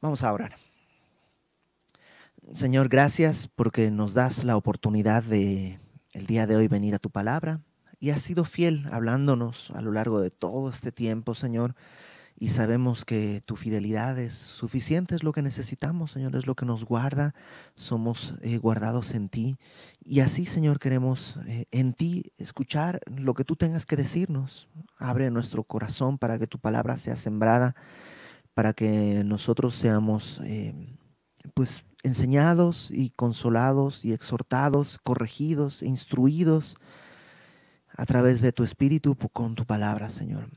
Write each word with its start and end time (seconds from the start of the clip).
Vamos 0.00 0.22
a 0.22 0.32
orar. 0.32 0.56
Señor, 2.52 2.88
gracias 2.88 3.48
porque 3.48 3.90
nos 3.90 4.14
das 4.14 4.44
la 4.44 4.56
oportunidad 4.56 5.22
de 5.22 5.80
el 6.12 6.26
día 6.26 6.46
de 6.46 6.56
hoy 6.56 6.68
venir 6.68 6.94
a 6.94 6.98
tu 6.98 7.10
palabra 7.10 7.60
y 7.98 8.10
has 8.10 8.20
sido 8.20 8.44
fiel 8.44 8.86
hablándonos 8.92 9.70
a 9.72 9.80
lo 9.80 9.92
largo 9.92 10.20
de 10.20 10.30
todo 10.30 10.68
este 10.68 10.92
tiempo, 10.92 11.34
Señor. 11.34 11.74
Y 12.38 12.50
sabemos 12.50 13.06
que 13.06 13.42
tu 13.46 13.56
fidelidad 13.56 14.18
es 14.18 14.34
suficiente, 14.34 15.14
es 15.14 15.22
lo 15.22 15.32
que 15.32 15.40
necesitamos, 15.40 16.12
Señor, 16.12 16.36
es 16.36 16.46
lo 16.46 16.54
que 16.54 16.66
nos 16.66 16.84
guarda. 16.84 17.34
Somos 17.74 18.34
eh, 18.42 18.58
guardados 18.58 19.14
en 19.14 19.30
ti. 19.30 19.56
Y 20.04 20.20
así, 20.20 20.44
Señor, 20.44 20.78
queremos 20.78 21.38
eh, 21.46 21.64
en 21.70 21.94
ti 21.94 22.32
escuchar 22.36 23.00
lo 23.06 23.32
que 23.32 23.44
tú 23.44 23.56
tengas 23.56 23.86
que 23.86 23.96
decirnos. 23.96 24.68
Abre 24.98 25.30
nuestro 25.30 25.64
corazón 25.64 26.18
para 26.18 26.38
que 26.38 26.46
tu 26.46 26.58
palabra 26.58 26.98
sea 26.98 27.16
sembrada, 27.16 27.74
para 28.56 28.72
que 28.72 29.22
nosotros 29.22 29.76
seamos, 29.76 30.40
eh, 30.42 30.72
pues, 31.52 31.82
enseñados 32.02 32.90
y 32.90 33.10
consolados 33.10 34.02
y 34.02 34.14
exhortados, 34.14 34.98
corregidos, 35.04 35.82
instruidos 35.82 36.74
a 37.88 38.06
través 38.06 38.40
de 38.40 38.52
tu 38.52 38.64
espíritu 38.64 39.14
con 39.14 39.56
tu 39.56 39.66
palabra, 39.66 40.08
Señor. 40.08 40.48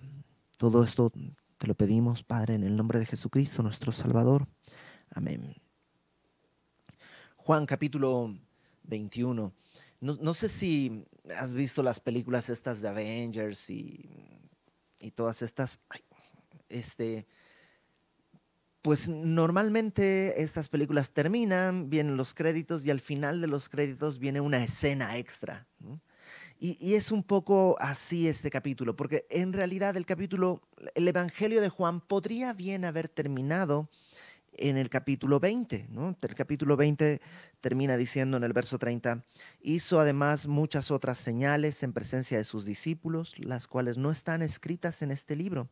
Todo 0.58 0.86
esto 0.86 1.12
te 1.58 1.68
lo 1.68 1.76
pedimos, 1.76 2.24
Padre, 2.24 2.56
en 2.56 2.64
el 2.64 2.78
nombre 2.78 3.00
de 3.00 3.06
Jesucristo, 3.06 3.64
nuestro 3.64 3.92
Salvador. 3.92 4.48
Amén. 5.10 5.58
Juan 7.36 7.66
capítulo 7.66 8.34
21. 8.84 9.54
No, 10.00 10.34
sé 10.36 10.48
si 10.48 11.06
has 11.38 11.54
visto 11.54 11.84
las 11.84 12.00
películas 12.00 12.50
estas 12.50 12.80
de 12.80 12.88
Avengers 12.88 13.70
y, 13.70 14.10
y 15.02 15.12
todas 15.12 15.42
estas. 15.42 15.82
este, 16.70 17.28
pues 18.82 19.10
normalmente 19.10 20.42
estas 20.42 20.70
películas 20.70 21.12
terminan, 21.12 21.90
vienen 21.90 22.18
los 22.18 22.34
créditos 22.34 22.86
y 22.86 22.92
al 22.92 23.02
final 23.02 23.42
de 23.42 23.48
los 23.48 23.68
créditos 23.68 24.20
viene 24.20 24.40
una 24.40 24.64
escena 24.64 25.18
extra. 25.18 25.68
Y, 26.62 26.94
es 26.94 27.12
un 27.12 27.24
poco 27.24 27.78
así 27.80 28.28
este 28.28 28.50
capítulo, 28.50 28.96
porque 28.96 29.26
en 29.30 29.54
realidad 29.54 29.96
el 29.96 30.06
capítulo, 30.06 30.62
el 30.94 31.08
Evangelio 31.08 31.62
de 31.62 31.70
Juan 31.70 32.02
podría 32.02 32.54
bien 32.54 32.84
haber 32.84 33.08
terminado 33.08 33.90
en 34.54 34.76
el 34.76 34.90
capítulo 34.90 35.40
20. 35.40 35.88
¿no? 35.90 36.18
El 36.22 36.36
capítulo 36.36 36.76
20 36.76 37.22
termina 37.62 37.96
diciendo 37.96 38.36
en 38.36 38.44
el 38.44 38.52
verso 38.52 38.78
30, 38.78 39.24
hizo 39.62 40.02
además 40.02 40.48
muchas 40.48 40.92
otras 40.92 41.18
señales 41.18 41.82
en 41.84 41.94
presencia 41.94 42.38
de 42.38 42.44
sus 42.44 42.66
discípulos, 42.66 43.40
las 43.40 43.68
cuales 43.68 43.98
no 43.98 44.12
están 44.12 44.42
escritas 44.42 45.02
en 45.02 45.12
este 45.12 45.38
libro 45.38 45.70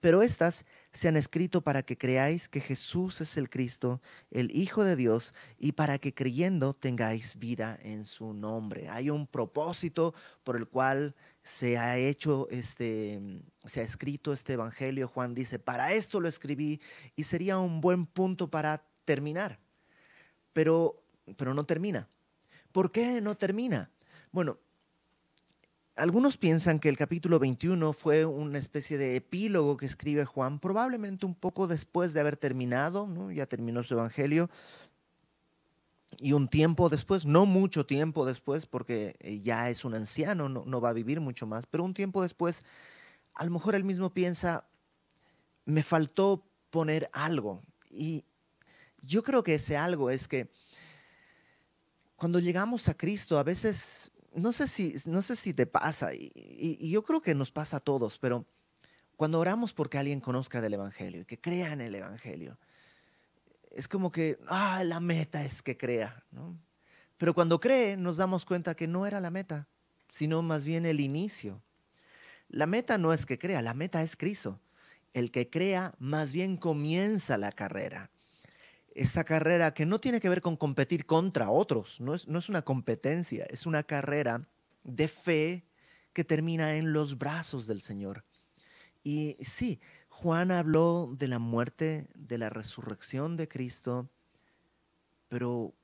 pero 0.00 0.22
estas 0.22 0.64
se 0.92 1.08
han 1.08 1.16
escrito 1.16 1.62
para 1.62 1.82
que 1.82 1.98
creáis 1.98 2.48
que 2.48 2.60
Jesús 2.60 3.20
es 3.20 3.36
el 3.36 3.50
Cristo, 3.50 4.00
el 4.30 4.54
Hijo 4.56 4.84
de 4.84 4.96
Dios, 4.96 5.34
y 5.58 5.72
para 5.72 5.98
que 5.98 6.14
creyendo 6.14 6.72
tengáis 6.72 7.38
vida 7.38 7.78
en 7.82 8.06
su 8.06 8.32
nombre. 8.32 8.88
Hay 8.88 9.10
un 9.10 9.26
propósito 9.26 10.14
por 10.44 10.56
el 10.56 10.66
cual 10.66 11.14
se 11.42 11.78
ha 11.78 11.96
hecho 11.96 12.46
este, 12.50 13.42
se 13.64 13.80
ha 13.80 13.84
escrito 13.84 14.32
este 14.32 14.54
evangelio. 14.54 15.08
Juan 15.08 15.34
dice, 15.34 15.58
para 15.58 15.92
esto 15.92 16.20
lo 16.20 16.28
escribí 16.28 16.80
y 17.16 17.24
sería 17.24 17.58
un 17.58 17.80
buen 17.80 18.06
punto 18.06 18.50
para 18.50 18.84
terminar. 19.04 19.58
Pero, 20.52 20.96
pero 21.36 21.54
no 21.54 21.64
termina. 21.64 22.08
¿Por 22.72 22.92
qué 22.92 23.20
no 23.20 23.36
termina? 23.36 23.90
Bueno, 24.30 24.58
algunos 25.98 26.36
piensan 26.36 26.78
que 26.78 26.88
el 26.88 26.96
capítulo 26.96 27.38
21 27.40 27.92
fue 27.92 28.24
una 28.24 28.58
especie 28.58 28.98
de 28.98 29.16
epílogo 29.16 29.76
que 29.76 29.86
escribe 29.86 30.24
Juan, 30.24 30.60
probablemente 30.60 31.26
un 31.26 31.34
poco 31.34 31.66
después 31.66 32.14
de 32.14 32.20
haber 32.20 32.36
terminado, 32.36 33.30
ya 33.32 33.46
terminó 33.46 33.82
su 33.82 33.94
evangelio, 33.94 34.48
y 36.18 36.32
un 36.32 36.48
tiempo 36.48 36.88
después, 36.88 37.26
no 37.26 37.46
mucho 37.46 37.84
tiempo 37.84 38.24
después, 38.24 38.66
porque 38.66 39.16
eh, 39.20 39.40
ya 39.40 39.70
es 39.70 39.84
un 39.84 39.94
anciano, 39.94 40.48
no, 40.48 40.64
no 40.64 40.80
va 40.80 40.90
a 40.90 40.94
vivir 40.94 41.20
mucho 41.20 41.46
más, 41.46 41.66
pero 41.66 41.84
un 41.84 41.94
tiempo 41.94 42.22
después, 42.22 42.64
a 43.34 43.44
lo 43.44 43.50
mejor 43.50 43.74
él 43.74 43.84
mismo 43.84 44.14
piensa, 44.14 44.64
me 45.64 45.82
faltó 45.82 46.44
poner 46.70 47.10
algo. 47.12 47.62
Y 47.90 48.24
yo 49.02 49.22
creo 49.22 49.42
que 49.42 49.56
ese 49.56 49.76
algo 49.76 50.10
es 50.10 50.28
que 50.28 50.48
cuando 52.16 52.38
llegamos 52.38 52.88
a 52.88 52.96
Cristo, 52.96 53.38
a 53.38 53.44
veces 53.44 54.12
no 54.38 54.52
sé 54.52 54.68
si, 54.68 54.94
no 55.06 55.22
sé 55.22 55.36
si 55.36 55.54
te 55.54 55.66
pasa, 55.66 56.14
y, 56.14 56.90
yo 56.90 57.02
creo 57.02 57.20
que 57.20 57.34
nos 57.34 57.50
pasa 57.50 57.78
a 57.78 57.80
todos, 57.80 58.18
pero 58.18 58.46
cuando 59.16 59.40
oramos 59.40 59.72
porque 59.72 59.98
alguien 59.98 60.20
conozca 60.20 60.60
del 60.60 60.74
Evangelio 60.74 61.22
y 61.22 61.24
que 61.24 61.40
crea 61.40 61.72
en 61.72 61.80
el 61.80 61.94
Evangelio, 61.94 62.58
es 63.70 63.88
como 63.88 64.10
que, 64.10 64.38
ah, 64.48 64.82
la 64.84 65.00
meta 65.00 65.44
es 65.44 65.62
que 65.62 65.76
crea, 65.76 66.24
¿no? 66.30 66.58
Pero 67.16 67.34
cuando 67.34 67.60
cree, 67.60 67.96
nos 67.96 68.16
damos 68.16 68.44
cuenta 68.44 68.74
que 68.74 68.86
no 68.86 69.06
era 69.06 69.20
la 69.20 69.30
meta, 69.30 69.68
sino 70.08 70.40
más 70.42 70.64
bien 70.64 70.86
el 70.86 71.00
inicio. 71.00 71.62
La 72.48 72.66
meta 72.66 72.96
no 72.96 73.12
es 73.12 73.26
que 73.26 73.38
crea, 73.38 73.60
la 73.60 73.74
meta 73.74 74.02
es 74.02 74.16
Cristo. 74.16 74.60
El 75.12 75.30
que 75.30 75.50
crea 75.50 75.94
más 75.98 76.32
bien 76.32 76.56
comienza 76.56 77.36
la 77.36 77.50
carrera 77.50 78.10
esta 78.98 79.22
carrera 79.22 79.72
que 79.72 79.86
no 79.86 80.00
tiene 80.00 80.20
que 80.20 80.28
ver 80.28 80.42
con 80.42 80.56
competir 80.56 81.06
contra 81.06 81.50
otros, 81.50 82.00
no 82.00 82.14
es, 82.14 82.26
no 82.26 82.40
es 82.40 82.48
una 82.48 82.62
competencia, 82.62 83.46
es 83.48 83.64
una 83.64 83.84
carrera 83.84 84.48
de 84.82 85.06
fe 85.06 85.64
que 86.12 86.24
termina 86.24 86.74
en 86.74 86.92
los 86.92 87.16
brazos 87.16 87.68
del 87.68 87.80
Señor. 87.80 88.24
Y 89.04 89.36
sí, 89.40 89.80
Juan 90.08 90.50
habló 90.50 91.14
de 91.16 91.28
la 91.28 91.38
muerte, 91.38 92.08
de 92.16 92.38
la 92.38 92.50
resurrección 92.50 93.36
de 93.36 93.46
Cristo, 93.46 94.10
pero, 95.28 95.74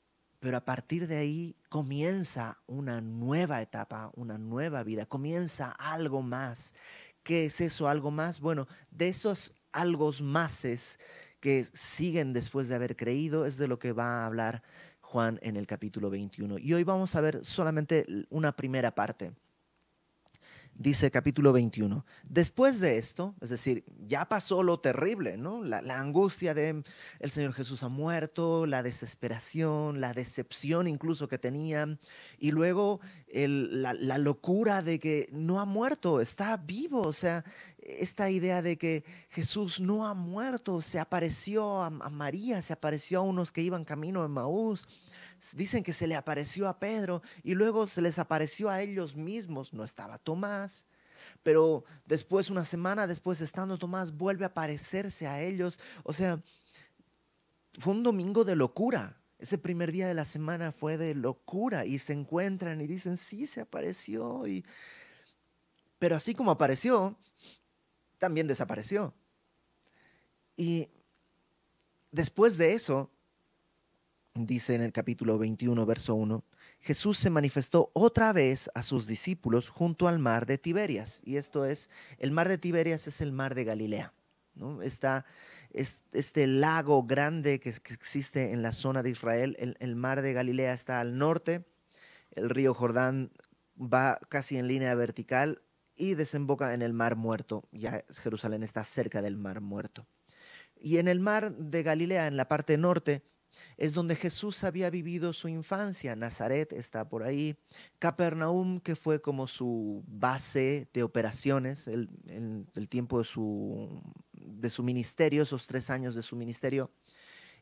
pero 0.41 0.57
a 0.57 0.65
partir 0.65 1.07
de 1.07 1.17
ahí 1.17 1.57
comienza 1.69 2.59
una 2.67 3.01
nueva 3.01 3.63
etapa, 3.63 4.11
una 4.17 4.39
nueva 4.39 4.83
vida, 4.83 5.07
comienza 5.07 5.71
algo 5.71 6.21
más. 6.21 6.75
¿Qué 7.23 7.47
es 7.47 7.61
eso 7.61 7.89
algo 7.89 8.11
más? 8.11 8.41
Bueno, 8.41 8.67
de 8.91 9.09
esos 9.09 9.55
algo 9.71 10.13
máses 10.21 10.99
que 11.45 11.67
siguen 11.75 12.33
después 12.33 12.69
de 12.69 12.75
haber 12.75 12.97
creído, 12.97 13.45
es 13.45 13.59
de 13.59 13.69
lo 13.69 13.79
que 13.79 13.93
va 13.93 14.23
a 14.23 14.27
hablar 14.27 14.63
Juan 15.03 15.39
en 15.43 15.59
el 15.59 15.67
capítulo 15.67 16.09
21. 16.09 16.57
Y 16.59 16.73
hoy 16.73 16.85
vamos 16.85 17.15
a 17.17 17.21
ver 17.21 17.45
solamente 17.45 18.07
una 18.31 18.53
primera 18.53 18.95
parte 18.95 19.35
dice 20.77 21.11
capítulo 21.11 21.53
21. 21.53 22.05
Después 22.29 22.81
de 22.81 22.99
esto, 22.99 23.35
es 23.41 23.51
decir, 23.51 23.85
ya 24.07 24.27
pasó 24.29 24.63
lo 24.63 24.81
terrible, 24.81 25.37
¿no? 25.37 25.63
La, 25.63 25.79
angustia 25.99 26.55
de 26.55 26.83
el 27.21 27.31
Señor 27.31 27.53
Jesús 27.53 27.83
ha 27.83 27.89
muerto, 27.89 28.67
la 28.67 28.83
desesperación, 28.83 30.01
la 30.01 30.13
decepción 30.13 30.89
incluso 30.89 31.29
que 31.29 31.39
tenían, 31.39 31.99
y 32.39 32.51
luego 32.51 33.01
la, 33.33 34.19
locura 34.19 34.83
de 34.83 34.99
que 34.99 35.29
no 35.33 35.61
ha 35.61 35.65
muerto, 35.65 36.21
está 36.21 36.57
vivo, 36.57 37.03
o 37.03 37.13
sea, 37.13 37.45
esta 37.79 38.31
idea 38.31 38.63
de 38.63 38.77
que 38.77 39.05
Jesús 39.31 39.81
no 39.81 40.07
ha 40.07 40.15
muerto, 40.15 40.83
se 40.83 40.99
apareció 40.99 41.83
a, 41.83 41.87
a 41.87 42.11
María, 42.11 42.63
se 42.63 42.73
apareció 42.73 43.21
a 43.21 43.23
unos 43.23 43.53
que 43.53 43.63
iban 43.63 43.85
camino 43.85 44.25
en 44.25 44.31
Maús 44.31 44.87
dicen 45.53 45.83
que 45.83 45.93
se 45.93 46.07
le 46.07 46.17
apareció 46.17 46.69
a 46.69 46.79
Pedro 46.79 47.23
y 47.43 47.55
luego 47.55 47.87
se 47.87 48.01
les 48.03 48.19
apareció 48.19 48.71
a 48.71 48.81
ellos 48.81 49.17
mismos. 49.17 49.73
No 49.75 49.85
estaba 49.85 50.19
Tomás, 50.19 50.87
pero 51.43 51.85
después, 52.07 52.51
una 52.51 52.65
semana 52.65 53.07
después, 53.07 53.41
estando 53.41 53.79
Tomás, 53.79 54.17
vuelve 54.17 54.45
a 54.45 54.49
aparecerse 54.49 55.27
a 55.27 55.41
ellos. 55.41 55.79
O 56.03 56.13
sea, 56.13 56.43
fue 57.79 57.93
un 57.93 58.03
domingo 58.03 58.45
de 58.45 58.57
locura. 58.57 59.21
Ese 59.39 59.59
primer 59.59 59.93
día 59.93 60.07
de 60.07 60.15
la 60.15 60.25
semana 60.25 60.73
fue 60.73 60.97
de 60.97 61.15
locura 61.15 61.85
y 61.85 61.99
se 61.99 62.15
encuentran 62.15 62.81
y 62.81 62.87
dicen, 62.87 63.17
sí, 63.17 63.47
se 63.47 63.61
apareció. 63.61 64.47
Y... 64.47 64.65
Pero 65.99 66.17
así 66.17 66.35
como 66.35 66.51
apareció, 66.51 67.19
también 68.19 68.47
desapareció. 68.47 69.13
Y 70.57 70.89
después 72.11 72.57
de 72.57 72.73
eso, 72.73 73.11
dice 74.35 74.75
en 74.75 74.83
el 74.83 74.93
capítulo 74.93 75.39
21, 75.39 75.87
verso 75.87 76.15
1, 76.15 76.45
Jesús 76.81 77.19
se 77.19 77.31
manifestó 77.31 77.91
otra 77.95 78.33
vez 78.33 78.69
a 78.75 78.83
sus 78.83 79.07
discípulos 79.07 79.69
junto 79.69 80.09
al 80.09 80.19
mar 80.19 80.45
de 80.45 80.59
Tiberias. 80.59 81.23
Y 81.25 81.37
esto 81.37 81.65
es, 81.65 81.89
el 82.19 82.33
mar 82.33 82.49
de 82.49 82.59
Tiberias 82.59 83.07
es 83.07 83.21
el 83.21 83.33
mar 83.33 83.55
de 83.55 83.65
Galilea. 83.65 84.13
¿no? 84.55 84.83
Está 84.83 85.25
este 85.71 86.47
lago 86.47 87.05
grande 87.05 87.61
que, 87.61 87.71
existe 87.71 88.51
en 88.51 88.63
la 88.63 88.73
zona 88.73 89.03
de 89.03 89.11
Israel. 89.11 89.57
El, 89.59 89.77
el, 89.79 89.95
mar 89.95 90.21
de 90.21 90.33
Galilea 90.33 90.73
está 90.73 91.01
al 91.01 91.17
norte. 91.17 91.65
El 92.33 92.51
río 92.51 92.75
Jordán 92.75 93.31
va 93.81 94.19
casi 94.29 94.59
en 94.59 94.67
línea 94.67 94.95
vertical 94.97 95.63
y 95.95 96.15
desemboca 96.15 96.75
en 96.75 96.83
el 96.83 96.93
mar 96.93 97.15
muerto. 97.15 97.69
Ya 97.71 98.05
Jerusalén 98.11 98.65
está 98.65 98.83
cerca 98.83 99.23
del 99.23 99.37
mar 99.37 99.61
muerto. 99.61 100.07
Y 100.77 100.99
en 100.99 101.07
el 101.07 101.21
mar 101.21 101.53
de 101.53 101.83
Galilea, 101.85 102.27
en 102.27 102.37
la 102.37 102.49
parte 102.49 102.77
norte, 102.77 103.23
es 103.77 103.95
donde 103.95 104.17
Jesús 104.17 104.65
había 104.65 104.91
vivido 104.91 105.33
su 105.33 105.49
infancia. 105.49 106.17
Nazaret 106.17 106.73
está 106.73 107.09
por 107.09 107.23
ahí. 107.23 107.57
Capernaum, 107.99 108.81
que 108.81 108.97
fue 108.97 109.21
como 109.21 109.47
su 109.47 110.05
base 110.07 110.89
de 110.93 111.03
operaciones 111.03 111.89
en 111.89 112.67
el, 112.75 112.89
tiempo 112.89 113.19
de 113.19 113.25
su, 113.25 114.03
de 114.33 114.71
su 114.71 114.83
ministerio, 114.83 115.43
esos 115.43 115.67
tres 115.67 115.91
años 115.91 116.15
de 116.15 116.23
su 116.23 116.37
ministerio, 116.37 116.91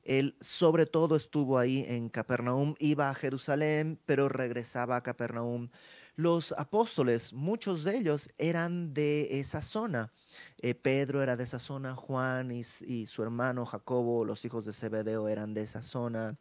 él 0.02 0.36
sobre 0.40 0.86
todo 0.86 1.16
estuvo 1.16 1.58
ahí 1.58 1.84
en 1.86 2.08
Capernaum, 2.08 2.74
iba 2.78 3.08
a 3.08 3.14
Jerusalén, 3.14 4.00
pero 4.04 4.28
regresaba 4.28 4.96
a 4.96 5.00
Capernaum. 5.00 5.70
Los 6.14 6.52
apóstoles, 6.58 7.32
muchos 7.32 7.84
de 7.84 7.96
ellos 7.96 8.30
eran 8.36 8.92
de 8.92 9.40
esa 9.40 9.62
zona. 9.62 10.12
Eh, 10.60 10.74
Pedro 10.74 11.22
era 11.22 11.36
de 11.36 11.44
esa 11.44 11.58
zona, 11.58 11.94
Juan 11.96 12.50
y, 12.50 12.64
su 12.64 13.22
hermano 13.22 13.64
Jacobo, 13.64 14.24
los 14.24 14.44
hijos 14.44 14.66
de 14.66 14.74
Zebedeo, 14.74 15.28
eran 15.28 15.54
de 15.54 15.62
esa 15.62 15.82
zona. 15.82 16.36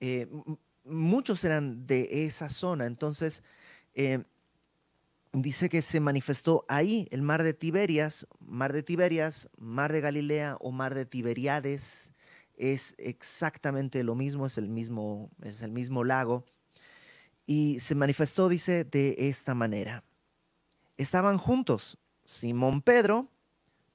Eh, 0.00 0.28
muchos 0.84 1.44
eran 1.44 1.86
de 1.86 2.26
esa 2.26 2.50
zona. 2.50 2.84
Entonces, 2.84 3.42
eh, 3.94 4.22
dice 5.32 5.68
que 5.68 5.82
se 5.82 5.98
manifestó 6.00 6.66
ahí 6.68 7.08
el 7.10 7.22
mar 7.22 7.42
de 7.42 7.54
Tiberias, 7.54 8.26
mar 8.38 8.72
de 8.72 8.82
Tiberias, 8.82 9.48
mar 9.56 9.92
de 9.92 10.02
Galilea 10.02 10.56
o 10.60 10.72
mar 10.72 10.94
de 10.94 11.06
Tiberiades, 11.06 12.12
es 12.56 12.94
exactamente 12.98 14.04
lo 14.04 14.14
mismo, 14.14 14.46
es 14.46 14.58
el 14.58 14.68
mismo, 14.68 15.30
es 15.42 15.62
el 15.62 15.72
mismo 15.72 16.04
lago. 16.04 16.44
Y 17.46 17.80
se 17.80 17.94
manifestó, 17.94 18.48
dice, 18.48 18.84
de 18.84 19.16
esta 19.18 19.54
manera. 19.54 20.04
Estaban 20.96 21.38
juntos 21.38 21.98
Simón 22.24 22.80
Pedro, 22.80 23.28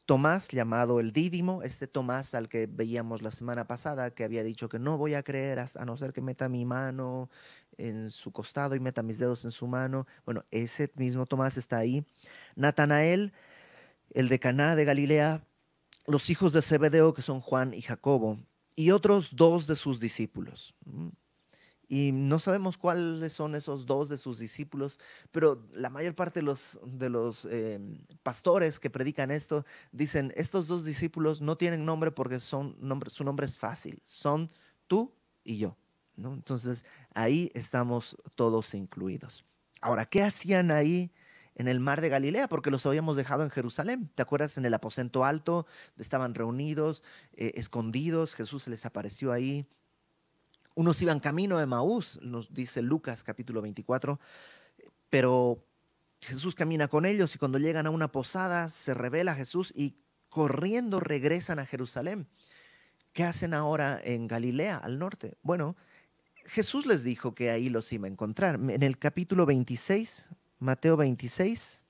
Tomás, 0.06 0.48
llamado 0.50 1.00
el 1.00 1.14
Dídimo, 1.14 1.62
este 1.62 1.88
Tomás 1.88 2.34
al 2.34 2.50
que 2.50 2.68
veíamos 2.68 3.22
la 3.22 3.32
semana 3.32 3.68
pasada, 3.68 4.12
que 4.12 4.24
había 4.24 4.44
dicho 4.44 4.68
que 4.68 4.80
no 4.80 4.98
voy 4.98 5.14
a 5.14 5.24
creer 5.24 5.60
a 5.60 5.86
no 5.86 5.98
ser 5.98 6.14
que 6.14 6.22
meta 6.22 6.50
mi 6.50 6.66
mano 6.66 7.30
en 7.78 8.12
su 8.12 8.32
costado 8.32 8.76
y 8.76 8.80
meta 8.80 9.04
mis 9.04 9.20
dedos 9.20 9.46
en 9.46 9.52
su 9.52 9.68
mano. 9.68 10.08
Bueno, 10.26 10.44
ese 10.52 10.92
mismo 10.96 11.26
Tomás 11.26 11.58
está 11.58 11.78
ahí. 11.78 12.06
Natanael, 12.56 13.34
el 14.12 14.30
de 14.30 14.40
Caná 14.40 14.76
de 14.76 14.86
Galilea, 14.86 15.44
los 16.08 16.30
hijos 16.30 16.54
de 16.54 16.62
Zebedeo, 16.62 17.14
que 17.14 17.22
son 17.22 17.40
Juan 17.40 17.74
y 17.74 17.82
Jacobo, 17.82 18.40
y 18.76 18.92
otros 18.92 19.36
dos 19.36 19.68
de 19.68 19.76
sus 19.76 20.00
discípulos. 20.00 20.76
Y 21.92 22.12
no 22.12 22.38
sabemos 22.38 22.78
cuáles 22.78 23.34
son 23.34 23.56
esos 23.56 23.88
dos 23.88 24.10
de 24.10 24.18
sus 24.18 24.38
discípulos, 24.38 25.00
pero 25.32 25.68
la 25.74 25.90
mayor 25.90 26.14
parte 26.14 26.40
de 26.40 26.46
los, 26.46 26.80
de 26.86 27.10
los 27.10 27.46
em, 27.46 27.98
pastores 28.22 28.80
que 28.80 28.92
predican 28.92 29.32
esto 29.32 29.66
dicen, 29.92 30.32
estos 30.36 30.68
dos 30.68 30.86
discípulos 30.86 31.42
no 31.42 31.58
tienen 31.58 31.86
nombre 31.86 32.12
porque 32.12 32.40
son 32.40 32.78
nombre, 32.80 33.10
su 33.10 33.24
nombre 33.24 33.48
es 33.48 33.58
fácil, 33.58 34.00
son 34.06 34.52
tú 34.88 35.12
y 35.44 35.58
yo. 35.58 35.76
Entonces 36.16 36.86
ahí 37.16 37.50
estamos 37.56 38.18
todos 38.36 38.76
incluidos. 38.76 39.44
Ahora, 39.82 40.06
¿qué 40.06 40.22
hacían 40.22 40.70
ahí 40.70 41.12
en 41.60 41.68
el 41.68 41.82
mar 41.82 42.00
de 42.00 42.08
Galilea, 42.08 42.48
porque 42.48 42.72
los 42.72 42.86
habíamos 42.86 43.18
dejado 43.18 43.44
en 43.44 43.50
Jerusalén. 43.50 44.10
¿Te 44.16 44.22
acuerdas? 44.22 44.58
En 44.58 44.66
el 44.66 44.74
aposento 44.74 45.26
alto, 45.26 45.68
estaban 45.98 46.34
reunidos, 46.34 47.04
eh, 47.34 47.52
escondidos, 47.56 48.34
Jesús 48.34 48.64
se 48.64 48.70
les 48.70 48.86
apareció 48.86 49.34
ahí. 49.34 49.68
Unos 50.80 51.02
iban 51.02 51.20
camino 51.20 51.58
de 51.58 51.66
Maús, 51.66 52.22
nos 52.22 52.54
dice 52.54 52.82
Lucas 52.82 53.26
capítulo 53.26 53.62
24, 53.62 54.18
pero 55.10 55.62
Jesús 56.22 56.56
camina 56.56 56.88
con 56.88 57.06
ellos 57.06 57.36
y 57.36 57.38
cuando 57.38 57.58
llegan 57.58 57.86
a 57.86 57.90
una 57.90 58.14
posada 58.14 58.70
se 58.70 58.94
revela 58.94 59.36
Jesús 59.36 59.74
y 59.76 59.98
corriendo 60.30 61.02
regresan 61.02 61.60
a 61.60 61.66
Jerusalén. 61.66 62.30
¿Qué 63.12 63.26
hacen 63.26 63.54
ahora 63.54 64.00
en 64.02 64.30
Galilea, 64.30 64.78
al 64.78 65.00
norte? 65.00 65.36
Bueno, 65.42 65.76
Jesús 66.46 66.86
les 66.86 67.04
dijo 67.04 67.36
que 67.36 67.52
ahí 67.52 67.68
los 67.68 67.92
iba 67.92 68.08
a 68.08 68.12
encontrar. 68.12 68.56
En 68.56 68.82
el 68.82 68.98
capítulo 68.98 69.46
26, 69.46 70.30
Mateo 70.60 70.96
26. 70.96 71.84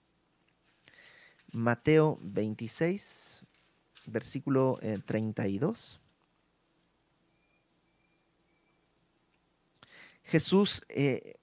Mateo 1.51 2.17
26, 2.23 3.43
versículo 4.07 4.79
32. 5.05 5.99
Jesús, 10.23 10.83
eh, 10.89 11.35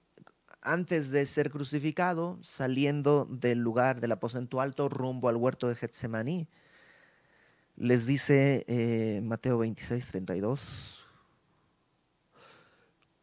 antes 0.61 1.11
de 1.11 1.25
ser 1.25 1.49
crucificado, 1.49 2.39
saliendo 2.41 3.25
del 3.25 3.59
lugar 3.59 4.01
del 4.01 4.11
aposento 4.11 4.61
alto 4.61 4.89
rumbo 4.89 5.29
al 5.29 5.35
huerto 5.35 5.67
de 5.67 5.75
Getsemaní, 5.75 6.47
les 7.75 8.05
dice 8.05 8.65
eh, 8.67 9.21
Mateo 9.23 9.59
26, 9.59 10.05
32. 10.07 11.05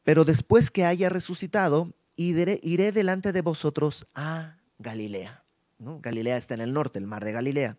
Pero 0.05 0.25
después 0.25 0.71
que 0.71 0.85
haya 0.85 1.09
resucitado, 1.09 1.95
iré, 2.17 2.93
delante 2.93 3.33
de 3.33 3.41
vosotros 3.41 4.07
a 4.15 4.59
Galilea. 4.79 5.43
Galilea 5.79 6.37
está 6.37 6.55
en 6.55 6.61
el 6.61 6.73
norte, 6.73 6.99
el 6.99 7.07
mar 7.07 7.25
de 7.25 7.33
Galilea. 7.33 7.79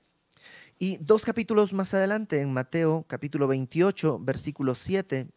Y 0.77 0.97
dos 0.97 1.23
capítulos 1.23 1.71
más 1.71 1.93
adelante, 1.93 2.41
en 2.41 2.51
Mateo 2.51 3.05
capítulo 3.07 3.47
28, 3.47 4.19
versículo 4.19 4.75
7, 4.75 5.27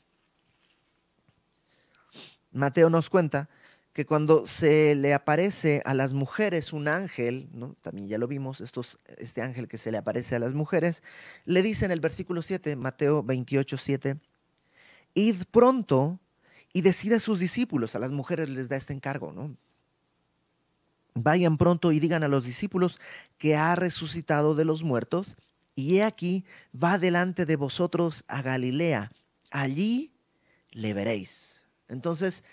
Mateo 2.53 2.91
nos 2.91 3.11
cuenta 3.11 3.49
que 3.93 4.07
cuando 4.07 4.47
se 4.47 4.95
le 4.95 5.13
aparece 5.13 5.83
a 5.85 5.93
las 5.93 6.13
mujeres 6.13 6.73
un 6.73 6.89
ángel, 6.89 7.49
¿no? 7.53 7.75
también 7.81 8.07
ya 8.07 8.19
lo 8.19 8.29
vimos, 8.29 8.61
estos, 8.61 9.01
este 9.17 9.43
ángel 9.43 9.67
que 9.67 9.79
se 9.79 9.91
le 9.91 9.99
aparece 9.99 10.37
a 10.37 10.39
las 10.39 10.55
mujeres, 10.55 11.03
le 11.45 11.63
dice 11.63 11.85
en 11.85 11.91
el 11.91 12.01
versículo 12.01 12.43
7, 12.43 12.77
Mateo 12.77 13.23
28, 13.23 13.77
7, 13.77 14.17
id 15.15 15.43
pronto 15.51 16.21
y 16.73 16.83
decide 16.83 17.17
a 17.17 17.21
sus 17.21 17.41
discípulos, 17.41 17.97
a 17.97 17.99
las 17.99 18.13
mujeres 18.13 18.49
les 18.49 18.69
da 18.69 18.77
este 18.77 18.93
encargo, 18.93 19.33
¿no? 19.33 19.57
Vayan 21.15 21.59
pronto 21.59 21.91
y 21.91 21.99
digan 21.99 22.23
a 22.23 22.29
los 22.29 22.45
discípulos 22.45 23.01
que 23.37 23.57
ha 23.57 23.75
resucitado 23.75 24.55
de 24.55 24.65
los 24.65 24.85
muertos, 24.85 25.37
y 25.75 25.99
he 25.99 26.05
aquí, 26.05 26.45
va 26.73 26.99
delante 26.99 27.47
de 27.47 27.57
vosotros 27.57 28.25
a 28.29 28.43
Galilea, 28.43 29.11
allí 29.51 30.13
le 30.71 30.95
veréis. 30.95 31.58
Entonces, 31.89 32.45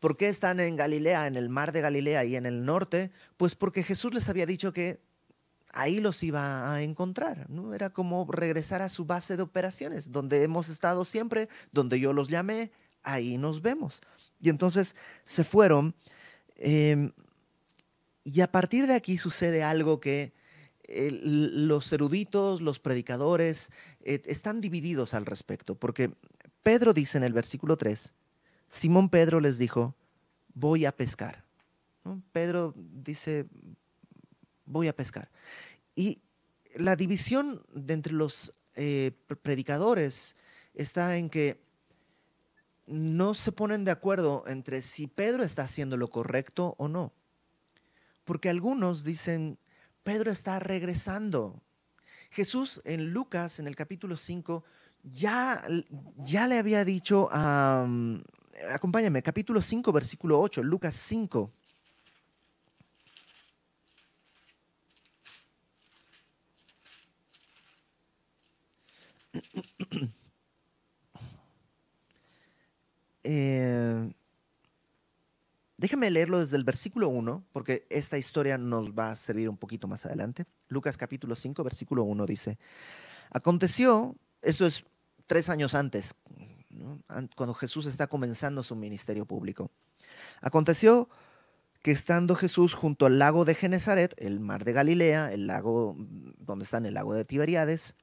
¿por 0.00 0.16
qué 0.16 0.28
están 0.28 0.60
en 0.60 0.76
Galilea, 0.76 1.26
en 1.26 1.36
el 1.36 1.48
mar 1.48 1.72
de 1.72 1.80
Galilea 1.80 2.24
y 2.24 2.36
en 2.36 2.46
el 2.46 2.64
norte? 2.64 3.10
Pues 3.36 3.54
porque 3.54 3.82
Jesús 3.82 4.14
les 4.14 4.28
había 4.28 4.46
dicho 4.46 4.72
que 4.72 5.00
ahí 5.72 6.00
los 6.00 6.22
iba 6.22 6.72
a 6.72 6.82
encontrar, 6.82 7.48
¿no? 7.50 7.74
Era 7.74 7.90
como 7.90 8.26
regresar 8.30 8.82
a 8.82 8.88
su 8.88 9.04
base 9.04 9.36
de 9.36 9.42
operaciones, 9.42 10.12
donde 10.12 10.42
hemos 10.42 10.68
estado 10.68 11.04
siempre, 11.04 11.48
donde 11.72 12.00
yo 12.00 12.12
los 12.12 12.28
llamé, 12.28 12.72
ahí 13.02 13.38
nos 13.38 13.62
vemos. 13.62 14.00
Y 14.40 14.48
entonces 14.48 14.96
se 15.24 15.44
fueron. 15.44 15.94
Em, 16.56 17.12
y 18.24 18.40
a 18.40 18.50
partir 18.50 18.86
de 18.86 18.94
aquí 18.94 19.18
sucede 19.18 19.62
algo 19.62 20.00
que 20.00 20.32
los 20.90 21.92
eruditos, 21.92 22.62
los 22.62 22.80
predicadores, 22.80 23.70
eh, 24.00 24.22
están 24.24 24.60
divididos 24.62 25.12
al 25.12 25.26
respecto, 25.26 25.74
porque 25.74 26.10
Pedro 26.62 26.94
dice 26.94 27.18
en 27.18 27.24
el 27.24 27.34
versículo 27.34 27.76
3, 27.76 28.14
Simón 28.68 29.08
Pedro 29.08 29.40
les 29.40 29.58
dijo, 29.58 29.94
voy 30.54 30.84
a 30.84 30.92
pescar. 30.92 31.44
Pedro 32.32 32.74
dice, 32.76 33.46
voy 34.64 34.88
a 34.88 34.96
pescar. 34.96 35.30
Y 35.94 36.22
la 36.74 36.96
división 36.96 37.62
de 37.74 37.94
entre 37.94 38.14
los 38.14 38.54
eh, 38.76 39.12
predicadores 39.42 40.36
está 40.74 41.16
en 41.16 41.28
que 41.28 41.60
no 42.86 43.34
se 43.34 43.52
ponen 43.52 43.84
de 43.84 43.90
acuerdo 43.90 44.44
entre 44.46 44.80
si 44.80 45.06
Pedro 45.06 45.42
está 45.42 45.62
haciendo 45.62 45.96
lo 45.96 46.08
correcto 46.08 46.74
o 46.78 46.88
no. 46.88 47.12
Porque 48.24 48.48
algunos 48.48 49.04
dicen, 49.04 49.58
Pedro 50.02 50.30
está 50.30 50.58
regresando. 50.58 51.60
Jesús 52.30 52.80
en 52.84 53.12
Lucas, 53.12 53.58
en 53.58 53.66
el 53.66 53.76
capítulo 53.76 54.16
5, 54.16 54.64
ya, 55.02 55.64
ya 56.16 56.46
le 56.46 56.58
había 56.58 56.84
dicho, 56.84 57.28
acompáñame, 58.70 59.22
capítulo 59.22 59.62
5, 59.62 59.92
versículo 59.92 60.40
8, 60.40 60.62
Lucas 60.62 60.94
5. 60.94 61.52
Eh, 73.30 74.10
déjame 75.76 76.10
leerlo 76.10 76.38
desde 76.38 76.56
el 76.56 76.64
versículo 76.64 77.08
1, 77.10 77.44
porque 77.52 77.86
esta 77.90 78.16
historia 78.16 78.56
nos 78.56 78.92
va 78.92 79.10
a 79.10 79.16
servir 79.16 79.50
un 79.50 79.58
poquito 79.58 79.86
más 79.86 80.06
adelante. 80.06 80.46
Lucas 80.68 80.96
capítulo 80.96 81.36
5, 81.36 81.62
versículo 81.62 82.04
1 82.04 82.24
dice, 82.24 82.58
aconteció, 83.28 84.16
esto 84.40 84.66
es 84.66 84.84
tres 85.26 85.50
años 85.50 85.74
antes, 85.74 86.14
cuando 87.36 87.54
Jesús 87.54 87.86
está 87.86 88.06
comenzando 88.06 88.62
su 88.62 88.76
ministerio 88.76 89.26
público. 89.26 89.70
Aconteció 90.40 91.08
que 91.82 91.90
estando 91.92 92.34
Jesús 92.34 92.74
junto 92.74 93.06
al 93.06 93.18
lago 93.18 93.44
de 93.44 93.54
Genezaret, 93.54 94.14
el 94.18 94.40
mar 94.40 94.64
de 94.64 94.72
Galilea, 94.72 95.32
el 95.32 95.46
lago 95.46 95.94
donde 96.38 96.64
está 96.64 96.78
en 96.78 96.86
el 96.86 96.94
lago 96.94 97.14
de 97.14 97.24
Tiberiades, 97.24 97.94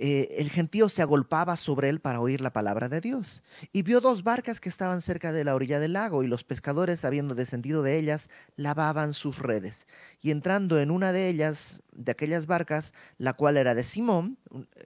eh, 0.00 0.36
el 0.38 0.48
gentío 0.50 0.88
se 0.88 1.02
agolpaba 1.02 1.56
sobre 1.56 1.88
él 1.88 2.00
para 2.00 2.20
oír 2.20 2.40
la 2.40 2.52
palabra 2.52 2.88
de 2.88 3.00
Dios. 3.00 3.42
Y 3.72 3.82
vio 3.82 4.00
dos 4.00 4.22
barcas 4.22 4.60
que 4.60 4.68
estaban 4.68 5.02
cerca 5.02 5.32
de 5.32 5.42
la 5.42 5.56
orilla 5.56 5.80
del 5.80 5.94
lago, 5.94 6.22
y 6.22 6.28
los 6.28 6.44
pescadores, 6.44 7.04
habiendo 7.04 7.34
descendido 7.34 7.82
de 7.82 7.98
ellas, 7.98 8.30
lavaban 8.54 9.12
sus 9.12 9.38
redes. 9.40 9.88
Y 10.20 10.30
entrando 10.30 10.80
en 10.80 10.92
una 10.92 11.12
de 11.12 11.28
ellas, 11.28 11.82
de 11.92 12.12
aquellas 12.12 12.46
barcas, 12.46 12.94
la 13.16 13.32
cual 13.32 13.56
era 13.56 13.74
de 13.74 13.82
Simón, 13.82 14.38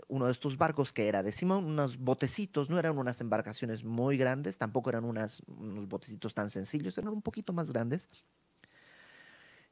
uno 0.09 0.27
de 0.27 0.33
estos 0.33 0.57
barcos 0.57 0.95
que 0.95 1.09
era 1.09 1.23
de 1.23 1.31
Simón, 1.31 1.67
unos 1.67 1.99
botecitos, 1.99 2.71
no 2.71 2.79
eran 2.79 2.97
unas 2.97 3.21
embarcaciones 3.21 3.85
muy 3.85 4.17
grandes, 4.17 4.57
tampoco 4.57 4.89
eran 4.89 5.05
unas, 5.05 5.43
unos 5.47 5.89
botecitos 5.89 6.33
tan 6.33 6.49
sencillos, 6.49 6.97
eran 6.97 7.13
un 7.13 7.21
poquito 7.21 7.53
más 7.53 7.71
grandes. 7.71 8.09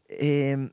Eh, 0.06 0.70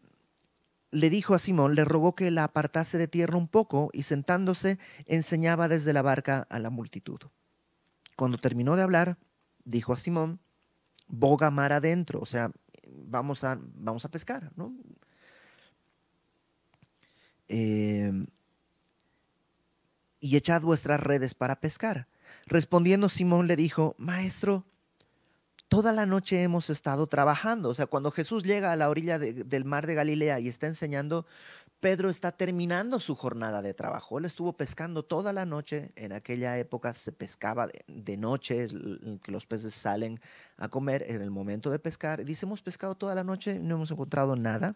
le 0.91 1.09
dijo 1.09 1.33
a 1.35 1.39
Simón, 1.39 1.75
le 1.75 1.85
rogó 1.85 2.15
que 2.15 2.31
la 2.31 2.43
apartase 2.43 2.97
de 2.97 3.07
tierra 3.07 3.37
un 3.37 3.47
poco 3.47 3.89
y 3.93 4.03
sentándose 4.03 4.79
enseñaba 5.05 5.67
desde 5.67 5.93
la 5.93 6.01
barca 6.01 6.47
a 6.49 6.59
la 6.59 6.69
multitud. 6.69 7.19
Cuando 8.15 8.37
terminó 8.37 8.75
de 8.75 8.83
hablar, 8.83 9.17
dijo 9.65 9.93
a 9.93 9.97
Simón, 9.97 10.39
boga 11.07 11.51
mar 11.51 11.73
adentro, 11.73 12.19
o 12.19 12.25
sea, 12.25 12.51
vamos 12.87 13.43
a, 13.43 13.59
vamos 13.61 14.05
a 14.05 14.09
pescar, 14.09 14.51
¿no? 14.55 14.73
Eh, 17.49 18.11
y 20.19 20.35
echad 20.35 20.61
vuestras 20.61 20.99
redes 20.99 21.33
para 21.33 21.59
pescar. 21.59 22.07
Respondiendo 22.45 23.09
Simón 23.09 23.47
le 23.47 23.55
dijo, 23.55 23.95
Maestro, 23.97 24.65
toda 25.67 25.91
la 25.91 26.05
noche 26.05 26.43
hemos 26.43 26.69
estado 26.69 27.07
trabajando. 27.07 27.69
O 27.69 27.73
sea, 27.73 27.85
cuando 27.85 28.11
Jesús 28.11 28.43
llega 28.43 28.71
a 28.71 28.75
la 28.75 28.89
orilla 28.89 29.19
del 29.19 29.65
mar 29.65 29.87
de 29.87 29.95
Galilea 29.95 30.39
y 30.39 30.47
está 30.47 30.67
enseñando, 30.67 31.25
Pedro 31.79 32.09
está 32.09 32.31
terminando 32.31 32.99
su 32.99 33.15
jornada 33.15 33.61
de 33.61 33.73
trabajo. 33.73 34.17
Él 34.17 34.25
estuvo 34.25 34.53
pescando 34.53 35.03
toda 35.03 35.31
la 35.33 35.45
noche. 35.45 35.91
En 35.95 36.11
aquella 36.11 36.57
época 36.57 36.93
se 36.93 37.11
pescaba 37.11 37.67
de, 37.87 38.17
noche, 38.17 38.67
los 39.27 39.45
peces 39.45 39.75
salen 39.75 40.19
a 40.57 40.69
comer 40.69 41.05
en 41.07 41.21
el 41.21 41.29
momento 41.29 41.69
de 41.69 41.79
pescar. 41.79 42.25
Dice, 42.25 42.45
hemos 42.45 42.61
pescado 42.61 42.95
toda 42.95 43.13
la 43.13 43.23
noche, 43.23 43.59
no 43.59 43.75
hemos 43.75 43.91
encontrado 43.91 44.35
nada. 44.35 44.75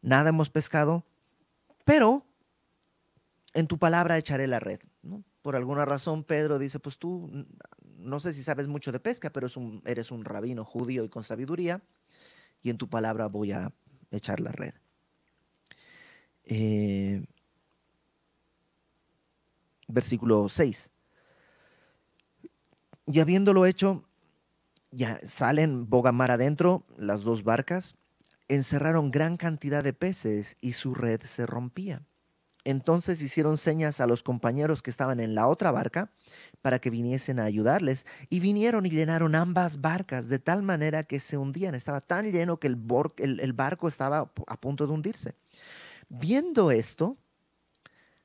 Nada 0.00 0.30
hemos 0.30 0.48
pescado, 0.48 1.04
pero 1.84 2.24
en 3.54 3.66
tu 3.66 3.78
palabra 3.78 4.16
echaré 4.16 4.46
la 4.46 4.60
red. 4.60 4.80
Por 5.42 5.56
alguna 5.56 5.84
razón 5.84 6.24
Pedro 6.24 6.58
dice, 6.58 6.78
pues 6.78 6.98
tú 6.98 7.46
no 7.98 8.20
sé 8.20 8.32
si 8.32 8.42
sabes 8.42 8.68
mucho 8.68 8.92
de 8.92 9.00
pesca, 9.00 9.30
pero 9.30 9.48
eres 9.84 10.10
un 10.10 10.24
rabino 10.24 10.64
judío 10.64 11.04
y 11.04 11.08
con 11.08 11.24
sabiduría, 11.24 11.82
y 12.62 12.70
en 12.70 12.78
tu 12.78 12.88
palabra 12.88 13.26
voy 13.26 13.52
a 13.52 13.72
echar 14.10 14.40
la 14.40 14.52
red. 14.52 14.74
Eh, 16.44 17.24
versículo 19.86 20.48
6. 20.48 20.90
Y 23.06 23.20
habiéndolo 23.20 23.66
hecho, 23.66 24.04
ya 24.90 25.20
salen 25.24 25.88
bogamar 25.88 26.30
adentro 26.30 26.84
las 26.96 27.22
dos 27.22 27.42
barcas, 27.42 27.94
encerraron 28.48 29.10
gran 29.10 29.36
cantidad 29.36 29.84
de 29.84 29.92
peces 29.92 30.56
y 30.60 30.72
su 30.72 30.94
red 30.94 31.22
se 31.22 31.46
rompía. 31.46 32.02
Entonces 32.68 33.22
hicieron 33.22 33.56
señas 33.56 33.98
a 33.98 34.06
los 34.06 34.22
compañeros 34.22 34.82
que 34.82 34.90
estaban 34.90 35.20
en 35.20 35.34
la 35.34 35.48
otra 35.48 35.70
barca 35.70 36.12
para 36.60 36.78
que 36.80 36.90
viniesen 36.90 37.40
a 37.40 37.44
ayudarles. 37.44 38.04
Y 38.28 38.40
vinieron 38.40 38.84
y 38.84 38.90
llenaron 38.90 39.34
ambas 39.34 39.80
barcas 39.80 40.28
de 40.28 40.38
tal 40.38 40.62
manera 40.62 41.02
que 41.02 41.18
se 41.18 41.38
hundían. 41.38 41.74
Estaba 41.74 42.02
tan 42.02 42.30
lleno 42.30 42.60
que 42.60 42.66
el, 42.66 43.40
el 43.40 43.52
barco 43.54 43.88
estaba 43.88 44.30
a 44.46 44.60
punto 44.60 44.86
de 44.86 44.92
hundirse. 44.92 45.34
Viendo 46.10 46.70
esto, 46.70 47.16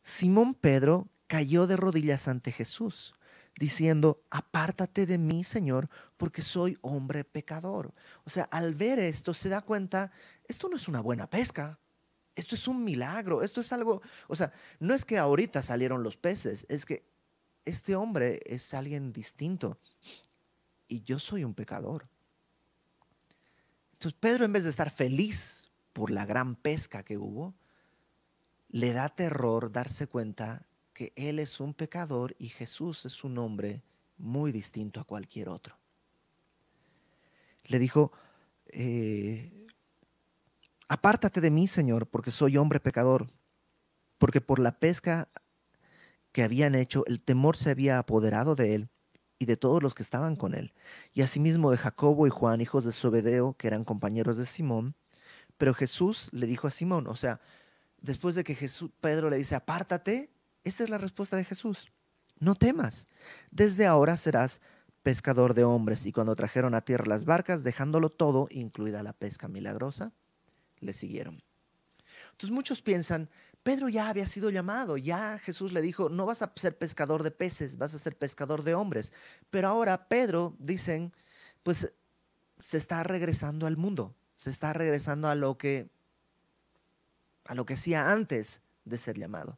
Simón 0.01 0.55
Pedro 0.55 1.07
cayó 1.27 1.65
de 1.65 1.77
rodillas 1.77 2.27
ante 2.27 2.51
Jesús, 2.51 3.15
diciendo, 3.57 4.25
apártate 4.29 5.05
de 5.05 5.17
mí, 5.19 5.45
Señor, 5.45 5.89
porque 6.17 6.41
soy 6.41 6.77
hombre 6.81 7.23
pecador. 7.23 7.93
O 8.25 8.29
sea, 8.29 8.43
al 8.51 8.75
ver 8.75 9.00
esto 9.00 9.33
se 9.33 9.47
da 9.47 9.62
cuenta, 9.62 10.12
esto 10.50 10.67
no 10.67 10.75
es 10.75 10.89
una 10.89 11.00
buena 11.00 11.29
pesca. 11.29 11.79
Esto 12.36 12.56
es 12.56 12.68
un 12.68 12.84
milagro, 12.84 13.44
esto 13.44 13.62
es 13.62 13.72
algo, 13.74 14.02
o 14.28 14.36
sea, 14.36 14.52
no 14.80 14.94
es 14.94 15.06
que 15.06 15.18
ahorita 15.18 15.62
salieron 15.62 16.02
los 16.02 16.18
peces, 16.18 16.66
es 16.68 16.86
que 16.86 17.06
este 17.66 17.96
hombre 17.96 18.40
es 18.46 18.74
alguien 18.74 19.13
distinto 19.13 19.80
y 20.88 21.02
yo 21.04 21.20
soy 21.20 21.44
un 21.44 21.54
pecador. 21.54 22.08
Entonces 23.94 24.18
Pedro 24.20 24.46
en 24.46 24.54
vez 24.54 24.63
de 24.63 24.72
estar 24.72 24.90
feliz 24.90 25.72
por 25.94 26.12
la 26.12 26.25
gran 26.25 26.56
pesca 26.56 27.04
que 27.04 27.18
hubo, 27.18 27.54
le 28.70 28.92
da 28.92 29.10
terror 29.10 29.72
darse 29.72 30.08
cuenta 30.08 30.66
que 30.94 31.13
él 31.16 31.40
es 31.40 31.60
un 31.60 31.74
pecador 31.74 32.36
y 32.40 32.50
Jesús 32.50 33.06
es 33.06 33.24
un 33.24 33.38
hombre 33.38 33.84
muy 34.18 34.52
distinto 34.52 35.00
a 35.00 35.04
cualquier 35.04 35.50
otro. 35.50 35.78
Le 37.66 37.80
dijo, 37.80 38.12
eh, 38.68 39.62
Apártate 40.88 41.42
de 41.42 41.52
mí, 41.52 41.68
Señor, 41.68 42.08
porque 42.08 42.32
soy 42.32 42.58
hombre 42.58 42.80
pecador, 42.80 43.32
porque 44.18 44.42
por 44.42 44.60
la 44.60 44.80
pesca 44.80 45.30
que 46.32 46.44
habían 46.44 46.75
hecho, 46.75 47.06
el 47.08 47.22
temor 47.22 47.58
se 47.58 47.70
había 47.70 48.00
apoderado 48.00 48.56
de 48.56 48.75
él 48.75 48.90
y 49.40 49.46
de 49.46 49.58
todos 49.58 49.84
los 49.84 49.94
que 49.96 50.04
estaban 50.04 50.36
con 50.36 50.54
él, 50.54 50.74
y 51.12 51.22
asimismo 51.22 51.72
de 51.72 51.78
Jacobo 51.78 52.28
y 52.28 52.30
Juan, 52.30 52.62
hijos 52.62 52.86
de 52.86 52.94
Zebedeo, 52.94 53.56
que 53.58 53.68
eran 53.68 53.84
compañeros 53.84 54.38
de 54.38 54.46
Simón. 54.46 54.96
Pero 55.58 55.74
Jesús 55.74 56.30
le 56.32 56.48
dijo 56.48 56.68
a 56.68 56.72
Simón, 56.72 57.08
o 57.08 57.16
sea, 57.16 57.40
después 58.02 58.36
de 58.36 58.44
que 58.44 58.56
Jesús, 58.56 58.92
Pedro 59.02 59.30
le 59.30 59.38
dice, 59.38 59.56
apártate, 59.56 60.32
esa 60.63 60.84
es 60.84 60.90
la 60.90 60.98
respuesta 60.98 61.36
de 61.36 61.46
Jesús. 61.46 61.92
No 62.40 62.56
temas, 62.56 63.08
desde 63.52 63.86
ahora 63.86 64.18
serás 64.18 64.62
pescador 65.04 65.54
de 65.54 65.63
hombres. 65.63 66.06
Y 66.06 66.12
cuando 66.12 66.36
trajeron 66.36 66.74
a 66.74 66.82
tierra 66.82 67.06
las 67.06 67.25
barcas, 67.25 67.63
dejándolo 67.63 68.10
todo, 68.10 68.48
incluida 68.50 69.04
la 69.04 69.13
pesca 69.13 69.48
milagrosa, 69.48 70.13
le 70.84 70.94
siguieron. 70.94 71.42
Entonces 72.32 72.52
muchos 72.52 72.82
piensan, 72.82 73.30
Pedro 73.63 73.88
ya 73.90 74.10
había 74.10 74.25
sido 74.25 74.50
llamado, 74.50 74.98
ya 74.98 75.40
Jesús 75.40 75.72
le 75.72 75.82
dijo, 75.82 76.10
no 76.10 76.25
vas 76.25 76.42
a 76.42 76.52
ser 76.56 76.78
pescador 76.78 77.24
de 77.24 77.32
peces, 77.32 77.78
vas 77.78 77.94
a 77.94 78.00
ser 78.00 78.18
pescador 78.18 78.63
de 78.63 78.75
hombres. 78.75 79.13
Pero 79.50 79.70
ahora 79.70 80.08
Pedro, 80.10 80.56
dicen, 80.60 81.13
pues 81.63 81.94
se 82.60 82.78
está 82.78 83.04
regresando 83.04 83.66
al 83.66 83.78
mundo, 83.78 84.16
se 84.38 84.50
está 84.50 84.74
regresando 84.74 85.30
a 85.30 85.36
lo 85.36 85.58
que 85.58 85.90
a 87.46 87.56
lo 87.56 87.66
que 87.66 87.74
hacía 87.74 88.12
antes 88.12 88.62
de 88.86 88.98
ser 88.98 89.18
llamado. 89.18 89.58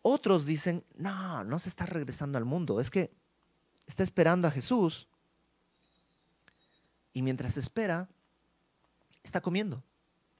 Otros 0.00 0.46
dicen, 0.46 0.84
no, 0.96 1.44
no 1.44 1.58
se 1.58 1.68
está 1.68 1.86
regresando 1.86 2.38
al 2.38 2.44
mundo, 2.44 2.80
es 2.80 2.90
que 2.90 3.14
está 3.86 4.02
esperando 4.02 4.48
a 4.48 4.50
Jesús 4.50 5.08
y 7.12 7.22
mientras 7.22 7.56
espera, 7.56 8.08
está 9.22 9.40
comiendo. 9.40 9.82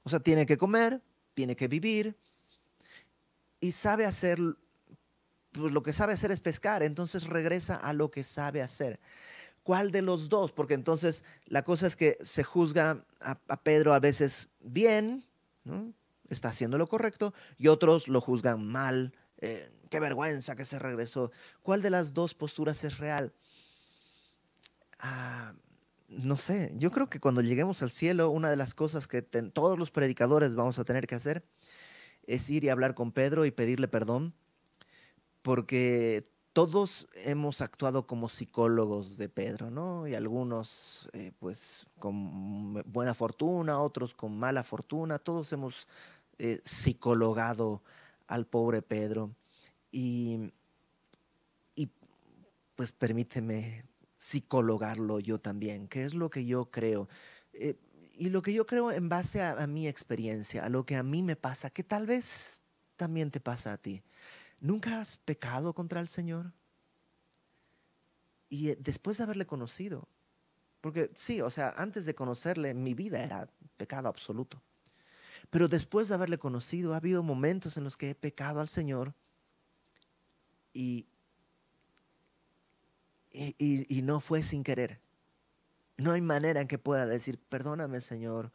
O 0.03 0.09
sea, 0.09 0.19
tiene 0.19 0.45
que 0.45 0.57
comer, 0.57 1.01
tiene 1.33 1.55
que 1.55 1.67
vivir 1.67 2.15
y 3.59 3.71
sabe 3.71 4.05
hacer, 4.05 4.39
pues 5.51 5.71
lo 5.71 5.83
que 5.83 5.93
sabe 5.93 6.13
hacer 6.13 6.31
es 6.31 6.41
pescar, 6.41 6.83
entonces 6.83 7.25
regresa 7.25 7.75
a 7.75 7.93
lo 7.93 8.11
que 8.11 8.23
sabe 8.23 8.61
hacer. 8.61 8.99
¿Cuál 9.63 9.91
de 9.91 10.01
los 10.01 10.27
dos? 10.27 10.51
Porque 10.51 10.73
entonces 10.73 11.23
la 11.45 11.63
cosa 11.63 11.87
es 11.87 11.95
que 11.95 12.17
se 12.21 12.43
juzga 12.43 13.05
a, 13.21 13.63
Pedro 13.63 13.93
a 13.93 13.99
veces 13.99 14.49
bien, 14.59 15.25
está 16.29 16.49
haciendo 16.49 16.77
lo 16.77 16.87
correcto, 16.87 17.33
y 17.57 17.69
otros 17.69 18.09
lo 18.09 18.19
juzgan 18.19 18.67
mal. 18.67 19.13
Eh, 19.37 19.71
qué 19.89 20.01
vergüenza 20.01 20.55
que 20.55 20.65
se 20.65 20.79
regresó. 20.79 21.31
¿Cuál 21.61 21.81
de 21.81 21.91
las 21.91 22.13
dos 22.13 22.35
posturas 22.35 22.83
es 22.83 22.97
real? 22.97 23.31
Ah, 24.99 25.53
no 26.21 26.37
sé, 26.37 26.73
yo 26.77 26.91
creo 26.91 27.09
que 27.09 27.19
cuando 27.19 27.41
lleguemos 27.41 27.81
al 27.81 27.91
cielo, 27.91 28.29
una 28.29 28.49
de 28.49 28.55
las 28.55 28.73
cosas 28.75 29.07
que 29.07 29.21
todos 29.21 29.79
los 29.79 29.91
predicadores 29.91 30.55
vamos 30.55 30.79
a 30.79 30.85
tener 30.85 31.07
que 31.07 31.15
hacer 31.15 31.43
es 32.25 32.49
ir 32.49 32.63
y 32.63 32.69
hablar 32.69 32.95
con 32.95 33.11
Pedro 33.11 33.45
y 33.45 33.51
pedirle 33.51 33.87
perdón, 33.87 34.33
porque 35.41 36.27
todos 36.53 37.09
hemos 37.15 37.61
actuado 37.61 38.05
como 38.05 38.29
psicólogos 38.29 39.17
de 39.17 39.27
Pedro, 39.27 39.71
¿no? 39.71 40.07
Y 40.07 40.13
algunos, 40.13 41.09
eh, 41.13 41.31
pues, 41.39 41.87
con 41.99 42.73
buena 42.85 43.15
fortuna, 43.15 43.79
otros 43.79 44.13
con 44.13 44.37
mala 44.37 44.63
fortuna, 44.63 45.17
todos 45.17 45.51
hemos 45.51 45.87
eh, 46.37 46.61
psicologado 46.63 47.81
al 48.27 48.45
pobre 48.45 48.83
Pedro. 48.83 49.31
Y, 49.91 50.51
y 51.75 51.89
pues 52.75 52.91
permíteme 52.91 53.83
psicologarlo 54.23 55.19
yo 55.19 55.37
también, 55.37 55.89
qué 55.89 56.05
es 56.05 56.13
lo 56.13 56.29
que 56.29 56.45
yo 56.45 56.71
creo. 56.71 57.09
Eh, 57.51 57.75
y 58.15 58.29
lo 58.29 58.41
que 58.41 58.53
yo 58.53 58.65
creo 58.65 58.89
en 58.89 59.09
base 59.09 59.43
a, 59.43 59.67
mi 59.67 59.85
experiencia, 59.85 60.63
a 60.63 60.69
lo 60.69 60.85
que 60.85 60.95
a 60.95 61.03
mí 61.03 61.21
me 61.21 61.35
pasa, 61.35 61.69
que 61.69 61.83
tal 61.83 62.05
vez 62.05 62.63
también 62.95 63.31
te 63.31 63.41
pasa 63.41 63.73
a 63.73 63.77
ti. 63.77 64.01
¿Nunca 64.61 65.01
has 65.01 65.17
pecado 65.17 65.73
contra 65.73 65.99
el 65.99 66.07
Señor? 66.07 66.53
Y 68.47 68.69
eh, 68.69 68.77
después 68.79 69.17
de 69.17 69.23
haberle 69.23 69.45
conocido, 69.45 70.07
porque 70.79 71.11
sí, 71.15 71.41
o 71.41 71.49
sea, 71.49 71.73
antes 71.75 72.05
de 72.05 72.15
conocerle, 72.15 72.73
mi 72.73 72.93
vida 72.93 73.21
era 73.21 73.49
pecado 73.75 74.07
absoluto. 74.07 74.61
Pero 75.49 75.67
después 75.67 76.07
de 76.07 76.15
haberle 76.15 76.37
conocido, 76.37 76.93
ha 76.93 76.97
habido 76.97 77.23
momentos 77.23 77.75
en 77.75 77.83
los 77.83 77.97
que 77.97 78.11
he 78.11 78.15
pecado 78.15 78.61
al 78.61 78.69
Señor 78.69 79.13
y, 80.71 81.07
y, 83.33 84.01
no 84.03 84.19
fue 84.19 84.43
sin 84.43 84.63
querer. 84.63 84.99
No 85.97 86.11
hay 86.11 86.21
manera 86.21 86.61
en 86.61 86.67
que 86.67 86.77
pueda 86.77 87.05
decir, 87.05 87.39
perdóname 87.49 88.01
Señor, 88.01 88.51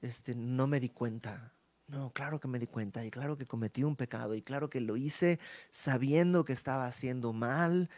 este, 0.00 0.34
no 0.34 0.66
me 0.66 0.80
di 0.80 0.88
cuenta. 0.88 1.52
No, 1.88 2.10
claro 2.12 2.40
que 2.40 2.48
me 2.48 2.58
di 2.58 2.66
cuenta 2.66 3.04
y 3.04 3.10
claro 3.10 3.36
que 3.36 3.46
cometí 3.46 3.84
un 3.84 3.96
pecado 3.96 4.34
y 4.34 4.42
claro 4.42 4.70
que 4.70 4.80
lo 4.80 4.96
hice 4.96 5.38
sabiendo 5.70 6.44
que 6.44 6.52
estaba 6.52 6.86
haciendo 6.86 7.32
mal 7.32 7.90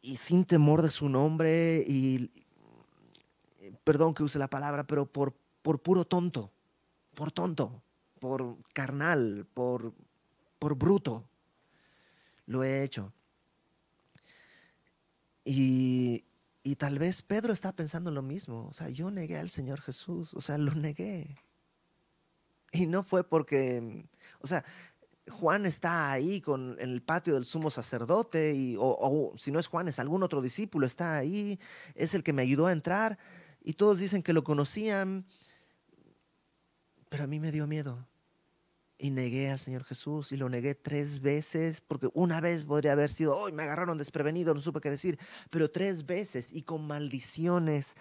y 0.00 0.16
sin 0.16 0.44
temor 0.44 0.82
de 0.82 0.90
su 0.90 1.08
nombre 1.08 1.84
y, 1.86 2.30
perdón 3.84 4.14
que 4.14 4.22
use 4.22 4.38
la 4.38 4.48
palabra, 4.48 4.86
pero 4.86 5.06
por, 5.06 5.34
por 5.62 5.82
puro 5.82 6.04
tonto, 6.04 6.50
por 7.14 7.32
tonto, 7.32 7.82
por 8.18 8.56
carnal, 8.72 9.46
por, 9.52 9.92
por 10.58 10.76
bruto, 10.76 11.28
lo 12.46 12.64
he 12.64 12.82
hecho. 12.82 13.12
Y, 15.50 16.26
y 16.62 16.76
tal 16.76 16.98
vez 16.98 17.22
Pedro 17.22 17.54
está 17.54 17.72
pensando 17.72 18.10
lo 18.10 18.20
mismo. 18.20 18.66
O 18.68 18.72
sea, 18.74 18.90
yo 18.90 19.10
negué 19.10 19.38
al 19.38 19.48
Señor 19.48 19.80
Jesús. 19.80 20.34
O 20.34 20.42
sea, 20.42 20.58
lo 20.58 20.74
negué. 20.74 21.38
Y 22.70 22.84
no 22.84 23.02
fue 23.02 23.24
porque, 23.24 24.04
o 24.40 24.46
sea, 24.46 24.62
Juan 25.30 25.64
está 25.64 26.12
ahí 26.12 26.42
con, 26.42 26.76
en 26.80 26.90
el 26.90 27.02
patio 27.02 27.32
del 27.34 27.46
sumo 27.46 27.70
sacerdote, 27.70 28.54
y, 28.54 28.76
o, 28.78 29.32
si 29.36 29.50
no 29.50 29.58
es 29.58 29.66
Juan, 29.66 29.88
es 29.88 29.98
algún 29.98 30.22
otro 30.22 30.42
discípulo, 30.42 30.86
está 30.86 31.16
ahí, 31.16 31.58
es 31.94 32.12
el 32.12 32.22
que 32.22 32.34
me 32.34 32.42
ayudó 32.42 32.66
a 32.66 32.72
entrar, 32.72 33.18
y 33.62 33.74
todos 33.74 33.98
dicen 34.00 34.22
que 34.22 34.34
lo 34.34 34.44
conocían, 34.44 35.24
pero 37.08 37.24
a 37.24 37.26
mí 37.26 37.40
me 37.40 37.52
dio 37.52 37.66
miedo. 37.66 38.06
Y 39.00 39.10
negué 39.10 39.48
al 39.50 39.60
Señor 39.60 39.84
Jesús 39.84 40.32
y 40.32 40.36
lo 40.36 40.48
negué 40.48 40.74
tres 40.74 41.20
veces, 41.20 41.80
porque 41.80 42.08
una 42.14 42.40
vez 42.40 42.64
podría 42.64 42.92
haber 42.92 43.12
sido, 43.12 43.36
hoy 43.36 43.52
me 43.52 43.62
agarraron 43.62 43.96
desprevenido, 43.96 44.52
no 44.52 44.60
supe 44.60 44.80
qué 44.80 44.90
decir, 44.90 45.20
pero 45.50 45.70
tres 45.70 46.04
veces 46.04 46.52
y 46.52 46.62
con 46.62 46.84
maldiciones. 46.84 47.94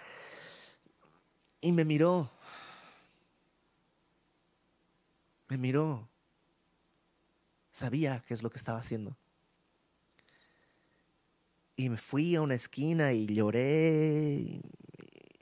Y 1.61 1.71
me 1.71 1.85
miró. 1.85 2.31
Me 5.49 5.57
miró. 5.57 6.09
Sabía 7.71 8.23
qué 8.27 8.33
es 8.33 8.41
lo 8.41 8.49
que 8.49 8.57
estaba 8.57 8.79
haciendo. 8.79 9.15
Y 11.75 11.89
me 11.89 11.97
fui 11.97 12.35
a 12.35 12.41
una 12.41 12.55
esquina 12.55 13.13
y 13.13 13.27
lloré. 13.27 14.61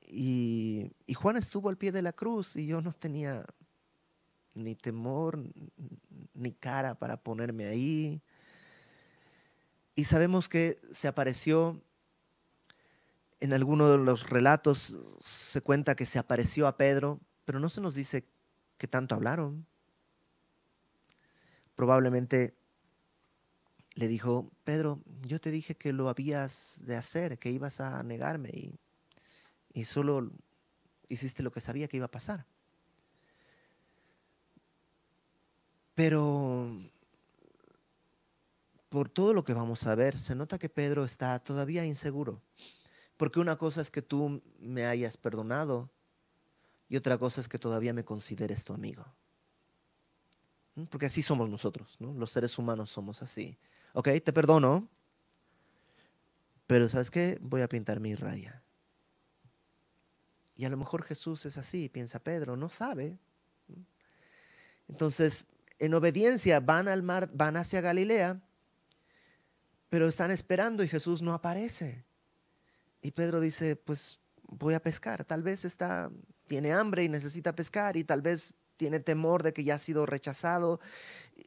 Y, 0.08 0.92
y 1.08 1.14
Juan 1.14 1.38
estuvo 1.38 1.70
al 1.70 1.78
pie 1.78 1.94
de 1.94 2.02
la 2.02 2.12
cruz 2.12 2.58
y 2.58 2.66
yo 2.68 2.82
no 2.82 2.92
tenía 2.92 3.46
ni 4.56 4.76
temor, 4.76 5.40
ni 6.34 6.52
cara 6.54 6.96
para 6.96 7.18
ponerme 7.18 7.68
ahí. 7.68 8.22
Y 9.96 10.06
sabemos 10.06 10.50
que 10.50 10.80
se 10.92 11.08
apareció, 11.08 11.82
en 13.40 13.54
alguno 13.54 13.90
de 13.90 13.98
los 13.98 14.30
relatos 14.30 14.98
se 15.20 15.62
cuenta 15.62 15.96
que 15.96 16.06
se 16.06 16.18
apareció 16.18 16.68
a 16.68 16.78
Pedro, 16.78 17.20
pero 17.44 17.60
no 17.60 17.70
se 17.70 17.82
nos 17.82 17.94
dice 17.94 18.26
que 18.78 18.88
tanto 18.88 19.14
hablaron. 19.14 19.66
Probablemente 21.76 22.56
le 23.94 24.08
dijo, 24.08 24.52
Pedro, 24.64 25.02
yo 25.22 25.40
te 25.40 25.52
dije 25.52 25.76
que 25.76 25.94
lo 25.94 26.10
habías 26.10 26.84
de 26.86 26.96
hacer, 26.96 27.38
que 27.38 27.52
ibas 27.52 27.80
a 27.80 28.02
negarme 28.04 28.50
y, 28.50 28.80
y 29.74 29.86
solo 29.86 30.32
hiciste 31.08 31.44
lo 31.44 31.52
que 31.52 31.62
sabía 31.62 31.88
que 31.88 31.98
iba 31.98 32.08
a 32.08 32.12
pasar. 32.12 32.46
Pero 35.96 36.70
por 38.90 39.10
todo 39.10 39.34
lo 39.34 39.44
que 39.44 39.54
vamos 39.54 39.88
a 39.88 39.96
ver, 39.96 40.18
se 40.18 40.36
nota 40.36 40.58
que 40.58 40.70
Pedro 40.70 41.04
está 41.04 41.40
todavía 41.40 41.84
inseguro. 41.86 42.42
Porque 43.18 43.40
una 43.40 43.58
cosa 43.58 43.82
es 43.82 43.90
que 43.90 44.02
tú 44.02 44.42
me 44.60 44.86
hayas 44.86 45.18
perdonado 45.18 45.90
y 46.88 46.98
otra 46.98 47.18
cosa 47.18 47.42
es 47.42 47.48
que 47.48 47.60
todavía 47.60 47.94
me 47.94 48.06
consideres 48.06 48.64
tu 48.64 48.74
amigo. 48.74 49.06
¿Mm? 50.76 50.84
Porque 50.86 51.08
así 51.08 51.22
somos 51.22 51.50
nosotros, 51.50 51.96
¿no? 52.00 52.14
Los 52.14 52.32
seres 52.32 52.58
humanos 52.58 52.90
somos 52.90 53.22
así. 53.22 53.58
Ok, 53.94 54.10
te 54.24 54.34
perdono, 54.34 54.88
pero 56.68 56.90
¿sabes 56.90 57.10
qué? 57.10 57.38
Voy 57.42 57.62
a 57.62 57.70
pintar 57.70 58.00
mi 58.00 58.16
raya. 58.16 58.62
Y 60.58 60.66
a 60.66 60.70
lo 60.70 60.78
mejor 60.78 61.04
Jesús 61.04 61.46
es 61.46 61.58
así, 61.58 61.90
piensa 61.90 62.20
Pedro, 62.20 62.56
no 62.56 62.70
sabe. 62.70 63.18
Entonces, 64.88 65.46
en 65.80 65.94
obediencia 65.94 66.60
van 66.60 66.88
al 66.88 67.04
mar, 67.04 67.30
van 67.34 67.58
hacia 67.58 67.82
Galilea, 67.82 68.42
pero 69.90 70.08
están 70.08 70.32
esperando 70.32 70.84
y 70.84 70.88
Jesús 70.88 71.22
no 71.22 71.34
aparece. 71.34 72.06
Y 73.02 73.12
Pedro 73.12 73.40
dice, 73.40 73.76
pues 73.76 74.20
voy 74.48 74.74
a 74.74 74.82
pescar. 74.82 75.24
Tal 75.26 75.44
vez 75.44 75.66
está, 75.66 76.12
tiene 76.48 76.72
hambre 76.72 77.04
y 77.04 77.10
necesita 77.10 77.56
pescar 77.56 77.98
y 77.98 78.04
tal 78.04 78.22
vez 78.22 78.54
tiene 78.78 79.00
temor 79.00 79.44
de 79.44 79.54
que 79.54 79.64
ya 79.64 79.76
ha 79.76 79.80
sido 79.80 80.06
rechazado 80.06 80.80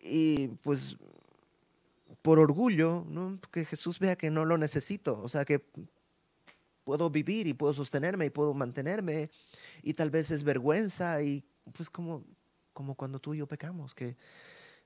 y 0.02 0.48
pues 0.62 0.96
por 2.22 2.38
orgullo, 2.38 3.04
¿no? 3.08 3.38
que 3.50 3.64
Jesús 3.64 3.98
vea 3.98 4.16
que 4.16 4.30
no 4.30 4.44
lo 4.44 4.58
necesito, 4.58 5.20
o 5.22 5.28
sea 5.28 5.44
que 5.44 5.64
puedo 6.84 7.10
vivir 7.10 7.46
y 7.46 7.54
puedo 7.54 7.74
sostenerme 7.74 8.26
y 8.26 8.30
puedo 8.30 8.54
mantenerme 8.54 9.30
y 9.82 9.94
tal 9.94 10.10
vez 10.10 10.30
es 10.30 10.42
vergüenza 10.42 11.22
y 11.22 11.44
pues 11.74 11.90
como 11.90 12.24
como 12.78 12.94
cuando 12.94 13.18
tú 13.18 13.34
y 13.34 13.38
yo 13.38 13.48
pecamos, 13.48 13.92
que 13.92 14.16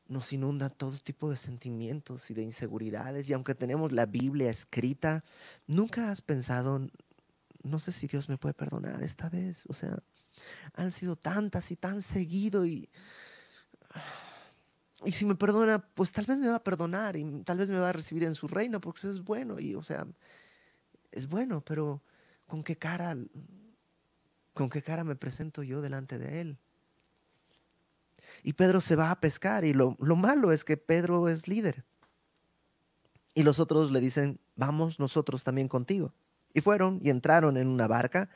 nos 0.08 0.32
inunda 0.32 0.70
todo 0.70 0.96
tipo 0.96 1.28
de 1.30 1.36
sentimientos 1.36 2.30
y 2.30 2.34
de 2.34 2.42
inseguridades. 2.42 3.28
Y 3.28 3.34
aunque 3.34 3.54
tenemos 3.54 3.92
la 3.92 4.06
Biblia 4.06 4.48
escrita, 4.48 5.22
nunca 5.66 6.10
has 6.10 6.22
pensado, 6.22 6.88
no 7.62 7.78
sé 7.78 7.92
si 7.92 8.06
Dios 8.06 8.30
me 8.30 8.38
puede 8.38 8.54
perdonar 8.54 9.02
esta 9.02 9.28
vez. 9.28 9.64
O 9.68 9.74
sea, 9.74 9.98
han 10.72 10.90
sido 10.90 11.16
tantas 11.16 11.70
y 11.70 11.76
tan 11.76 12.00
seguido 12.00 12.64
y... 12.64 12.88
Y 15.04 15.12
si 15.12 15.26
me 15.26 15.34
perdona, 15.34 15.78
pues 15.94 16.12
tal 16.12 16.24
vez 16.24 16.38
me 16.38 16.48
va 16.48 16.56
a 16.56 16.64
perdonar 16.64 17.16
y 17.16 17.42
tal 17.42 17.58
vez 17.58 17.68
me 17.68 17.78
va 17.78 17.90
a 17.90 17.92
recibir 17.92 18.24
en 18.24 18.34
su 18.34 18.48
reino 18.48 18.80
porque 18.80 19.00
eso 19.00 19.10
es 19.10 19.22
bueno 19.22 19.60
y, 19.60 19.74
o 19.74 19.82
sea, 19.82 20.06
es 21.10 21.26
bueno, 21.26 21.60
pero 21.60 22.02
¿con 22.46 22.62
qué 22.62 22.76
cara, 22.76 23.18
con 24.54 24.70
qué 24.70 24.80
cara 24.80 25.04
me 25.04 25.14
presento 25.14 25.62
yo 25.62 25.82
delante 25.82 26.18
de 26.18 26.40
él? 26.40 26.58
Y 28.42 28.54
Pedro 28.54 28.80
se 28.80 28.96
va 28.96 29.10
a 29.10 29.20
pescar 29.20 29.64
y 29.64 29.72
lo, 29.72 29.96
malo 29.98 30.52
es 30.52 30.64
que 30.64 30.76
Pedro 30.76 31.28
es 31.28 31.48
líder. 31.48 31.84
Y 33.34 33.42
los 33.42 33.58
otros 33.58 33.90
le 33.90 34.00
dicen, 34.00 34.40
vamos 34.56 34.98
nosotros 35.00 35.44
también 35.44 35.68
contigo. 35.68 36.12
Y 36.54 36.60
fueron 36.60 36.98
y 37.00 37.10
entraron 37.10 37.56
en 37.56 37.66
una 37.66 37.86
barca 37.86 38.28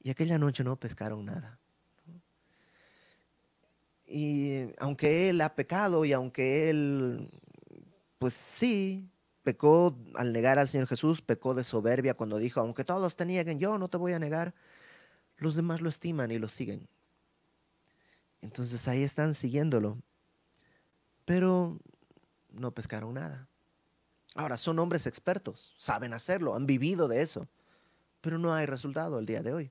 y 0.00 0.10
aquella 0.10 0.38
noche 0.38 0.64
no 0.64 0.76
pescaron 0.76 1.24
nada. 1.24 1.58
Y 4.06 4.62
aunque 4.78 5.28
él 5.28 5.40
ha 5.40 5.54
pecado 5.54 6.04
y 6.04 6.12
aunque 6.12 6.70
él, 6.70 7.30
pues 8.18 8.34
sí, 8.34 9.08
pecó 9.42 9.96
al 10.14 10.32
negar 10.32 10.58
al 10.58 10.68
Señor 10.68 10.88
Jesús, 10.88 11.22
pecó 11.22 11.54
de 11.54 11.64
soberbia 11.64 12.14
cuando 12.14 12.38
dijo, 12.38 12.60
aunque 12.60 12.84
todos 12.84 13.16
te 13.16 13.26
nieguen, 13.26 13.58
yo 13.58 13.78
no 13.78 13.88
te 13.88 13.96
voy 13.96 14.12
a 14.12 14.18
negar, 14.18 14.54
los 15.36 15.54
demás 15.54 15.80
lo 15.80 15.88
estiman 15.88 16.30
y 16.30 16.38
lo 16.38 16.48
siguen. 16.48 16.88
Entonces 18.46 18.86
ahí 18.86 19.02
están 19.02 19.34
siguiéndolo. 19.34 19.98
Pero 21.24 21.80
no 22.52 22.70
pescaron 22.70 23.14
nada. 23.14 23.48
Ahora, 24.36 24.56
son 24.56 24.78
hombres 24.78 25.06
expertos, 25.06 25.74
saben 25.78 26.12
hacerlo, 26.12 26.54
han 26.54 26.64
vivido 26.66 27.08
de 27.08 27.22
eso, 27.22 27.48
pero 28.20 28.38
no 28.38 28.54
hay 28.54 28.66
resultado 28.66 29.18
el 29.18 29.26
día 29.26 29.42
de 29.42 29.52
hoy. 29.52 29.70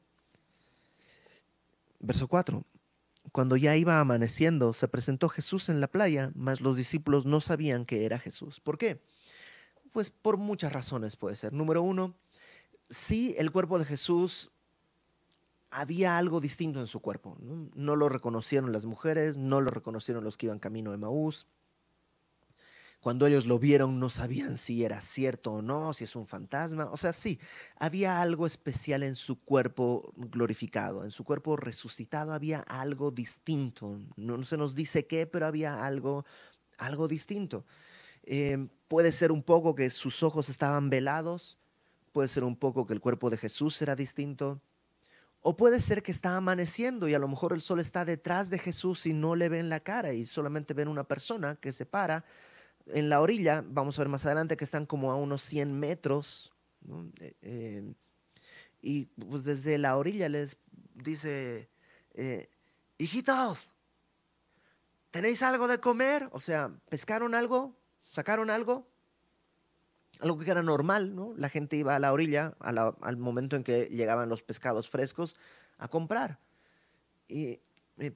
Verso 2.00 2.28
4. 2.28 2.66
Cuando 3.32 3.56
ya 3.56 3.78
iba 3.78 4.00
amaneciendo, 4.00 4.74
se 4.74 4.88
presentó 4.90 5.30
Jesús 5.30 5.70
en 5.70 5.80
la 5.80 5.88
playa, 5.88 6.32
mas 6.36 6.60
los 6.60 6.76
discípulos 6.76 7.26
no 7.26 7.40
sabían 7.42 7.86
que 7.86 8.06
era 8.06 8.20
Jesús. 8.20 8.60
¿Por 8.60 8.78
qué? 8.78 9.02
Pues 9.94 10.10
por 10.10 10.36
muchas 10.36 10.74
razones 10.74 11.16
puede 11.16 11.38
ser. 11.38 11.54
Número 11.54 11.82
uno, 11.82 12.14
sí, 12.90 13.36
el 13.38 13.52
cuerpo 13.52 13.80
de 13.80 13.86
Jesús 13.86 14.52
había 15.76 16.18
algo 16.18 16.40
distinto 16.40 16.80
en 16.80 16.88
su 16.88 17.02
cuerpo. 17.02 17.38
¿no? 17.42 17.96
lo 17.96 18.08
reconocieron 18.08 18.72
las 18.72 18.86
mujeres, 18.86 19.38
no 19.38 19.60
lo 19.60 19.70
reconocieron 19.70 20.24
los 20.24 20.38
que 20.38 20.46
iban 20.46 20.60
camino 20.60 20.92
de 20.92 20.98
Maús. 20.98 21.48
Cuando 23.02 23.28
ellos 23.28 23.46
lo 23.46 23.60
vieron 23.60 24.00
no 24.00 24.10
sabían 24.10 24.58
si 24.58 24.84
era 24.84 25.00
cierto 25.02 25.52
o 25.54 25.62
no, 25.62 25.94
si 25.94 26.06
es 26.06 26.16
un 26.16 26.26
fantasma. 26.26 26.86
O 26.86 26.98
sea, 26.98 27.14
sí, 27.14 27.40
había 27.76 28.22
algo 28.22 28.48
especial 28.48 29.04
en 29.04 29.16
su 29.16 29.40
cuerpo 29.42 30.14
glorificado, 30.16 31.04
en 31.04 31.12
su 31.12 31.24
cuerpo 31.24 31.58
resucitado 31.58 32.34
había 32.34 32.62
algo 32.62 33.12
distinto. 33.12 34.00
No, 34.16 34.42
se 34.44 34.58
nos 34.58 34.76
dice 34.76 35.06
qué, 35.06 35.28
pero 35.28 35.46
había 35.46 35.86
algo, 35.86 36.26
algo 36.78 37.08
distinto. 37.08 37.66
Eh, 38.24 38.70
puede 38.88 39.12
ser 39.12 39.32
un 39.32 39.44
poco 39.44 39.76
que 39.76 39.90
sus 39.90 40.24
ojos 40.24 40.50
estaban 40.50 40.90
velados, 40.90 41.60
puede 42.14 42.30
ser 42.30 42.46
un 42.46 42.56
poco 42.56 42.88
que 42.88 42.94
el 42.94 43.02
cuerpo 43.02 43.30
de 43.30 43.38
Jesús 43.38 43.80
era 43.82 43.96
distinto, 43.96 44.62
o 45.48 45.56
puede 45.56 45.80
ser 45.80 46.02
que 46.02 46.12
está 46.12 46.36
amaneciendo 46.36 47.08
y 47.08 47.14
a 47.14 47.20
lo 47.20 47.28
mejor 47.28 47.54
el 47.54 47.62
sol 47.62 47.80
está 47.80 48.04
detrás 48.04 48.50
de 48.50 48.58
Jesús 48.58 49.06
y 49.06 49.14
no 49.14 49.36
le 49.36 49.48
ven 49.48 49.70
la 49.70 49.80
cara 49.80 50.12
y 50.12 50.26
solamente 50.26 50.74
ven 50.74 50.88
una 50.88 51.04
persona 51.04 51.56
que 51.58 51.72
se 51.72 51.86
para 51.86 52.26
en 52.88 53.10
la 53.10 53.22
orilla, 53.22 53.64
vamos 53.64 53.96
a 54.00 54.02
ver 54.02 54.10
más 54.10 54.26
adelante 54.26 54.58
que 54.58 54.64
están 54.64 54.88
como 54.88 55.12
a 55.12 55.16
unos 55.16 55.44
100 55.44 55.80
metros, 55.80 56.52
eh, 57.22 57.36
eh, 57.44 57.94
y 58.82 59.06
pues 59.06 59.44
desde 59.44 59.78
la 59.78 59.98
orilla 59.98 60.30
les 60.30 60.58
dice, 60.96 61.70
eh, 62.16 62.50
hijitos, 62.98 63.76
¿tenéis 65.12 65.44
algo 65.44 65.68
de 65.68 65.80
comer? 65.80 66.28
O 66.32 66.40
sea, 66.40 66.72
¿pescaron 66.90 67.36
algo? 67.36 67.78
¿Sacaron 68.02 68.50
algo? 68.50 68.88
Algo 70.20 70.40
que 70.40 70.50
era 70.50 70.64
normal, 70.64 71.16
¿no? 71.16 71.34
La 71.38 71.50
gente 71.50 71.76
iba 71.76 71.96
a 71.96 72.00
la 72.00 72.14
orilla 72.14 72.56
al 72.60 73.18
momento 73.18 73.56
en 73.56 73.64
que 73.64 73.86
llegaban 73.86 74.30
los 74.30 74.44
pescados 74.44 74.90
frescos 74.90 75.36
a 75.78 75.88
comprar. 75.88 76.40
Y, 77.28 77.60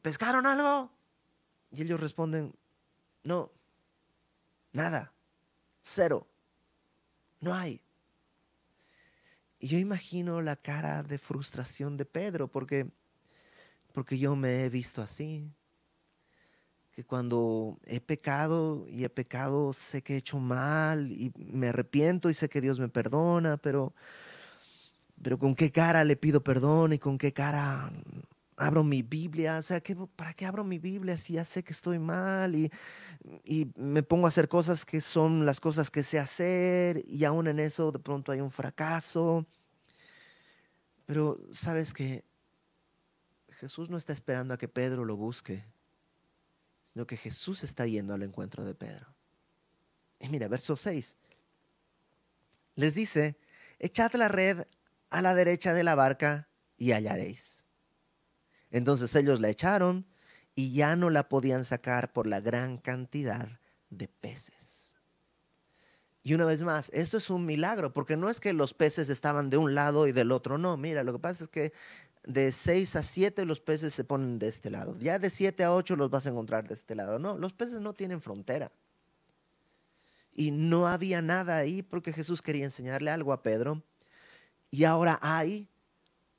¿pescaron 0.01 0.45
algo? 0.45 0.91
Y 1.71 1.81
ellos 1.83 1.99
responden, 1.99 2.53
no, 3.23 3.51
nada, 4.71 5.11
cero, 5.81 6.27
no 7.41 7.53
hay. 7.53 7.81
Y 9.59 9.67
yo 9.67 9.77
imagino 9.77 10.41
la 10.41 10.55
cara 10.55 11.03
de 11.03 11.17
frustración 11.17 11.97
de 11.97 12.05
Pedro, 12.05 12.47
porque, 12.47 12.89
porque 13.93 14.17
yo 14.17 14.35
me 14.35 14.63
he 14.63 14.69
visto 14.69 15.01
así. 15.01 15.51
Que 16.99 17.05
cuando 17.05 17.79
he 17.85 18.01
pecado 18.01 18.85
y 18.89 19.05
he 19.05 19.09
pecado, 19.09 19.71
sé 19.71 20.01
que 20.01 20.15
he 20.15 20.17
hecho 20.17 20.37
mal 20.37 21.13
y 21.13 21.31
me 21.37 21.69
arrepiento 21.69 22.29
y 22.29 22.33
sé 22.33 22.49
que 22.49 22.59
Dios 22.59 22.77
me 22.77 22.89
perdona, 22.89 23.55
pero, 23.55 23.93
pero 25.23 25.39
con 25.39 25.55
qué 25.55 25.71
cara 25.71 26.03
le 26.03 26.17
pido 26.17 26.43
perdón 26.43 26.91
y 26.91 26.99
con 26.99 27.17
qué 27.17 27.31
cara 27.31 27.89
abro 28.57 28.83
mi 28.83 29.01
Biblia, 29.01 29.59
o 29.59 29.61
sea, 29.61 29.81
¿para 30.17 30.33
qué 30.33 30.45
abro 30.45 30.65
mi 30.65 30.77
Biblia 30.77 31.17
si 31.17 31.35
ya 31.35 31.45
sé 31.45 31.63
que 31.63 31.71
estoy 31.71 31.99
mal 31.99 32.53
y, 32.53 32.69
y, 33.45 33.71
me 33.77 34.03
pongo 34.03 34.25
a 34.25 34.27
hacer 34.27 34.49
cosas 34.49 34.83
que 34.83 34.99
son 34.99 35.45
las 35.45 35.61
cosas 35.61 35.89
que 35.89 36.03
sé 36.03 36.19
hacer 36.19 37.01
y 37.07 37.23
aún 37.23 37.47
en 37.47 37.59
eso 37.61 37.93
de 37.93 37.99
pronto 37.99 38.33
hay 38.33 38.41
un 38.41 38.51
fracaso? 38.51 39.45
Pero 41.05 41.39
sabes 41.51 41.93
que 41.93 42.25
Jesús 43.51 43.89
no 43.89 43.95
está 43.95 44.11
esperando 44.11 44.53
a 44.53 44.57
que 44.57 44.67
Pedro 44.67 45.05
lo 45.05 45.15
busque, 45.15 45.63
sino 46.93 47.05
que 47.05 47.17
Jesús 47.17 47.63
está 47.63 47.85
yendo 47.85 48.13
al 48.13 48.23
encuentro 48.23 48.65
de 48.65 48.75
Pedro. 48.75 49.07
Y 50.19 50.27
mira, 50.29 50.47
verso 50.47 50.75
6. 50.75 51.15
Les 52.75 52.93
dice, 52.93 53.37
echad 53.77 54.13
la 54.13 54.27
red 54.27 54.65
a 55.09 55.21
la 55.21 55.35
derecha 55.35 55.73
de 55.73 55.83
la 55.83 55.95
barca 55.95 56.49
y 56.77 56.91
hallaréis. 56.91 57.65
Entonces 58.71 59.13
ellos 59.15 59.39
la 59.39 59.49
echaron 59.49 60.05
y 60.55 60.73
ya 60.73 60.95
no 60.95 61.09
la 61.09 61.29
podían 61.29 61.65
sacar 61.65 62.11
por 62.13 62.27
la 62.27 62.41
gran 62.41 62.77
cantidad 62.77 63.59
de 63.89 64.07
peces. 64.07 64.95
Y 66.21 66.33
una 66.33 66.45
vez 66.45 66.63
más, 66.63 66.89
esto 66.93 67.17
es 67.17 67.29
un 67.29 67.45
milagro, 67.45 67.93
porque 67.93 68.17
no 68.17 68.29
es 68.29 68.39
que 68.39 68.53
los 68.53 68.73
peces 68.73 69.09
estaban 69.09 69.49
de 69.49 69.57
un 69.57 69.73
lado 69.73 70.05
y 70.05 70.11
del 70.11 70.31
otro, 70.31 70.57
no, 70.57 70.75
mira, 70.75 71.03
lo 71.03 71.13
que 71.13 71.19
pasa 71.19 71.45
es 71.45 71.49
que 71.49 71.73
de 72.29 72.51
6 72.51 72.95
a 72.95 73.01
7 73.01 73.43
los 73.43 73.59
peces 73.59 73.91
se 73.91 74.03
ponen 74.03 74.37
de 74.37 74.49
este 74.49 74.69
lado, 74.69 74.95
ya 74.99 75.17
de 75.17 75.31
7 75.31 75.63
a 75.63 75.73
8 75.73 75.95
los 75.95 76.11
vas 76.11 76.27
a 76.27 76.29
encontrar 76.29 76.67
de 76.67 76.75
este 76.75 76.93
lado, 76.93 77.17
no, 77.17 77.37
los 77.39 77.53
peces 77.53 77.81
no 77.81 77.93
tienen 77.93 78.21
frontera. 78.21 78.71
Y 80.35 80.51
no 80.51 80.87
había 80.87 81.23
nada 81.23 81.57
ahí 81.57 81.81
porque 81.81 82.13
Jesús 82.13 82.43
quería 82.43 82.65
enseñarle 82.65 83.09
algo 83.09 83.33
a 83.33 83.41
Pedro, 83.41 83.81
y 84.69 84.83
ahora 84.83 85.17
hay 85.23 85.67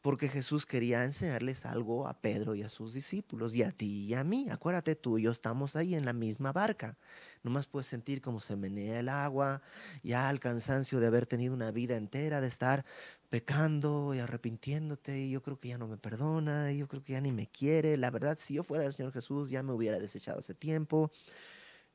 porque 0.01 0.29
Jesús 0.29 0.65
quería 0.65 1.05
enseñarles 1.05 1.67
algo 1.67 2.07
a 2.09 2.21
Pedro 2.21 2.55
y 2.55 2.63
a 2.63 2.69
sus 2.69 2.95
discípulos 2.95 3.55
y 3.55 3.63
a 3.63 3.71
ti 3.71 4.07
y 4.07 4.15
a 4.15 4.25
mí. 4.25 4.49
Acuérdate, 4.51 4.95
tú 4.95 5.19
y 5.19 5.23
yo 5.23 5.33
estamos 5.33 5.77
ahí 5.77 5.95
en 5.95 6.07
la 6.07 6.13
misma 6.13 6.53
barca. 6.53 6.97
Nomás 7.43 7.67
puedes 7.67 7.87
sentir 7.87 8.23
cómo 8.23 8.41
se 8.41 8.57
menea 8.57 9.01
el 9.01 9.09
agua, 9.09 9.61
ya 10.03 10.31
el 10.31 10.41
cansancio 10.41 11.01
de 11.01 11.07
haber 11.07 11.27
tenido 11.27 11.53
una 11.53 11.71
vida 11.71 11.97
entera, 11.97 12.41
de 12.41 12.49
estar 12.49 12.85
pecando 13.31 14.13
y 14.15 14.19
arrepintiéndote 14.19 15.19
y 15.21 15.31
yo 15.31 15.43
creo 15.43 15.59
que 15.59 15.69
ya 15.69 15.79
no 15.79 15.87
me 15.87 15.97
perdona, 15.97 16.73
y 16.73 16.79
yo 16.79 16.89
creo 16.89 17.03
que 17.03 17.13
ya 17.15 17.21
ni 17.21 17.33
me 17.33 17.47
quiere. 17.47 17.97
La 17.97 18.11
verdad, 18.11 18.37
si 18.39 18.55
yo 18.55 18.63
fuera 18.63 18.85
el 18.85 18.93
Señor 18.93 19.13
Jesús 19.13 19.51
ya 19.51 19.63
me 19.63 19.73
hubiera 19.73 19.99
desechado 19.99 20.41
hace 20.41 20.55
tiempo. 20.55 21.11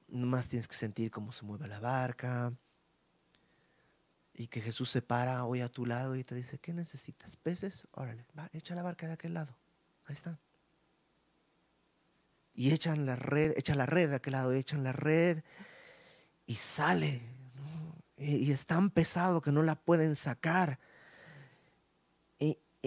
Nomás 0.07 0.47
tienes 0.47 0.67
que 0.67 0.75
sentir 0.75 1.11
cómo 1.11 1.31
se 1.31 1.45
mueve 1.45 1.67
la 1.67 1.79
barca 1.79 2.53
y 4.33 4.47
que 4.47 4.61
Jesús 4.61 4.89
se 4.89 5.01
para 5.01 5.45
hoy 5.45 5.61
a 5.61 5.69
tu 5.69 5.85
lado 5.85 6.15
y 6.15 6.23
te 6.23 6.35
dice, 6.35 6.57
¿qué 6.59 6.73
necesitas? 6.73 7.37
¿Peces? 7.37 7.87
Órale, 7.91 8.25
va, 8.37 8.49
echa 8.53 8.75
la 8.75 8.83
barca 8.83 9.07
de 9.07 9.13
aquel 9.13 9.33
lado. 9.33 9.55
Ahí 10.05 10.13
están. 10.13 10.37
Y 12.53 12.71
echan 12.71 13.05
la 13.05 13.15
red, 13.15 13.53
echa 13.57 13.75
la 13.75 13.85
red 13.85 14.09
de 14.09 14.15
aquel 14.15 14.33
lado, 14.33 14.53
echan 14.53 14.83
la 14.83 14.91
red 14.91 15.43
y 16.45 16.55
sale. 16.55 17.21
Y, 18.17 18.51
es 18.51 18.65
tan 18.65 18.89
pesado 18.89 19.41
que 19.41 19.51
no 19.51 19.63
la 19.63 19.75
pueden 19.75 20.15
sacar. 20.15 20.79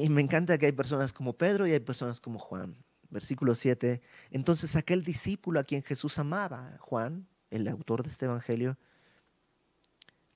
Y, 0.02 0.08
me 0.08 0.22
encanta 0.22 0.58
que 0.58 0.66
hay 0.66 0.72
personas 0.72 1.12
como 1.12 1.32
Pedro 1.32 1.66
y 1.66 1.72
hay 1.72 1.80
personas 1.80 2.20
como 2.20 2.38
Juan. 2.38 2.76
Versículo 3.10 3.54
7. 3.54 4.00
Entonces 4.30 4.76
aquel 4.76 5.02
discípulo 5.02 5.60
a 5.60 5.64
quien 5.64 5.82
Jesús 5.82 6.18
amaba, 6.18 6.76
Juan, 6.80 7.26
el 7.50 7.66
autor 7.68 8.02
de 8.02 8.10
este 8.10 8.26
evangelio, 8.26 8.76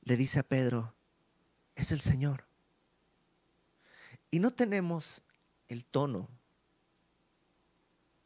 le 0.02 0.16
dice 0.16 0.38
a 0.38 0.42
Pedro, 0.42 0.94
es 1.76 1.92
el 1.92 2.00
Señor. 2.00 2.44
Y 4.30 4.40
no 4.40 4.50
tenemos 4.52 5.22
el 5.68 5.84
tono, 5.84 6.28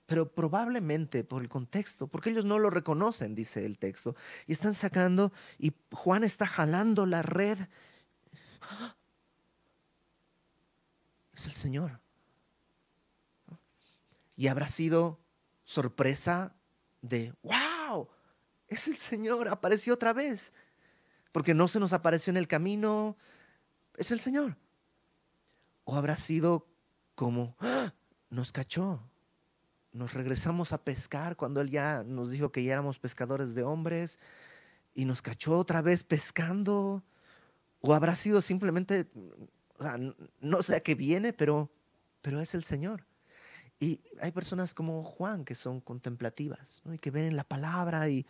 pero 0.07 0.33
probablemente 0.33 1.25
por 1.25 1.43
el 1.43 1.49
contexto, 1.49 2.07
porque 2.07 2.31
ellos 2.31 2.45
no 2.45 2.59
lo 2.59 2.71
reconocen, 2.71 3.35
dice 3.35 3.67
el 3.67 3.79
texto, 3.79 4.15
y 4.47 4.53
están 4.53 4.75
sacando 4.75 5.33
y 5.59 5.73
Juan 5.93 6.23
está 6.23 6.47
jalando 6.47 7.07
la 7.07 7.23
red. 7.23 7.59
Es 11.37 11.47
el 11.47 11.53
Señor. 11.53 12.01
Y 14.35 14.49
habrá 14.49 14.69
sido 14.69 15.21
sorpresa 15.65 16.57
de, 17.03 17.35
wow, 17.43 18.09
es 18.69 18.89
el 18.89 18.97
Señor, 18.97 19.49
apareció 19.49 19.95
otra 19.95 20.13
vez, 20.13 20.53
porque 21.33 21.55
no 21.55 21.69
se 21.69 21.79
nos 21.79 21.93
apareció 21.93 22.31
en 22.31 22.37
el 22.37 22.49
camino, 22.49 23.17
es 23.97 24.11
el 24.11 24.21
Señor. 24.21 24.57
O 25.85 25.95
habrá 25.95 26.17
sido 26.17 26.67
como, 27.15 27.57
¡Ah! 27.61 27.95
nos 28.29 28.53
cachó, 28.53 29.03
nos 29.93 30.15
regresamos 30.15 30.73
a 30.73 30.83
pescar 30.83 31.37
cuando 31.37 31.61
Él 31.61 31.71
ya 31.71 32.03
nos 32.03 32.31
dijo 32.31 32.53
que 32.53 32.65
ya 32.65 32.73
éramos 32.75 32.99
pescadores 32.99 33.55
de 33.55 33.63
hombres 33.63 34.19
y 34.95 35.05
nos 35.05 35.23
cachó 35.23 35.57
otra 35.59 35.81
vez 35.83 36.03
pescando. 36.03 37.03
O 37.81 37.95
habrá 37.95 38.17
sido 38.17 38.43
simplemente, 38.43 39.09
no 40.41 40.63
sé 40.63 40.77
a 40.77 40.81
qué 40.81 40.95
viene, 40.95 41.33
pero, 41.33 41.71
pero 42.23 42.41
es 42.41 42.55
el 42.55 42.65
Señor. 42.65 43.05
Y 43.79 44.01
hay 44.21 44.33
personas 44.33 44.73
como 44.73 45.03
Juan 45.03 45.45
que 45.45 45.55
son 45.55 45.81
contemplativas 45.81 46.83
y 46.91 46.99
que 46.99 47.11
ven 47.11 47.37
la 47.37 47.45
palabra 47.45 48.09
y, 48.09 48.27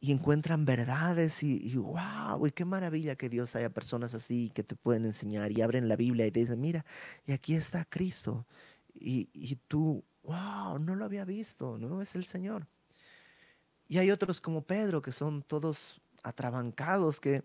y 0.00 0.12
encuentran 0.12 0.64
verdades 0.64 1.42
y, 1.42 1.74
wow, 1.76 2.46
y 2.46 2.52
qué 2.52 2.64
maravilla 2.64 3.16
que 3.16 3.28
Dios 3.28 3.56
haya 3.56 3.70
personas 3.70 4.14
así 4.14 4.50
que 4.54 4.62
te 4.62 4.76
pueden 4.76 5.04
enseñar 5.04 5.50
y 5.50 5.62
abren 5.62 5.88
la 5.88 5.96
Biblia 5.96 6.26
y 6.26 6.30
te 6.30 6.40
dicen, 6.40 6.60
mira, 6.60 6.84
y 7.26 7.32
aquí 7.32 7.54
está 7.54 7.84
Cristo. 7.84 8.46
Y, 8.94 9.28
y 9.32 9.56
tú, 9.66 10.04
wow, 10.22 10.78
no 10.78 10.94
lo 10.94 11.04
había 11.04 11.24
visto, 11.24 11.76
¿no? 11.78 12.00
Es 12.00 12.14
el 12.14 12.24
Señor. 12.24 12.66
Y 13.88 13.98
hay 13.98 14.10
otros 14.10 14.40
como 14.40 14.62
Pedro 14.62 15.02
que 15.02 15.12
son 15.12 15.42
todos 15.42 16.00
atrabancados 16.22 17.20
que... 17.20 17.42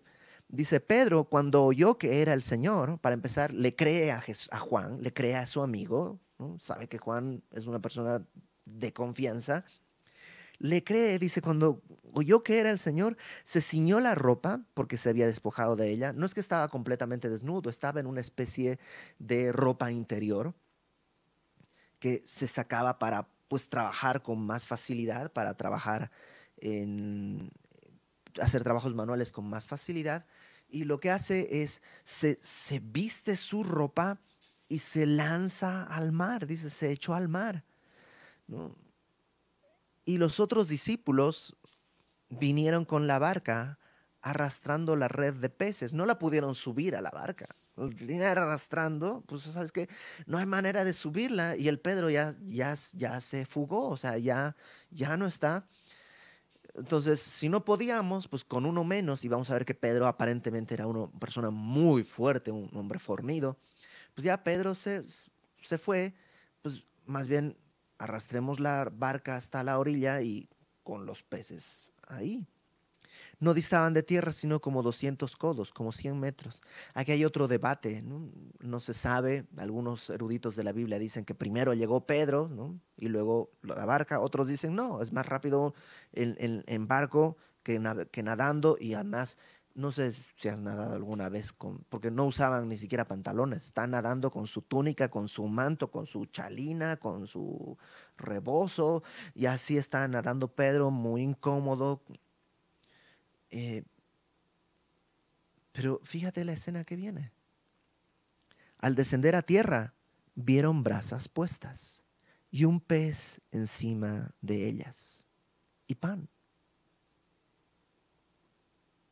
Dice 0.54 0.78
Pedro, 0.78 1.24
cuando 1.24 1.64
oyó 1.64 1.98
que 1.98 2.22
era 2.22 2.32
el 2.32 2.42
Señor, 2.42 3.00
para 3.00 3.14
empezar, 3.14 3.52
le 3.52 3.74
cree 3.74 4.12
a, 4.12 4.22
Juan, 4.60 5.02
le 5.02 5.12
cree 5.12 5.34
a 5.34 5.46
su 5.46 5.62
amigo, 5.62 6.20
sabe 6.58 6.88
que 6.88 6.98
Juan 6.98 7.42
es 7.50 7.66
una 7.66 7.80
persona 7.80 8.24
de 8.64 8.92
confianza, 8.92 9.64
le 10.58 10.84
cree, 10.84 11.18
dice, 11.18 11.42
cuando 11.42 11.82
oyó 12.12 12.44
que 12.44 12.60
era 12.60 12.70
el 12.70 12.78
Señor, 12.78 13.16
se 13.42 13.60
ciñó 13.60 13.98
la 13.98 14.14
ropa 14.14 14.64
porque 14.74 14.96
se 14.96 15.08
había 15.08 15.26
despojado 15.26 15.74
de 15.74 15.90
ella. 15.90 16.12
No 16.12 16.24
es 16.24 16.34
que 16.34 16.40
estaba 16.40 16.68
completamente 16.68 17.28
desnudo, 17.28 17.68
estaba 17.68 17.98
en 17.98 18.06
una 18.06 18.20
especie 18.20 18.78
de 19.18 19.50
ropa 19.50 19.90
interior 19.90 20.54
que 21.98 22.22
se 22.24 22.46
sacaba 22.46 23.00
para 23.00 23.28
pues 23.48 23.68
trabajar 23.68 24.22
con 24.22 24.38
más 24.46 24.68
facilidad, 24.68 25.32
para 25.32 25.56
trabajar 25.56 26.12
en 26.58 27.50
hacer 28.40 28.62
trabajos 28.62 28.94
manuales 28.94 29.32
con 29.32 29.48
más 29.48 29.68
facilidad. 29.68 30.24
Y 30.68 30.84
lo 30.84 30.98
que 30.98 31.10
hace 31.10 31.62
es, 31.62 31.82
se, 32.04 32.38
se 32.42 32.80
viste 32.80 33.36
su 33.36 33.62
ropa 33.62 34.20
y 34.68 34.78
se 34.78 35.06
lanza 35.06 35.84
al 35.84 36.12
mar, 36.12 36.46
dice, 36.46 36.70
se 36.70 36.90
echó 36.90 37.14
al 37.14 37.28
mar. 37.28 37.64
¿no? 38.46 38.76
Y 40.04 40.18
los 40.18 40.40
otros 40.40 40.68
discípulos 40.68 41.56
vinieron 42.28 42.84
con 42.84 43.06
la 43.06 43.18
barca 43.18 43.78
arrastrando 44.20 44.96
la 44.96 45.08
red 45.08 45.34
de 45.34 45.50
peces. 45.50 45.94
No 45.94 46.06
la 46.06 46.18
pudieron 46.18 46.54
subir 46.54 46.96
a 46.96 47.00
la 47.00 47.10
barca. 47.10 47.46
Vinieron 47.76 48.44
arrastrando, 48.44 49.22
pues 49.26 49.42
sabes 49.42 49.72
que 49.72 49.88
no 50.26 50.38
hay 50.38 50.46
manera 50.46 50.84
de 50.84 50.92
subirla 50.92 51.56
y 51.56 51.68
el 51.68 51.80
Pedro 51.80 52.08
ya, 52.08 52.34
ya, 52.46 52.74
ya 52.92 53.20
se 53.20 53.46
fugó, 53.46 53.88
o 53.88 53.96
sea, 53.96 54.16
ya, 54.16 54.54
ya 54.90 55.16
no 55.16 55.26
está. 55.26 55.66
Entonces, 56.74 57.20
si 57.20 57.48
no 57.48 57.64
podíamos, 57.64 58.26
pues 58.28 58.44
con 58.44 58.66
uno 58.66 58.84
menos, 58.84 59.24
y 59.24 59.28
vamos 59.28 59.50
a 59.50 59.54
ver 59.54 59.64
que 59.64 59.74
Pedro 59.74 60.06
aparentemente 60.06 60.74
era 60.74 60.86
una 60.86 61.06
persona 61.18 61.50
muy 61.50 62.02
fuerte, 62.02 62.50
un 62.50 62.68
hombre 62.74 62.98
fornido, 62.98 63.56
pues 64.14 64.24
ya 64.24 64.42
Pedro 64.42 64.74
se, 64.74 65.02
se 65.62 65.78
fue, 65.78 66.14
pues 66.62 66.84
más 67.06 67.28
bien 67.28 67.56
arrastremos 67.98 68.58
la 68.60 68.90
barca 68.92 69.36
hasta 69.36 69.62
la 69.62 69.78
orilla 69.78 70.20
y 70.20 70.48
con 70.82 71.06
los 71.06 71.22
peces 71.22 71.90
ahí 72.08 72.46
no 73.40 73.54
distaban 73.54 73.92
de 73.92 74.02
tierra 74.02 74.32
sino 74.32 74.60
como 74.60 74.82
200 74.82 75.36
codos, 75.36 75.72
como 75.72 75.92
100 75.92 76.18
metros. 76.18 76.62
Aquí 76.94 77.12
hay 77.12 77.24
otro 77.24 77.48
debate, 77.48 78.02
¿no? 78.02 78.80
se 78.80 78.94
sabe, 78.94 79.46
algunos 79.56 80.10
eruditos 80.10 80.56
de 80.56 80.64
la 80.64 80.72
Biblia 80.72 80.98
dicen 80.98 81.24
que 81.24 81.34
primero 81.34 81.74
llegó 81.74 82.06
Pedro 82.06 82.50
y 82.96 83.08
luego 83.08 83.50
la 83.62 83.84
barca, 83.84 84.20
otros 84.20 84.48
dicen 84.48 84.74
no, 84.74 85.00
es 85.00 85.12
más 85.12 85.26
rápido 85.26 85.74
en, 86.12 86.88
barco 86.88 87.36
que, 87.62 87.80
que 88.10 88.22
nadando 88.22 88.76
y 88.78 88.94
además 88.94 89.38
no 89.74 89.90
sé 89.90 90.12
si 90.36 90.48
has 90.48 90.58
nadado 90.58 90.94
alguna 90.94 91.28
vez 91.28 91.52
con, 91.52 91.84
porque 91.88 92.10
no 92.10 92.26
usaban 92.26 92.68
ni 92.68 92.78
siquiera 92.78 93.06
pantalones, 93.06 93.64
están 93.64 93.90
nadando 93.90 94.30
con 94.30 94.46
su 94.46 94.62
túnica, 94.62 95.10
con 95.10 95.28
su 95.28 95.46
manto, 95.48 95.90
con 95.90 96.06
su 96.06 96.26
chalina, 96.26 96.96
con 96.96 97.26
su 97.26 97.76
rebozo, 98.16 99.02
y 99.34 99.46
así 99.46 99.76
está 99.76 100.06
nadando 100.06 100.48
Pedro, 100.48 100.90
muy 100.90 101.22
incómodo, 101.22 102.02
eh, 103.56 103.84
pero 105.70 106.00
fíjate 106.02 106.44
la 106.44 106.54
escena 106.54 106.82
que 106.82 106.96
viene. 106.96 107.30
Al 108.78 108.96
descender 108.96 109.36
a 109.36 109.42
tierra, 109.42 109.94
vieron 110.34 110.82
brasas 110.82 111.28
puestas 111.28 112.02
y 112.50 112.64
un 112.64 112.80
pez 112.80 113.40
encima 113.52 114.34
de 114.40 114.66
ellas 114.66 115.22
y 115.86 115.94
pan. 115.94 116.28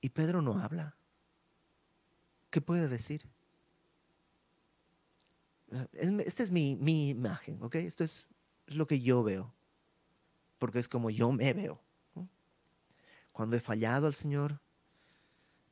Y 0.00 0.08
Pedro 0.08 0.42
no 0.42 0.58
habla. 0.58 0.96
¿Qué 2.50 2.60
puede 2.60 2.88
decir? 2.88 3.24
Esta 5.92 6.42
es 6.42 6.50
mi, 6.50 7.10
imagen, 7.10 7.62
¿ok? 7.62 7.76
Esto 7.76 8.02
es 8.02 8.26
lo 8.66 8.88
que 8.88 9.00
yo 9.00 9.22
veo, 9.22 9.54
porque 10.58 10.80
es 10.80 10.88
como 10.88 11.10
yo 11.10 11.30
me 11.30 11.52
veo 11.52 11.80
cuando 13.32 13.56
he 13.56 13.60
fallado 13.60 14.06
al 14.06 14.14
Señor. 14.14 14.60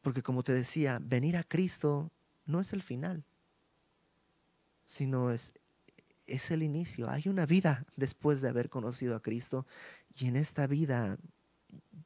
Porque 0.02 0.22
como 0.22 0.42
te 0.42 0.52
decía, 0.52 0.98
venir 1.00 1.36
a 1.36 1.44
Cristo 1.44 2.10
no 2.46 2.60
es 2.60 2.72
el 2.72 2.82
final, 2.82 3.24
sino 4.86 5.30
es, 5.30 5.52
es 6.26 6.50
el 6.50 6.62
inicio. 6.62 7.08
Hay 7.08 7.24
una 7.26 7.46
vida 7.46 7.86
después 7.96 8.40
de 8.40 8.48
haber 8.48 8.70
conocido 8.70 9.14
a 9.14 9.22
Cristo 9.22 9.66
y 10.14 10.26
en 10.26 10.36
esta 10.36 10.66
vida 10.66 11.18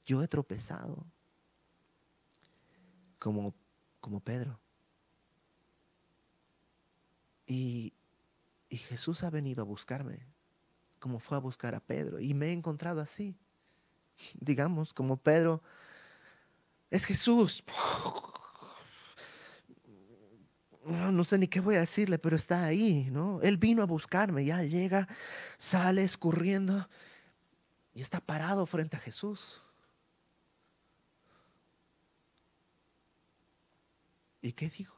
yo 0.04 0.22
he 0.22 0.28
tropezado 0.28 1.06
como, 3.18 3.54
como 4.00 4.20
Pedro. 4.20 4.60
Y, 7.46 7.94
y 8.68 8.78
Jesús 8.78 9.22
ha 9.22 9.30
venido 9.30 9.62
a 9.62 9.66
buscarme, 9.66 10.26
como 10.98 11.20
fue 11.20 11.36
a 11.36 11.40
buscar 11.40 11.74
a 11.74 11.80
Pedro, 11.80 12.18
y 12.18 12.34
me 12.34 12.46
he 12.46 12.52
encontrado 12.52 13.00
así 13.00 13.38
digamos, 14.40 14.92
como 14.92 15.16
Pedro, 15.16 15.62
es 16.90 17.04
Jesús. 17.04 17.64
No, 20.84 21.24
sé 21.24 21.38
ni 21.38 21.48
qué 21.48 21.60
voy 21.60 21.76
a 21.76 21.80
decirle, 21.80 22.18
pero 22.18 22.36
está 22.36 22.64
ahí, 22.64 23.08
¿no? 23.10 23.40
Él 23.42 23.56
vino 23.56 23.82
a 23.82 23.86
buscarme, 23.86 24.44
ya 24.44 24.62
llega, 24.62 25.08
sale 25.56 26.04
escurriendo 26.04 26.88
y 27.94 28.02
está 28.02 28.20
parado 28.20 28.66
frente 28.66 28.96
a 28.96 29.00
Jesús. 29.00 29.62
¿Y 34.42 34.52
qué 34.52 34.68
digo? 34.68 34.94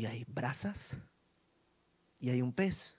Y 0.00 0.06
hay 0.06 0.24
brasas 0.26 0.96
y 2.18 2.30
hay 2.30 2.40
un 2.40 2.54
pez. 2.54 2.96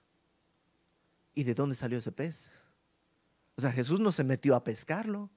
¿Y 1.34 1.44
de 1.44 1.56
dónde 1.56 1.74
salió 1.74 1.98
ese 1.98 2.12
pez? 2.12 2.52
O 3.56 3.62
sea, 3.62 3.72
Jesús 3.72 4.00
no 4.00 4.12
se 4.12 4.24
metió 4.24 4.56
a 4.56 4.64
pescarlo. 4.64 5.32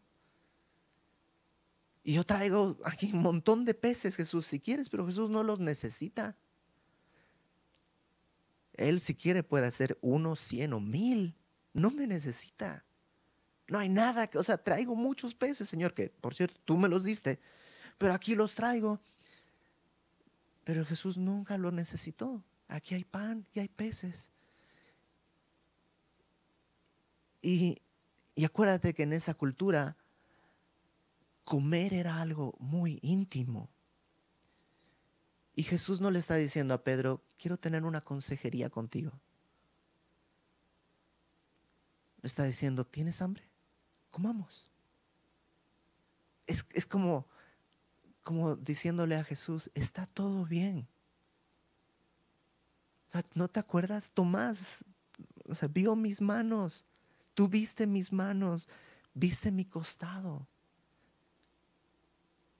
Y 2.02 2.12
yo 2.12 2.24
traigo 2.24 2.76
aquí 2.84 3.10
un 3.14 3.22
montón 3.22 3.64
de 3.64 3.72
peces, 3.72 4.14
Jesús, 4.14 4.46
si 4.46 4.60
quieres, 4.60 4.90
pero 4.90 5.06
Jesús 5.06 5.30
no 5.30 5.42
los 5.42 5.58
necesita. 5.58 6.36
Él 8.74 9.00
si 9.00 9.14
quiere 9.14 9.42
puede 9.42 9.66
hacer 9.66 9.96
uno, 10.02 10.36
cien 10.36 10.74
o 10.74 10.80
mil. 10.80 11.34
No 11.72 11.90
me 11.90 12.06
necesita. 12.06 12.84
No 13.68 13.78
hay 13.78 13.88
nada 13.88 14.26
que, 14.26 14.36
o 14.36 14.44
sea, 14.44 14.58
traigo 14.58 14.94
muchos 14.94 15.34
peces, 15.34 15.66
Señor, 15.66 15.94
que 15.94 16.10
por 16.10 16.34
cierto 16.34 16.60
tú 16.66 16.76
me 16.76 16.90
los 16.90 17.04
diste, 17.04 17.40
pero 17.96 18.12
aquí 18.12 18.34
los 18.34 18.54
traigo. 18.54 19.00
Pero 20.64 20.84
Jesús 20.86 21.18
nunca 21.18 21.58
lo 21.58 21.70
necesitó. 21.70 22.42
Aquí 22.68 22.94
hay 22.94 23.04
pan 23.04 23.46
y 23.52 23.60
hay 23.60 23.68
peces. 23.68 24.30
Y, 27.42 27.82
acuérdate 28.42 28.94
que 28.94 29.02
en 29.02 29.12
esa 29.12 29.34
cultura 29.34 29.96
comer 31.44 31.92
era 31.92 32.20
algo 32.20 32.54
muy 32.58 32.98
íntimo. 33.02 33.68
Y 35.54 35.62
Jesús 35.62 36.00
no 36.00 36.10
le 36.10 36.18
está 36.18 36.36
diciendo 36.36 36.72
a 36.72 36.82
Pedro, 36.82 37.22
quiero 37.38 37.58
tener 37.58 37.84
una 37.84 38.00
consejería 38.00 38.70
contigo. 38.70 39.12
Le 42.22 42.26
está 42.26 42.44
diciendo, 42.44 42.84
¿tienes 42.86 43.20
hambre? 43.20 43.44
Comamos. 44.10 44.70
Es, 46.46 46.66
es 46.72 46.86
como, 46.86 47.28
como 48.24 48.56
diciéndole 48.56 49.14
a 49.16 49.24
Jesús, 49.24 49.70
está 49.74 50.06
todo 50.06 50.44
bien. 50.44 50.88
¿No 53.34 53.46
te 53.46 53.60
acuerdas? 53.60 54.10
Tomás, 54.10 54.84
o 55.48 55.54
sea, 55.54 55.68
vio 55.68 55.94
mis 55.94 56.20
manos, 56.20 56.84
tú 57.34 57.46
viste 57.46 57.86
mis 57.86 58.12
manos, 58.12 58.68
viste 59.12 59.52
mi 59.52 59.64
costado. 59.64 60.48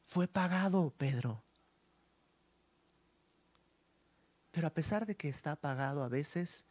Fue 0.05 0.29
pagado, 0.29 0.93
Pedro. 0.97 1.43
Pero 4.53 4.69
a 4.69 4.75
pesar 4.75 5.07
de 5.07 5.17
que 5.17 5.29
está 5.29 5.57
pagado 5.57 6.05
a 6.05 6.09
veces, 6.09 6.67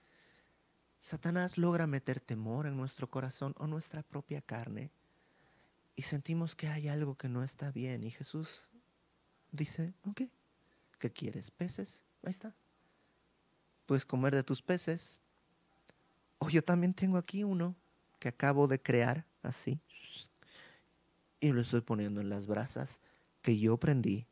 Satanás 1.02 1.58
logra 1.58 1.88
meter 1.88 2.22
temor 2.22 2.68
en 2.68 2.78
nuestro 2.78 3.10
corazón 3.10 3.54
o 3.58 3.68
nuestra 3.68 4.04
propia 4.04 4.40
carne 4.40 4.92
y 5.96 6.04
sentimos 6.04 6.56
que 6.56 6.68
hay 6.68 6.88
algo 6.88 7.18
que 7.18 7.28
no 7.28 7.44
está 7.44 7.72
bien. 7.72 8.04
Y 8.04 8.12
Jesús 8.12 8.70
dice, 9.54 9.94
ok, 10.06 10.24
¿qué 11.00 11.12
quieres? 11.12 11.52
¿Peces? 11.52 12.04
Ahí 12.24 12.32
está. 12.32 12.54
Puedes 13.86 14.06
comer 14.06 14.36
de 14.36 14.44
tus 14.44 14.62
peces. 14.62 15.20
O 16.40 16.50
yo 16.50 16.64
también 16.64 16.94
tengo 16.94 17.18
aquí 17.18 17.44
uno 17.44 17.76
que 18.20 18.28
acabo 18.28 18.68
de 18.68 18.82
crear 18.82 19.26
así. 19.42 19.80
Y 21.40 21.52
lo 21.52 21.62
estoy 21.62 21.82
poniendo 21.82 22.20
en 22.20 22.30
las 22.30 22.48
brasas 22.48 23.00
que 23.42 23.58
yo 23.58 23.78
prendí 23.78 24.26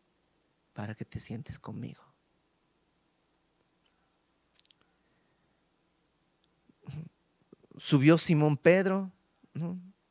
para 0.73 0.95
que 0.95 1.05
te 1.05 1.19
sientes 1.19 1.59
conmigo. 1.59 2.01
Subió 7.77 8.17
Simón 8.17 8.57
Pedro, 8.57 9.11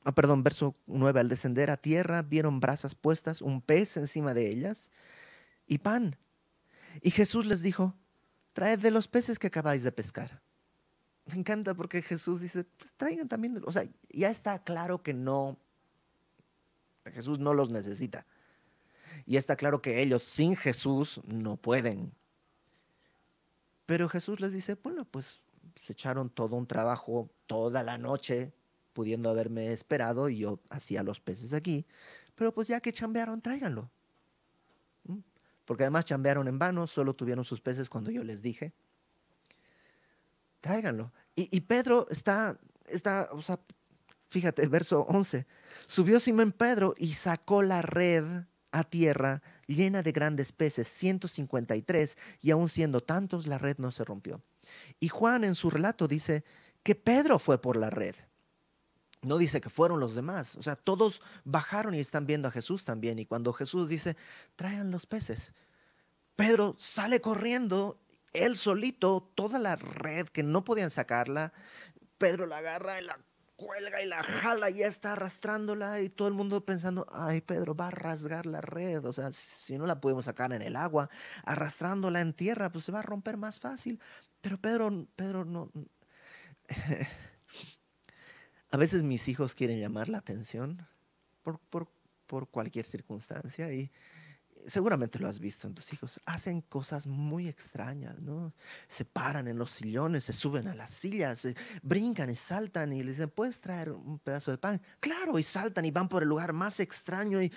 Ah, 0.04 0.12
perdón, 0.12 0.42
verso 0.42 0.74
9, 0.86 1.20
al 1.20 1.28
descender 1.28 1.70
a 1.70 1.76
tierra 1.76 2.22
vieron 2.22 2.58
brasas 2.58 2.94
puestas, 2.94 3.42
un 3.42 3.60
pez 3.60 3.96
encima 3.96 4.32
de 4.32 4.50
ellas 4.50 4.90
y 5.66 5.78
pan. 5.78 6.16
Y 7.02 7.10
Jesús 7.10 7.44
les 7.44 7.60
dijo, 7.62 7.94
traed 8.54 8.78
de 8.78 8.90
los 8.90 9.08
peces 9.08 9.38
que 9.38 9.48
acabáis 9.48 9.82
de 9.82 9.92
pescar. 9.92 10.40
Me 11.26 11.34
encanta 11.34 11.74
porque 11.74 12.02
Jesús 12.02 12.40
dice, 12.40 12.64
pues 12.64 12.94
traigan 12.94 13.28
también, 13.28 13.60
o 13.64 13.72
sea, 13.72 13.84
ya 14.08 14.30
está 14.30 14.64
claro 14.64 15.02
que 15.02 15.12
no, 15.12 15.58
Jesús 17.12 17.38
no 17.38 17.52
los 17.52 17.70
necesita. 17.70 18.26
Y 19.26 19.36
está 19.36 19.54
claro 19.54 19.82
que 19.82 20.02
ellos 20.02 20.22
sin 20.22 20.56
Jesús 20.56 21.20
no 21.26 21.56
pueden. 21.56 22.12
Pero 23.84 24.08
Jesús 24.08 24.40
les 24.40 24.52
dice, 24.52 24.78
bueno, 24.82 25.04
pues 25.04 25.40
se 25.84 25.92
echaron 25.92 26.30
todo 26.30 26.56
un 26.56 26.66
trabajo 26.66 27.30
toda 27.46 27.82
la 27.82 27.98
noche 27.98 28.52
pudiendo 28.92 29.31
haberme 29.31 29.72
esperado 29.72 30.29
y 30.29 30.38
yo 30.38 30.61
hacía 30.68 31.03
los 31.03 31.20
peces 31.20 31.53
aquí, 31.53 31.87
pero 32.35 32.53
pues 32.53 32.68
ya 32.68 32.81
que 32.81 32.92
chambearon, 32.92 33.40
tráiganlo. 33.40 33.90
Porque 35.64 35.85
además 35.85 36.05
chambearon 36.05 36.48
en 36.48 36.59
vano, 36.59 36.87
solo 36.87 37.14
tuvieron 37.14 37.44
sus 37.44 37.61
peces 37.61 37.88
cuando 37.88 38.11
yo 38.11 38.24
les 38.24 38.42
dije. 38.42 38.72
Tráiganlo. 40.61 41.12
Y, 41.37 41.61
Pedro 41.61 42.07
está, 42.11 42.59
está, 42.87 43.29
o 43.33 43.40
sea, 43.40 43.61
fíjate, 44.29 44.66
verso 44.66 45.03
11. 45.03 45.46
Subió 45.87 46.18
Simón 46.18 46.53
Pedro 46.53 46.94
y 46.98 47.14
sacó 47.14 47.62
la 47.62 47.83
red 47.83 48.24
a 48.72 48.85
tierra 48.85 49.42
llena 49.66 50.03
de 50.03 50.12
grandes 50.12 50.53
peces, 50.53 50.88
153, 50.88 52.18
y 52.40 52.50
aún 52.50 52.68
siendo 52.68 53.00
tantos, 53.00 53.46
la 53.46 53.59
red 53.59 53.79
no 53.79 53.92
se 53.92 54.05
rompió. 54.05 54.42
Y 54.98 55.09
Juan 55.09 55.44
en 55.44 55.55
su 55.55 55.70
relato 55.70 56.09
dice 56.09 56.44
que 56.83 56.94
Pedro 56.94 57.38
fue 57.38 57.61
por 57.61 57.76
la 57.76 57.90
red. 57.90 58.14
No 59.22 59.37
dice 59.37 59.61
que 59.61 59.68
fueron 59.68 60.00
los 60.00 60.14
demás. 60.14 60.56
O 60.56 60.62
sea, 60.62 60.76
todos 60.76 61.22
bajaron 61.44 61.94
y 61.94 62.00
están 62.00 62.26
viendo 62.26 62.48
a 62.48 62.50
Jesús 62.50 62.85
también. 62.85 63.18
Y 63.18 63.26
cuando 63.26 63.52
Jesús 63.52 63.88
dice, 63.88 64.16
traigan 64.56 64.90
los 64.90 65.06
peces, 65.06 65.54
Pedro 66.37 66.74
sale 66.78 67.20
corriendo, 67.20 68.00
él 68.33 68.56
solito, 68.56 69.30
toda 69.35 69.59
la 69.59 69.76
red 69.76 70.28
que 70.28 70.42
no 70.42 70.64
podían 70.64 70.90
sacarla. 70.90 71.52
Pedro 72.16 72.46
la 72.46 72.59
agarra 72.59 73.00
y 73.00 73.04
la 73.04 73.18
cuelga 73.61 74.02
y 74.02 74.06
la 74.06 74.22
jala 74.22 74.70
y 74.70 74.78
ya 74.78 74.87
está 74.87 75.12
arrastrándola 75.12 76.00
y 76.00 76.09
todo 76.09 76.28
el 76.28 76.35
mundo 76.35 76.64
pensando, 76.64 77.06
ay, 77.12 77.42
Pedro 77.42 77.74
va 77.74 77.88
a 77.88 77.90
rasgar 77.90 78.46
la 78.46 78.62
red, 78.62 79.04
o 79.04 79.12
sea, 79.12 79.30
si 79.33 79.76
no 79.76 79.85
la 79.85 80.00
podemos 80.00 80.24
sacar 80.24 80.52
en 80.54 80.62
el 80.62 80.76
agua, 80.76 81.11
arrastrándola 81.44 82.22
en 82.22 82.33
tierra, 82.33 82.72
pues 82.72 82.85
se 82.85 82.92
va 82.92 83.00
a 83.00 83.02
romper 83.02 83.37
más 83.37 83.61
fácil. 83.61 84.00
Pero 84.40 84.59
Pedro, 84.59 85.06
Pedro 85.14 85.44
no... 85.44 85.70
a 88.70 88.76
veces 88.76 89.02
mis 89.02 89.28
hijos 89.28 89.54
quieren 89.54 89.80
llamar 89.80 90.09
la 90.09 90.18
atención 90.18 90.87
por, 91.42 91.59
por, 91.59 91.88
por 92.26 92.48
cualquier 92.48 92.87
circunstancia 92.87 93.72
y 93.72 93.90
seguramente 94.66 95.18
lo 95.18 95.28
has 95.28 95.38
visto 95.38 95.66
en 95.66 95.74
tus 95.74 95.92
hijos, 95.92 96.20
hacen 96.24 96.61
cosas 96.62 97.06
muy 97.06 97.48
extrañas, 97.48 98.20
¿no? 98.20 98.52
Se 98.88 99.04
paran 99.04 99.48
en 99.48 99.59
los 99.59 99.70
sillones, 99.70 100.24
se 100.24 100.33
suben 100.33 100.68
a 100.68 100.74
las 100.74 100.90
sillas, 100.90 101.46
brincan 101.83 102.30
y 102.30 102.35
saltan 102.35 102.92
y 102.92 103.02
les 103.02 103.16
dicen, 103.16 103.30
¿puedes 103.30 103.61
traer 103.61 103.90
un 103.92 104.18
pedazo 104.18 104.50
de 104.50 104.59
pan? 104.59 104.80
Claro, 105.00 105.38
y 105.38 105.42
saltan 105.42 105.85
y 105.85 105.90
van 105.90 106.09
por 106.09 106.22
el 106.22 106.28
lugar 106.28 106.52
más 106.52 106.80
extraño 106.80 107.40
y, 107.42 107.50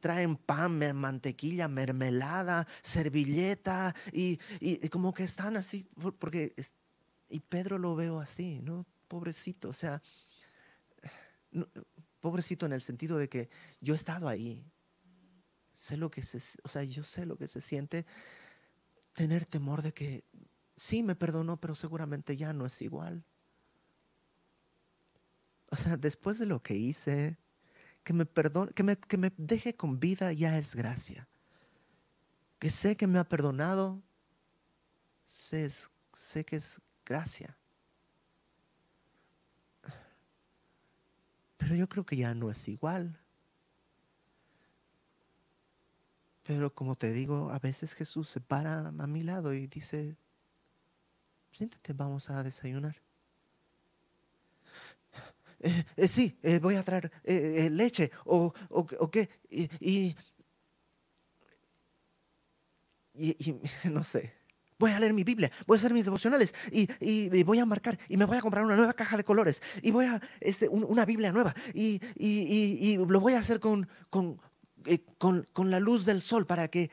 traen 0.00 0.36
pan, 0.36 0.78
mantequilla, 0.96 1.68
mermelada, 1.68 2.66
servilleta 2.82 3.94
y, 4.12 4.38
como 4.88 5.12
que 5.12 5.24
están 5.24 5.56
así, 5.56 5.86
porque, 6.18 6.54
y 7.28 7.40
Pedro 7.40 7.78
lo 7.78 7.94
veo 7.94 8.20
así, 8.20 8.60
¿no? 8.60 8.86
Pobrecito, 9.08 9.68
o 9.68 9.72
sea, 9.72 10.00
pobrecito 12.20 12.66
en 12.66 12.72
el 12.72 12.80
sentido 12.80 13.18
de 13.18 13.28
que 13.28 13.48
yo 13.80 13.94
he 13.94 13.96
estado 13.96 14.28
ahí, 14.28 14.64
sé 15.72 15.96
lo 15.96 16.10
que 16.10 16.22
se, 16.22 16.38
o 16.62 16.68
sea, 16.68 16.84
yo 16.84 17.04
sé 17.04 17.26
lo 17.26 17.36
que 17.36 17.46
se 17.46 17.60
siente 17.60 18.06
tener 19.12 19.46
temor 19.46 19.82
de 19.82 19.92
que 19.92 20.24
sí 20.76 21.02
me 21.02 21.14
perdonó, 21.14 21.58
pero 21.58 21.74
seguramente 21.74 22.36
ya 22.36 22.52
no 22.52 22.66
es 22.66 22.80
igual. 22.82 23.24
O 25.70 25.76
sea, 25.76 25.96
después 25.96 26.38
de 26.38 26.46
lo 26.46 26.62
que 26.62 26.74
hice, 26.74 27.38
que 28.02 28.12
me 28.12 28.26
perdone, 28.26 28.72
que 28.72 28.82
me, 28.82 28.98
que 28.98 29.16
me 29.16 29.32
deje 29.36 29.76
con 29.76 30.00
vida 30.00 30.32
ya 30.32 30.58
es 30.58 30.74
gracia. 30.74 31.28
Que 32.58 32.70
sé 32.70 32.96
que 32.96 33.06
me 33.06 33.18
ha 33.18 33.24
perdonado, 33.24 34.02
sé, 35.28 35.68
sé 36.12 36.44
que 36.44 36.56
es 36.56 36.80
gracia. 37.04 37.56
Pero 41.70 41.78
yo 41.78 41.88
creo 41.88 42.04
que 42.04 42.16
ya 42.16 42.34
no 42.34 42.50
es 42.50 42.66
igual. 42.66 43.16
Pero 46.42 46.74
como 46.74 46.96
te 46.96 47.12
digo, 47.12 47.52
a 47.52 47.60
veces 47.60 47.94
Jesús 47.94 48.28
se 48.28 48.40
para 48.40 48.88
a 48.88 49.06
mi 49.06 49.22
lado 49.22 49.54
y 49.54 49.68
dice, 49.68 50.16
siéntate, 51.52 51.92
vamos 51.92 52.28
a 52.28 52.42
desayunar. 52.42 52.96
Eh, 55.60 55.84
eh, 55.96 56.08
sí, 56.08 56.36
eh, 56.42 56.58
voy 56.58 56.74
a 56.74 56.82
traer 56.82 57.12
leche 57.22 58.10
o, 58.24 58.52
o, 58.70 59.10
qué. 59.10 59.28
Y, 59.48 60.16
y, 63.14 63.36
no 63.92 64.02
sé. 64.02 64.39
Voy 64.80 64.92
a 64.92 64.98
leer 64.98 65.12
mi 65.12 65.24
Biblia, 65.24 65.52
voy 65.66 65.76
a 65.76 65.78
hacer 65.78 65.92
mis 65.92 66.06
devocionales 66.06 66.54
y, 66.72 67.42
voy 67.44 67.58
a 67.58 67.66
marcar 67.66 67.98
y 68.08 68.16
me 68.16 68.24
voy 68.24 68.38
a 68.38 68.40
comprar 68.40 68.64
una 68.64 68.76
nueva 68.76 68.94
caja 68.94 69.18
de 69.18 69.24
colores 69.24 69.60
y 69.82 69.90
voy 69.90 70.06
a 70.06 70.18
este, 70.40 70.70
una 70.70 71.04
Biblia 71.04 71.32
nueva 71.32 71.54
y, 71.74 72.00
y, 72.16 72.96
lo 72.96 73.20
voy 73.20 73.34
a 73.34 73.40
hacer 73.40 73.60
con, 73.60 73.86
con, 74.08 74.40
eh, 74.86 75.04
con, 75.18 75.70
la 75.70 75.80
luz 75.80 76.06
del 76.06 76.22
sol 76.22 76.46
para 76.46 76.68
que, 76.68 76.90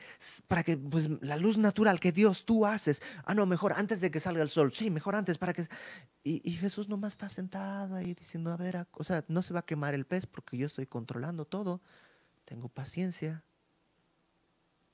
para 0.48 0.64
que 0.64 0.76
pues, 0.76 1.08
la 1.22 1.38
luz 1.38 1.56
natural 1.56 1.98
que 1.98 2.12
Dios 2.12 2.44
tú 2.44 2.66
haces, 2.66 3.00
ah, 3.24 3.34
no, 3.34 3.46
mejor 3.46 3.72
antes 3.72 4.02
de 4.02 4.10
que 4.10 4.20
salga 4.20 4.42
el 4.42 4.50
sol, 4.50 4.70
sí, 4.70 4.90
mejor 4.90 5.16
antes 5.16 5.38
para 5.38 5.54
que... 5.54 5.66
Y, 6.22 6.42
y 6.44 6.52
Jesús 6.56 6.90
nomás 6.90 7.14
está 7.14 7.30
sentado 7.30 7.94
ahí 7.94 8.12
diciendo, 8.12 8.52
a 8.52 8.58
ver, 8.58 8.86
o 8.92 9.02
sea, 9.02 9.24
no 9.28 9.40
se 9.40 9.54
va 9.54 9.60
a 9.60 9.64
quemar 9.64 9.94
el 9.94 10.04
pez 10.04 10.26
porque 10.26 10.58
yo 10.58 10.66
estoy 10.66 10.84
controlando 10.84 11.46
todo, 11.46 11.80
tengo 12.44 12.68
paciencia. 12.68 13.44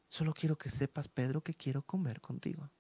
Solo 0.09 0.33
quiero 0.33 0.57
que 0.57 0.69
sepas, 0.69 1.09
Pedro, 1.09 1.43
que 1.43 1.55
quiero 1.55 1.83
comer 1.83 2.21
contigo. 2.21 2.71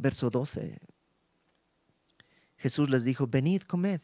Verso 0.00 0.30
12. 0.30 0.80
Jesús 2.56 2.88
les 2.88 3.04
dijo, 3.04 3.26
venid, 3.26 3.62
comed. 3.62 4.00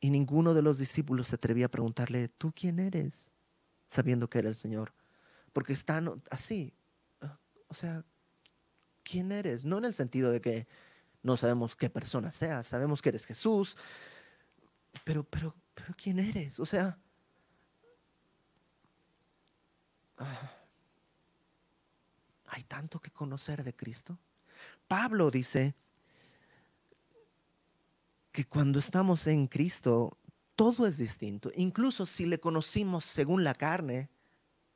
Y 0.00 0.10
ninguno 0.10 0.54
de 0.54 0.62
los 0.62 0.76
discípulos 0.78 1.28
se 1.28 1.36
atrevía 1.36 1.66
a 1.66 1.70
preguntarle, 1.70 2.26
¿tú 2.26 2.52
quién 2.52 2.80
eres? 2.80 3.30
Sabiendo 3.86 4.28
que 4.28 4.40
era 4.40 4.48
el 4.48 4.56
Señor. 4.56 4.92
Porque 5.52 5.72
están 5.72 6.20
así. 6.30 6.74
O 7.68 7.74
sea, 7.74 8.04
¿quién 9.04 9.30
eres? 9.30 9.64
No 9.64 9.78
en 9.78 9.84
el 9.84 9.94
sentido 9.94 10.32
de 10.32 10.40
que 10.40 10.66
no 11.22 11.36
sabemos 11.36 11.76
qué 11.76 11.88
persona 11.88 12.32
seas, 12.32 12.66
sabemos 12.66 13.00
que 13.00 13.10
eres 13.10 13.26
Jesús, 13.26 13.76
pero, 15.04 15.22
pero, 15.22 15.54
pero 15.74 15.94
¿quién 15.96 16.18
eres? 16.18 16.58
O 16.58 16.66
sea, 16.66 16.98
ah, 20.18 20.63
hay 22.54 22.62
tanto 22.64 23.00
que 23.00 23.10
conocer 23.10 23.64
de 23.64 23.74
Cristo. 23.74 24.18
Pablo 24.86 25.30
dice, 25.30 25.74
que 28.34 28.44
cuando 28.44 28.80
estamos 28.80 29.28
en 29.28 29.46
Cristo, 29.46 30.18
todo 30.56 30.88
es 30.88 30.98
distinto. 30.98 31.52
Incluso 31.54 32.04
si 32.04 32.26
le 32.26 32.40
conocimos 32.40 33.04
según 33.04 33.44
la 33.44 33.54
carne, 33.54 34.10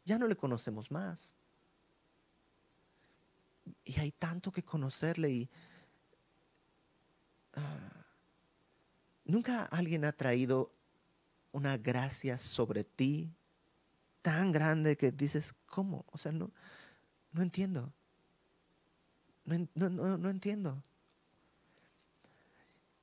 ya 0.04 0.16
no 0.16 0.28
le 0.28 0.36
conocemos 0.36 0.92
más. 0.92 1.34
Y 3.84 3.98
hay 3.98 4.12
tanto 4.12 4.52
que 4.52 4.62
conocerle 4.62 5.30
y 5.30 5.50
ah, 7.54 8.06
nunca 9.24 9.64
alguien 9.64 10.04
ha 10.04 10.12
traído 10.12 10.72
una 11.50 11.76
gracia 11.76 12.38
sobre 12.38 12.84
ti 12.84 13.34
tan 14.22 14.52
grande 14.52 14.96
que 14.96 15.10
dices, 15.10 15.52
¿cómo? 15.66 16.04
O 16.12 16.18
sea, 16.18 16.30
no, 16.30 16.52
no 17.38 17.44
entiendo. 17.44 17.92
No, 19.44 19.88
no, 19.88 20.18
no 20.18 20.29
entiendo. 20.29 20.83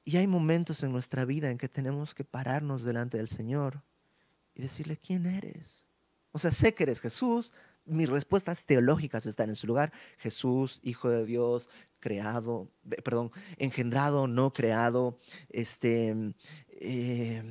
Y 0.04 0.18
hay 0.18 0.28
momentos 0.28 0.84
en 0.84 0.92
nuestra 0.92 1.26
vida 1.26 1.50
en 1.50 1.58
que 1.58 1.70
tenemos 1.70 2.14
que 2.14 2.26
pararnos 2.26 2.84
delante 2.84 3.18
del 3.18 3.30
Señor 3.30 3.82
y 4.54 4.62
decirle, 4.62 4.98
¿quién 4.98 5.26
eres? 5.26 5.86
O 6.34 6.38
sea, 6.38 6.52
sé 6.52 6.76
que 6.76 6.84
eres 6.84 7.00
Jesús. 7.00 7.54
Mis 7.86 8.10
respuestas 8.10 8.66
teológicas 8.66 9.26
están 9.26 9.50
en 9.50 9.56
su 9.56 9.68
lugar. 9.68 9.92
Jesús, 10.18 10.80
Hijo 10.84 11.10
de 11.10 11.26
Dios, 11.26 11.70
creado, 12.00 12.70
perdón, 13.04 13.32
engendrado, 13.58 14.28
no 14.28 14.52
creado, 14.54 15.18
este, 15.50 16.34
eh, 16.68 17.44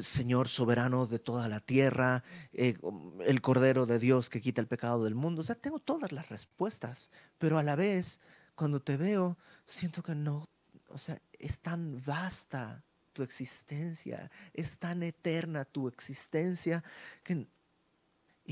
Señor 0.00 0.48
soberano 0.48 1.06
de 1.06 1.18
toda 1.18 1.48
la 1.48 1.60
tierra, 1.60 2.24
eh, 2.52 2.76
el 3.24 3.40
Cordero 3.40 3.86
de 3.86 3.98
Dios 3.98 4.30
que 4.30 4.40
quita 4.40 4.60
el 4.60 4.68
pecado 4.68 5.04
del 5.04 5.14
mundo. 5.14 5.42
O 5.42 5.44
sea, 5.44 5.54
tengo 5.54 5.78
todas 5.78 6.12
las 6.12 6.28
respuestas, 6.28 7.10
pero 7.38 7.58
a 7.58 7.62
la 7.62 7.76
vez, 7.76 8.20
cuando 8.54 8.80
te 8.80 8.96
veo, 8.96 9.36
siento 9.66 10.02
que 10.02 10.14
no 10.14 10.48
o 10.92 10.98
sea, 10.98 11.20
es 11.38 11.60
tan 11.60 12.02
vasta 12.04 12.84
tu 13.12 13.22
existencia, 13.22 14.30
es 14.52 14.78
tan 14.78 15.02
eterna 15.02 15.64
tu 15.64 15.88
existencia, 15.88 16.84
que, 17.22 17.46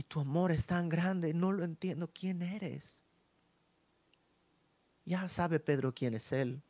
y 0.00 0.02
tu 0.02 0.18
amor 0.18 0.50
es 0.50 0.66
tan 0.66 0.88
grande, 0.88 1.34
no 1.34 1.52
lo 1.52 1.62
entiendo 1.62 2.10
quién 2.10 2.40
eres. 2.40 3.02
Ya 5.04 5.28
sabe 5.28 5.60
Pedro 5.60 5.94
quién 5.94 6.14
es 6.14 6.32
Él, 6.32 6.62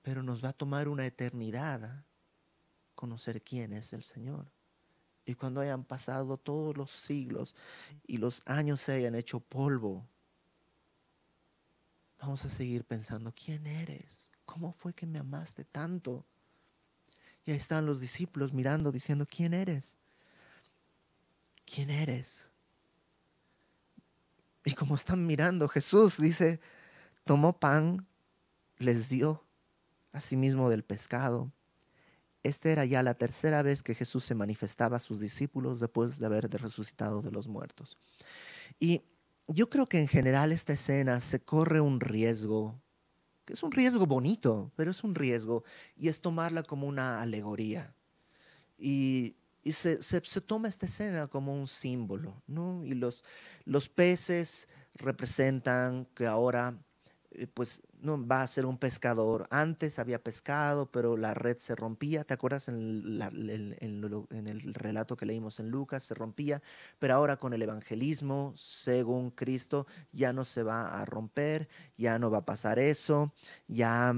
pero 0.00 0.22
nos 0.22 0.42
va 0.42 0.48
a 0.48 0.54
tomar 0.54 0.88
una 0.88 1.04
eternidad 1.04 2.06
conocer 2.94 3.42
quién 3.42 3.74
es 3.74 3.92
el 3.92 4.02
Señor. 4.02 4.50
Y 5.26 5.34
cuando 5.34 5.60
hayan 5.60 5.84
pasado 5.84 6.38
todos 6.38 6.74
los 6.74 6.90
siglos 6.90 7.54
y 8.06 8.16
los 8.16 8.42
años 8.46 8.80
se 8.80 8.92
hayan 8.92 9.14
hecho 9.14 9.38
polvo, 9.38 10.08
vamos 12.18 12.46
a 12.46 12.48
seguir 12.48 12.82
pensando, 12.84 13.30
¿quién 13.34 13.66
eres? 13.66 14.30
¿Cómo 14.46 14.72
fue 14.72 14.94
que 14.94 15.04
me 15.04 15.18
amaste 15.18 15.66
tanto? 15.66 16.24
Y 17.44 17.50
ahí 17.50 17.58
están 17.58 17.84
los 17.84 18.00
discípulos 18.00 18.54
mirando, 18.54 18.90
diciendo, 18.90 19.26
¿quién 19.26 19.52
eres? 19.52 19.98
¿Quién 21.72 21.90
eres? 21.90 22.50
Y 24.64 24.74
como 24.74 24.94
están 24.94 25.26
mirando, 25.26 25.68
Jesús 25.68 26.18
dice, 26.20 26.60
tomó 27.24 27.58
pan, 27.58 28.06
les 28.78 29.08
dio 29.08 29.44
asimismo 30.12 30.70
del 30.70 30.84
pescado. 30.84 31.52
Esta 32.42 32.70
era 32.70 32.84
ya 32.84 33.02
la 33.02 33.14
tercera 33.14 33.62
vez 33.62 33.82
que 33.82 33.94
Jesús 33.94 34.24
se 34.24 34.34
manifestaba 34.34 34.96
a 34.96 35.00
sus 35.00 35.20
discípulos 35.20 35.80
después 35.80 36.18
de 36.18 36.26
haber 36.26 36.50
resucitado 36.50 37.22
de 37.22 37.30
los 37.30 37.48
muertos. 37.48 37.96
Y 38.78 39.02
yo 39.46 39.68
creo 39.68 39.86
que 39.86 39.98
en 39.98 40.08
general 40.08 40.52
esta 40.52 40.72
escena 40.72 41.20
se 41.20 41.40
corre 41.40 41.80
un 41.80 42.00
riesgo, 42.00 42.80
que 43.44 43.54
es 43.54 43.62
un 43.62 43.72
riesgo 43.72 44.06
bonito, 44.06 44.70
pero 44.76 44.90
es 44.90 45.02
un 45.04 45.14
riesgo, 45.14 45.64
y 45.96 46.08
es 46.08 46.20
tomarla 46.20 46.62
como 46.62 46.86
una 46.86 47.20
alegoría. 47.22 47.94
Y, 48.78 49.37
se, 49.72 50.20
toma 50.40 50.68
esta 50.68 50.86
escena 50.86 51.26
como 51.26 51.54
un 51.54 51.66
símbolo, 51.66 52.42
¿no? 52.46 52.84
Y 52.84 52.94
los, 52.94 53.24
los 53.64 53.88
peces 53.88 54.68
representan 54.94 56.06
que 56.14 56.26
ahora, 56.26 56.76
pues 57.46 57.82
no 58.00 58.26
va 58.26 58.42
a 58.42 58.46
ser 58.46 58.66
un 58.66 58.78
pescador. 58.78 59.46
Antes 59.50 59.98
había 59.98 60.22
pescado, 60.22 60.90
pero 60.90 61.16
la 61.16 61.34
red 61.34 61.56
se 61.58 61.74
rompía. 61.74 62.24
¿Te 62.24 62.34
acuerdas 62.34 62.68
en, 62.68 63.20
el 63.20 64.74
relato 64.74 65.16
que 65.16 65.26
leímos 65.26 65.60
en 65.60 65.70
Lucas? 65.70 66.04
Se 66.04 66.14
rompía, 66.14 66.62
pero 66.98 67.14
ahora 67.14 67.36
con 67.36 67.52
el 67.52 67.62
evangelismo, 67.62 68.52
según 68.56 69.30
Cristo, 69.30 69.86
ya 70.12 70.32
no 70.32 70.44
se 70.44 70.62
va 70.62 71.00
a 71.00 71.04
romper, 71.04 71.68
ya 71.96 72.18
no 72.18 72.30
va 72.30 72.38
a 72.38 72.44
pasar 72.44 72.78
eso, 72.78 73.32
ya, 73.66 74.14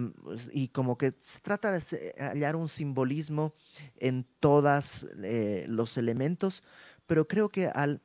y 0.52 0.68
como 0.68 0.96
que 0.96 1.14
se 1.20 1.40
trata 1.40 1.72
de 1.72 1.80
hallar 2.18 2.56
un 2.56 2.68
simbolismo 2.68 3.54
en 3.96 4.26
todos 4.40 5.06
eh, 5.22 5.64
los 5.68 5.96
elementos, 5.96 6.62
pero 7.06 7.26
creo 7.26 7.48
que 7.48 7.66
al, 7.66 8.00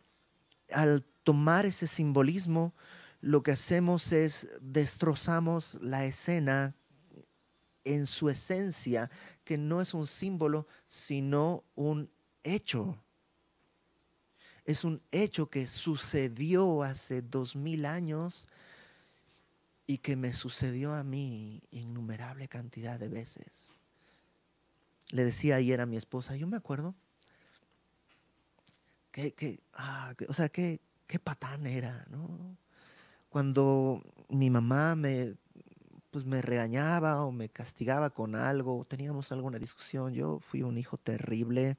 al 0.71 1.05
tomar 1.23 1.65
ese 1.65 1.87
simbolismo, 1.87 2.73
lo 3.21 3.43
que 3.43 3.51
hacemos 3.51 4.11
es 4.11 4.47
destrozamos 4.61 5.75
la 5.81 6.05
escena 6.05 6.75
en 7.83 8.07
su 8.07 8.29
esencia, 8.29 9.09
que 9.43 9.57
no 9.57 9.81
es 9.81 9.93
un 9.93 10.07
símbolo, 10.07 10.67
sino 10.87 11.63
un 11.75 12.09
hecho. 12.43 12.97
Es 14.65 14.83
un 14.83 15.01
hecho 15.11 15.49
que 15.49 15.67
sucedió 15.67 16.83
hace 16.83 17.21
dos 17.21 17.55
mil 17.55 17.85
años 17.85 18.47
y 19.87 19.99
que 19.99 20.15
me 20.15 20.33
sucedió 20.33 20.93
a 20.93 21.03
mí 21.03 21.61
innumerable 21.69 22.47
cantidad 22.47 22.99
de 22.99 23.07
veces. 23.07 23.77
Le 25.11 25.23
decía 25.23 25.57
ayer 25.57 25.79
a 25.79 25.85
mi 25.85 25.97
esposa, 25.97 26.35
yo 26.35 26.47
me 26.47 26.57
acuerdo 26.57 26.95
que, 29.11 29.61
ah, 29.73 30.13
o 30.27 30.33
sea, 30.33 30.49
qué 30.49 30.79
patán 31.23 31.67
era, 31.67 32.05
¿no? 32.09 32.57
Cuando 33.35 34.01
mi 34.29 34.49
mamá 34.49 34.95
me, 34.95 35.35
pues 36.09 36.23
me 36.23 36.41
regañaba 36.41 37.25
o 37.25 37.33
me 37.33 37.49
castigaba 37.49 38.11
con 38.11 38.33
algo, 38.33 38.85
teníamos 38.85 39.29
alguna 39.33 39.59
discusión, 39.59 40.13
yo 40.13 40.39
fui 40.39 40.61
un 40.63 40.77
hijo 40.77 40.95
terrible, 40.95 41.75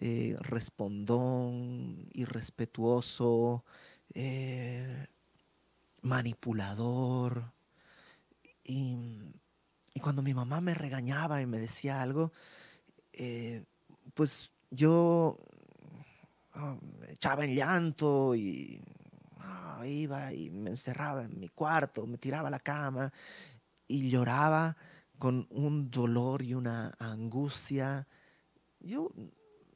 eh, 0.00 0.34
respondón, 0.40 2.08
irrespetuoso, 2.14 3.64
eh, 4.12 5.06
manipulador. 6.02 7.52
Y, 8.64 8.96
cuando 10.02 10.20
mi 10.20 10.34
mamá 10.34 10.60
me 10.60 10.74
regañaba 10.74 11.40
y 11.40 11.46
me 11.46 11.60
decía 11.60 12.02
algo, 12.02 12.32
eh, 13.12 13.62
pues 14.14 14.50
yo 14.72 15.38
ah, 16.54 16.76
echaba 17.08 17.44
en 17.44 17.54
llanto 17.54 18.34
y 18.34 18.82
iba 19.86 20.32
y 20.32 20.50
me 20.50 20.70
encerraba 20.70 21.24
en 21.24 21.38
mi 21.38 21.48
cuarto, 21.48 22.06
me 22.06 22.18
tiraba 22.18 22.48
a 22.48 22.50
la 22.50 22.60
cama 22.60 23.12
y 23.86 24.10
lloraba 24.10 24.76
con 25.18 25.46
un 25.50 25.90
dolor 25.90 26.42
y 26.42 26.54
una 26.54 26.94
angustia. 26.98 28.06
Yo, 28.80 29.12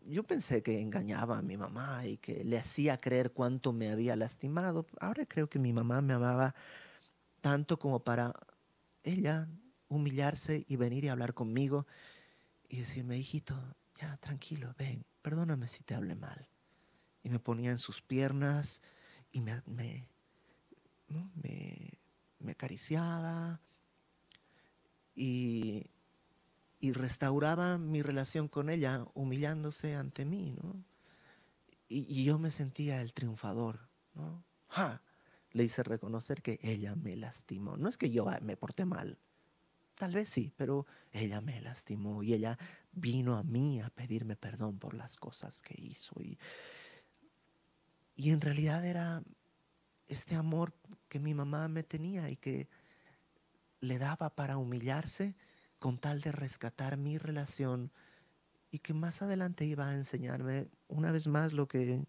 yo 0.07 0.23
pensé 0.25 0.63
que 0.63 0.81
engañaba 0.81 1.39
a 1.39 1.43
mi 1.43 1.57
mamá 1.57 2.07
y 2.07 2.17
que 2.19 2.45
le 2.45 2.59
hacía 2.59 2.97
creer 2.97 3.33
cuánto 3.33 3.73
me 3.73 3.91
había 3.91 4.17
lastimado. 4.17 4.87
Ahora 5.01 5.27
creo 5.27 5.49
que 5.49 5.59
mi 5.59 5.73
mamá 5.73 6.01
me 6.01 6.15
amaba 6.15 6.55
tanto 7.41 7.79
como 7.79 8.03
para 8.03 8.35
ella 9.03 9.49
humillarse 9.89 10.65
y 10.67 10.77
venir 10.77 11.05
y 11.05 11.09
hablar 11.09 11.35
conmigo 11.35 11.87
y 12.69 12.79
decirme, 12.79 13.19
hijito, 13.19 13.55
ya 14.01 14.17
tranquilo, 14.17 14.75
ven, 14.79 15.05
perdóname 15.23 15.69
si 15.69 15.85
te 15.85 15.95
hablé 15.95 16.15
mal. 16.15 16.49
Y 17.23 17.31
me 17.31 17.39
ponía 17.39 17.71
en 17.71 17.79
sus 17.79 18.03
piernas 18.03 18.81
y 19.35 19.41
me, 19.41 19.63
me, 22.39 22.51
acariciaba 22.51 23.61
y, 25.15 25.85
restauraba 26.81 27.79
mi 27.79 28.03
relación 28.03 28.47
con 28.47 28.71
ella 28.71 29.05
humillándose 29.15 29.97
ante 29.97 30.25
mí, 30.25 30.57
Y, 31.89 32.25
yo 32.25 32.39
me 32.39 32.51
sentía 32.51 33.01
el 33.01 33.13
triunfador, 33.13 33.81
¿no? 34.15 34.45
Le 35.51 35.65
hice 35.65 35.83
reconocer 35.83 36.43
que 36.43 36.61
ella 36.63 36.95
me 36.95 37.17
lastimó. 37.17 37.77
No 37.77 37.89
es 37.89 37.97
que 37.97 38.11
yo 38.11 38.27
me 38.43 38.57
porté 38.57 38.85
mal, 38.85 39.19
tal 39.97 40.13
vez 40.13 40.29
sí, 40.29 40.53
pero 40.57 40.87
ella 41.13 41.41
me 41.41 41.61
lastimó 41.61 42.23
y 42.23 42.35
ella 42.35 42.59
vino 42.93 43.37
a 43.37 43.43
mí 43.43 43.81
a 43.81 43.91
pedirme 43.91 44.37
perdón 44.37 44.79
por 44.79 44.95
las 44.95 45.17
cosas 45.17 45.61
que 45.61 45.75
hizo. 45.81 46.21
Y, 46.23 46.39
y 48.17 48.31
en 48.31 48.41
realidad 48.41 48.85
era 48.85 49.23
este 50.07 50.37
amor 50.37 50.75
que 51.09 51.19
mi 51.19 51.35
mamá 51.35 51.69
me 51.69 51.83
tenía 51.83 52.31
y 52.31 52.37
que 52.37 52.69
le 53.81 53.99
daba 53.99 54.31
para 54.31 54.57
humillarse 54.57 55.35
con 55.79 55.99
tal 55.99 56.21
de 56.21 56.33
rescatar 56.33 56.97
mi 56.97 57.19
relación 57.19 57.93
y 58.71 58.79
que 58.79 58.95
más 58.95 59.23
adelante 59.23 59.65
iba 59.65 59.89
a 59.89 59.95
enseñarme 59.95 60.69
una 60.89 61.13
vez 61.13 61.27
más 61.27 61.53
lo 61.53 61.69
que 61.69 62.05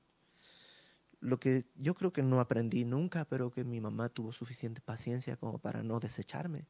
lo 1.20 1.40
que 1.40 1.66
yo 1.76 1.96
creo 1.96 2.14
que 2.14 2.22
no 2.22 2.40
aprendí 2.40 2.86
nunca, 2.86 3.26
pero 3.26 3.50
que 3.50 3.64
mi 3.64 3.82
mamá 3.82 4.10
tuvo 4.10 4.32
suficiente 4.32 4.80
paciencia 4.80 5.38
como 5.38 5.58
para 5.58 5.82
no 5.82 6.00
desecharme. 6.00 6.68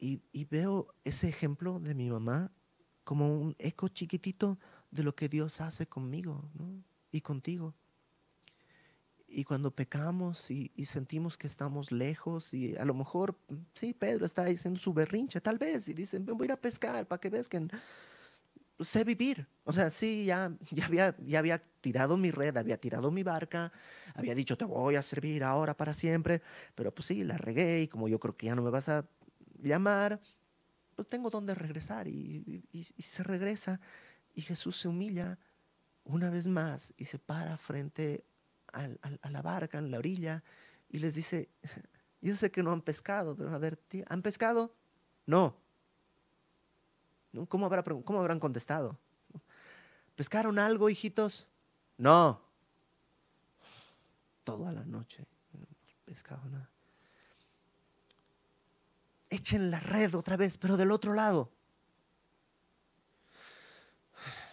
Y, 0.00 0.22
y 0.32 0.44
veo 0.44 0.94
ese 1.04 1.28
ejemplo 1.28 1.78
de 1.78 1.94
mi 1.94 2.10
mamá 2.10 2.50
como 3.04 3.40
un 3.40 3.54
eco 3.58 3.88
chiquitito 3.88 4.58
de 4.90 5.02
lo 5.02 5.14
que 5.14 5.28
Dios 5.28 5.60
hace 5.60 5.86
conmigo 5.86 6.50
y 7.10 7.20
contigo. 7.20 7.74
Y 9.30 9.44
cuando 9.44 9.70
pecamos 9.70 10.50
y, 10.50 10.72
sentimos 10.86 11.36
que 11.36 11.46
estamos 11.46 11.92
lejos 11.92 12.54
y 12.54 12.74
a 12.76 12.84
lo 12.86 12.94
mejor, 12.94 13.38
sí, 13.74 13.92
Pedro 13.92 14.24
está 14.24 14.44
haciendo 14.44 14.80
su 14.80 14.94
berrinche, 14.94 15.40
tal 15.40 15.58
vez, 15.58 15.86
y 15.88 15.92
dicen, 15.92 16.24
voy 16.24 16.42
a 16.42 16.44
ir 16.46 16.52
a 16.52 16.56
pescar 16.56 17.06
para 17.06 17.20
que 17.20 17.28
veas 17.28 17.46
que 17.46 17.68
sé 18.80 19.04
vivir. 19.04 19.46
O 19.64 19.72
sea, 19.72 19.90
sí, 19.90 20.24
ya, 20.24 20.50
ya, 20.70 20.86
había, 20.86 21.16
ya 21.26 21.40
había 21.40 21.58
tirado 21.58 22.16
mi 22.16 22.30
red, 22.30 22.56
había 22.56 22.80
tirado 22.80 23.10
mi 23.10 23.22
barca, 23.22 23.70
había 24.14 24.34
dicho, 24.34 24.56
te 24.56 24.64
voy 24.64 24.94
a 24.94 25.02
servir 25.02 25.44
ahora 25.44 25.76
para 25.76 25.92
siempre, 25.92 26.40
pero 26.74 26.94
pues 26.94 27.08
sí, 27.08 27.22
la 27.22 27.36
regué 27.36 27.82
y 27.82 27.88
como 27.88 28.08
yo 28.08 28.18
creo 28.18 28.34
que 28.34 28.46
ya 28.46 28.54
no 28.54 28.62
me 28.62 28.70
vas 28.70 28.88
a 28.88 29.06
llamar, 29.62 30.20
pues 30.96 31.06
tengo 31.06 31.28
donde 31.28 31.54
regresar 31.54 32.08
y, 32.08 32.64
y 32.72 33.02
se 33.02 33.22
regresa 33.22 33.78
y 34.38 34.42
Jesús 34.42 34.78
se 34.78 34.86
humilla 34.86 35.36
una 36.04 36.30
vez 36.30 36.46
más 36.46 36.94
y 36.96 37.06
se 37.06 37.18
para 37.18 37.58
frente 37.58 38.24
a, 38.72 38.88
la 39.30 39.42
barca, 39.42 39.78
en 39.78 39.90
la 39.90 39.98
orilla, 39.98 40.44
y 40.88 41.00
les 41.00 41.16
dice, 41.16 41.48
yo 42.20 42.36
sé 42.36 42.48
que 42.52 42.62
no 42.62 42.70
han 42.70 42.80
pescado, 42.80 43.34
pero 43.36 43.52
a 43.52 43.58
ver, 43.58 43.80
¿han 44.08 44.22
pescado? 44.22 44.72
No. 45.26 45.56
¿Cómo, 47.48 47.68
¿Cómo 48.04 48.20
habrán 48.20 48.38
contestado? 48.38 48.96
¿Pescaron 50.14 50.60
algo, 50.60 50.88
hijitos? 50.88 51.48
No. 51.96 52.40
Toda 54.44 54.70
la 54.70 54.84
noche 54.84 55.26
no 55.52 55.66
pescado 56.04 56.48
nada. 56.48 56.70
Echen 59.30 59.72
la 59.72 59.80
red 59.80 60.14
otra 60.14 60.36
vez, 60.36 60.58
pero 60.58 60.76
del 60.76 60.92
otro 60.92 61.12
lado. 61.12 61.50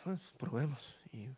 Bueno, 0.06 0.22
probemos. 0.38 0.96
Y 1.12 1.36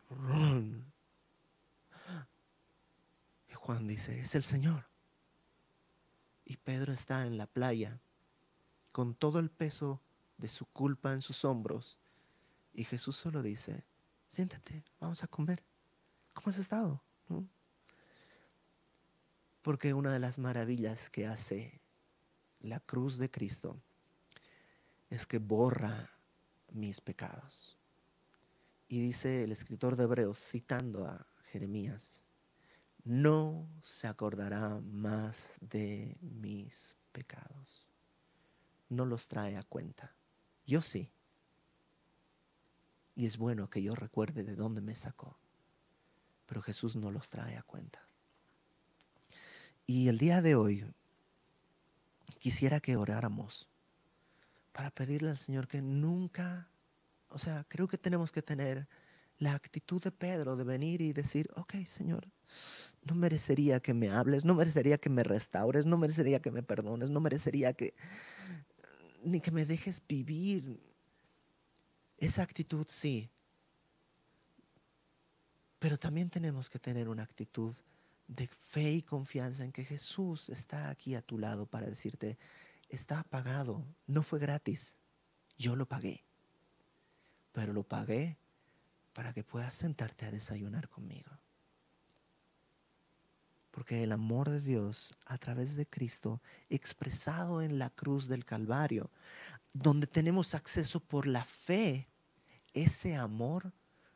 Juan 3.54 3.88
dice, 3.88 4.20
es 4.20 4.34
el 4.34 4.42
Señor. 4.42 4.84
Y 6.44 6.58
Pedro 6.58 6.92
está 6.92 7.26
en 7.26 7.38
la 7.38 7.46
playa 7.46 7.98
con 8.92 9.14
todo 9.14 9.38
el 9.38 9.50
peso 9.50 10.02
de 10.36 10.50
su 10.50 10.66
culpa 10.66 11.14
en 11.14 11.22
sus 11.22 11.46
hombros. 11.46 11.98
Y 12.74 12.84
Jesús 12.84 13.16
solo 13.16 13.42
dice, 13.42 13.86
siéntate, 14.28 14.84
vamos 15.00 15.24
a 15.24 15.28
comer. 15.28 15.64
¿Cómo 16.34 16.50
has 16.50 16.58
estado? 16.58 17.02
Porque 19.62 19.94
una 19.94 20.12
de 20.12 20.18
las 20.18 20.38
maravillas 20.38 21.08
que 21.08 21.26
hace 21.26 21.80
la 22.60 22.80
cruz 22.80 23.16
de 23.16 23.30
Cristo 23.30 23.80
es 25.08 25.26
que 25.26 25.38
borra 25.38 26.10
mis 26.70 27.00
pecados. 27.00 27.77
Y 28.88 29.00
dice 29.00 29.44
el 29.44 29.52
escritor 29.52 29.96
de 29.96 30.04
Hebreos, 30.04 30.38
citando 30.38 31.06
a 31.06 31.26
Jeremías, 31.52 32.22
no 33.04 33.68
se 33.82 34.06
acordará 34.06 34.80
más 34.80 35.54
de 35.60 36.16
mis 36.20 36.96
pecados. 37.12 37.86
No 38.88 39.04
los 39.04 39.28
trae 39.28 39.56
a 39.56 39.62
cuenta. 39.62 40.14
Yo 40.66 40.82
sí. 40.82 41.10
Y 43.14 43.26
es 43.26 43.36
bueno 43.36 43.68
que 43.68 43.82
yo 43.82 43.94
recuerde 43.94 44.42
de 44.44 44.54
dónde 44.54 44.80
me 44.80 44.94
sacó. 44.94 45.36
pero 46.46 46.62
Jesús 46.62 46.96
no 46.96 47.10
los 47.10 47.28
trae 47.28 47.58
a 47.58 47.62
cuenta. 47.62 48.00
Y 49.86 50.08
el 50.08 50.16
día 50.18 50.40
de 50.40 50.54
hoy 50.54 50.84
quisiera 52.38 52.80
que 52.80 52.96
oráramos 52.96 53.68
para 54.72 54.90
pedirle 54.90 55.30
al 55.30 55.38
Señor 55.38 55.68
que 55.68 55.82
nunca, 55.82 56.68
o 57.28 57.38
sea, 57.38 57.64
creo 57.68 57.88
que 57.88 57.98
tenemos 57.98 58.32
que 58.32 58.42
tener 58.42 58.88
la 59.38 59.54
actitud 59.54 60.02
de 60.02 60.10
Pedro 60.10 60.56
de 60.56 60.64
venir 60.64 61.00
y 61.00 61.12
decir, 61.12 61.48
ok, 61.54 61.74
Señor, 61.86 62.28
no 63.02 63.14
merecería 63.14 63.80
que 63.80 63.94
me 63.94 64.10
hables, 64.10 64.44
no 64.44 64.54
merecería 64.54 64.98
que 64.98 65.10
me 65.10 65.22
restaures, 65.22 65.86
no 65.86 65.96
merecería 65.96 66.40
que 66.40 66.50
me 66.50 66.62
perdones, 66.62 67.10
no 67.10 67.20
merecería 67.20 67.72
que 67.72 67.94
ni 69.22 69.40
que 69.40 69.50
me 69.50 69.66
dejes 69.66 70.02
vivir. 70.06 70.80
Esa 72.18 72.42
actitud 72.42 72.86
sí. 72.88 73.30
Pero 75.78 75.96
también 75.98 76.30
tenemos 76.30 76.68
que 76.68 76.78
tener 76.78 77.08
una 77.08 77.22
actitud 77.22 77.74
de 78.26 78.46
fe 78.46 78.90
y 78.90 79.02
confianza 79.02 79.64
en 79.64 79.72
que 79.72 79.84
Jesús 79.84 80.50
está 80.50 80.90
aquí 80.90 81.14
a 81.14 81.22
tu 81.22 81.38
lado 81.38 81.66
para 81.66 81.86
decirte, 81.86 82.38
está 82.88 83.22
pagado, 83.24 83.86
no 84.06 84.22
fue 84.22 84.38
gratis, 84.38 84.98
yo 85.56 85.76
lo 85.76 85.86
pagué, 85.86 86.24
pero 87.58 87.72
lo 87.72 87.82
pagué 87.82 88.38
para 89.12 89.32
que 89.32 89.42
puedas 89.42 89.74
sentarte 89.74 90.24
a 90.24 90.30
desayunar 90.30 90.88
conmigo. 90.88 91.32
Porque 93.72 94.04
el 94.04 94.12
amor 94.12 94.48
de 94.48 94.60
Dios 94.60 95.12
a 95.26 95.38
través 95.38 95.74
de 95.74 95.84
Cristo, 95.84 96.40
expresado 96.70 97.60
en 97.60 97.80
la 97.80 97.90
cruz 97.90 98.28
del 98.28 98.44
Calvario, 98.44 99.10
donde 99.72 100.06
tenemos 100.06 100.54
acceso 100.54 101.00
por 101.00 101.26
la 101.26 101.44
fe, 101.44 102.06
ese 102.74 103.16
amor 103.16 103.72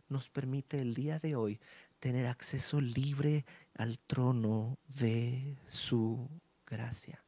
nos 0.08 0.30
permite 0.30 0.80
el 0.80 0.94
día 0.94 1.18
de 1.18 1.34
hoy 1.34 1.60
tener 1.98 2.26
acceso 2.26 2.80
libre 2.80 3.44
al 3.74 3.98
trono 3.98 4.78
de 4.86 5.58
su 5.66 6.30
gracia 6.64 7.24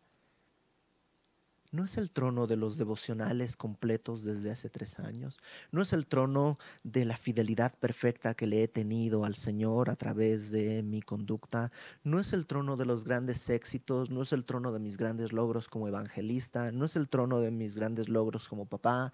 no 1.74 1.84
es 1.84 1.98
el 1.98 2.12
trono 2.12 2.46
de 2.46 2.56
los 2.56 2.78
devocionales 2.78 3.56
completos 3.56 4.22
desde 4.22 4.52
hace 4.52 4.70
tres 4.70 5.00
años, 5.00 5.40
no 5.72 5.82
es 5.82 5.92
el 5.92 6.06
trono 6.06 6.58
de 6.84 7.04
la 7.04 7.16
fidelidad 7.16 7.76
perfecta 7.78 8.34
que 8.34 8.46
le 8.46 8.62
he 8.62 8.68
tenido 8.68 9.24
al 9.24 9.34
Señor 9.34 9.90
a 9.90 9.96
través 9.96 10.52
de 10.52 10.84
mi 10.84 11.02
conducta, 11.02 11.72
no 12.04 12.20
es 12.20 12.32
el 12.32 12.46
trono 12.46 12.76
de 12.76 12.86
los 12.86 13.04
grandes 13.04 13.50
éxitos, 13.50 14.10
no 14.10 14.22
es 14.22 14.32
el 14.32 14.44
trono 14.44 14.72
de 14.72 14.78
mis 14.78 14.96
grandes 14.96 15.32
logros 15.32 15.68
como 15.68 15.88
evangelista, 15.88 16.70
no 16.70 16.84
es 16.84 16.94
el 16.94 17.08
trono 17.08 17.40
de 17.40 17.50
mis 17.50 17.76
grandes 17.76 18.08
logros 18.08 18.48
como 18.48 18.66
papá, 18.66 19.12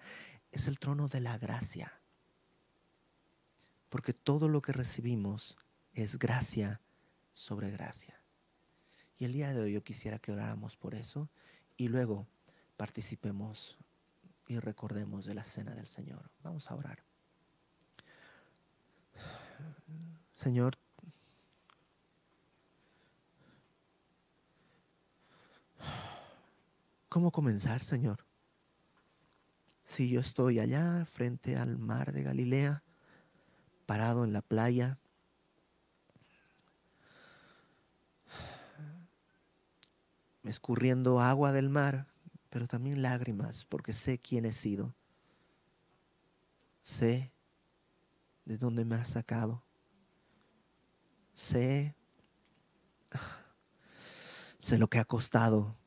es 0.51 0.67
el 0.67 0.77
trono 0.77 1.07
de 1.07 1.21
la 1.21 1.39
gracia. 1.39 1.99
Porque 3.89 4.13
todo 4.13 4.47
lo 4.47 4.61
que 4.61 4.71
recibimos 4.71 5.57
es 5.93 6.19
gracia 6.19 6.79
sobre 7.33 7.71
gracia. 7.71 8.21
Y 9.17 9.25
el 9.25 9.33
día 9.33 9.51
de 9.51 9.61
hoy 9.61 9.73
yo 9.73 9.83
quisiera 9.83 10.19
que 10.19 10.31
oráramos 10.31 10.77
por 10.77 10.95
eso. 10.95 11.29
Y 11.77 11.87
luego 11.87 12.27
participemos 12.81 13.77
y 14.47 14.57
recordemos 14.57 15.27
de 15.27 15.35
la 15.35 15.43
cena 15.43 15.75
del 15.75 15.85
Señor. 15.85 16.31
Vamos 16.41 16.71
a 16.71 16.73
orar. 16.73 17.03
Señor, 20.33 20.79
¿cómo 27.07 27.29
comenzar, 27.31 27.83
Señor? 27.83 28.25
Si 29.85 30.09
yo 30.09 30.19
estoy 30.19 30.57
allá 30.57 31.05
frente 31.05 31.57
al 31.57 31.77
mar 31.77 32.11
de 32.11 32.23
Galilea, 32.23 32.81
parado 33.85 34.23
en 34.23 34.33
la 34.33 34.41
playa, 34.41 34.97
escurriendo 40.43 41.21
agua 41.21 41.51
del 41.51 41.69
mar, 41.69 42.10
pero 42.51 42.67
también 42.67 43.01
lágrimas, 43.01 43.65
porque 43.65 43.93
sé 43.93 44.19
quién 44.19 44.43
he 44.43 44.51
sido. 44.51 44.93
Sé 46.83 47.31
de 48.43 48.57
dónde 48.57 48.83
me 48.83 48.95
has 48.95 49.07
sacado. 49.07 49.63
Sé, 51.33 51.95
sé 54.59 54.77
lo 54.77 54.89
que 54.89 54.99
ha 54.99 55.05
costado. 55.05 55.77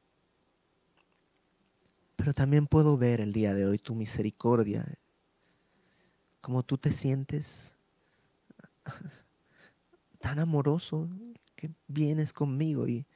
Pero 2.16 2.32
también 2.32 2.66
puedo 2.66 2.96
ver 2.96 3.20
el 3.20 3.34
día 3.34 3.52
de 3.52 3.66
hoy 3.66 3.78
tu 3.78 3.94
misericordia, 3.94 4.86
como 6.40 6.62
tú 6.62 6.78
te 6.78 6.92
sientes 6.92 7.74
tan 10.18 10.38
amoroso 10.38 11.10
que 11.54 11.70
vienes 11.88 12.32
conmigo 12.32 12.88
y 12.88 13.06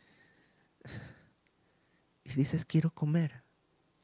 y 2.28 2.34
dices, 2.34 2.64
quiero 2.64 2.90
comer, 2.90 3.42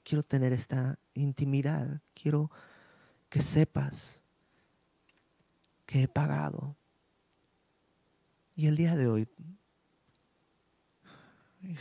quiero 0.02 0.22
tener 0.22 0.52
esta 0.52 0.98
intimidad, 1.14 2.00
quiero 2.14 2.50
que 3.28 3.42
sepas 3.42 4.20
que 5.86 6.02
he 6.02 6.08
pagado. 6.08 6.76
Y 8.56 8.66
el 8.66 8.76
día 8.76 8.96
de 8.96 9.08
hoy 9.08 9.28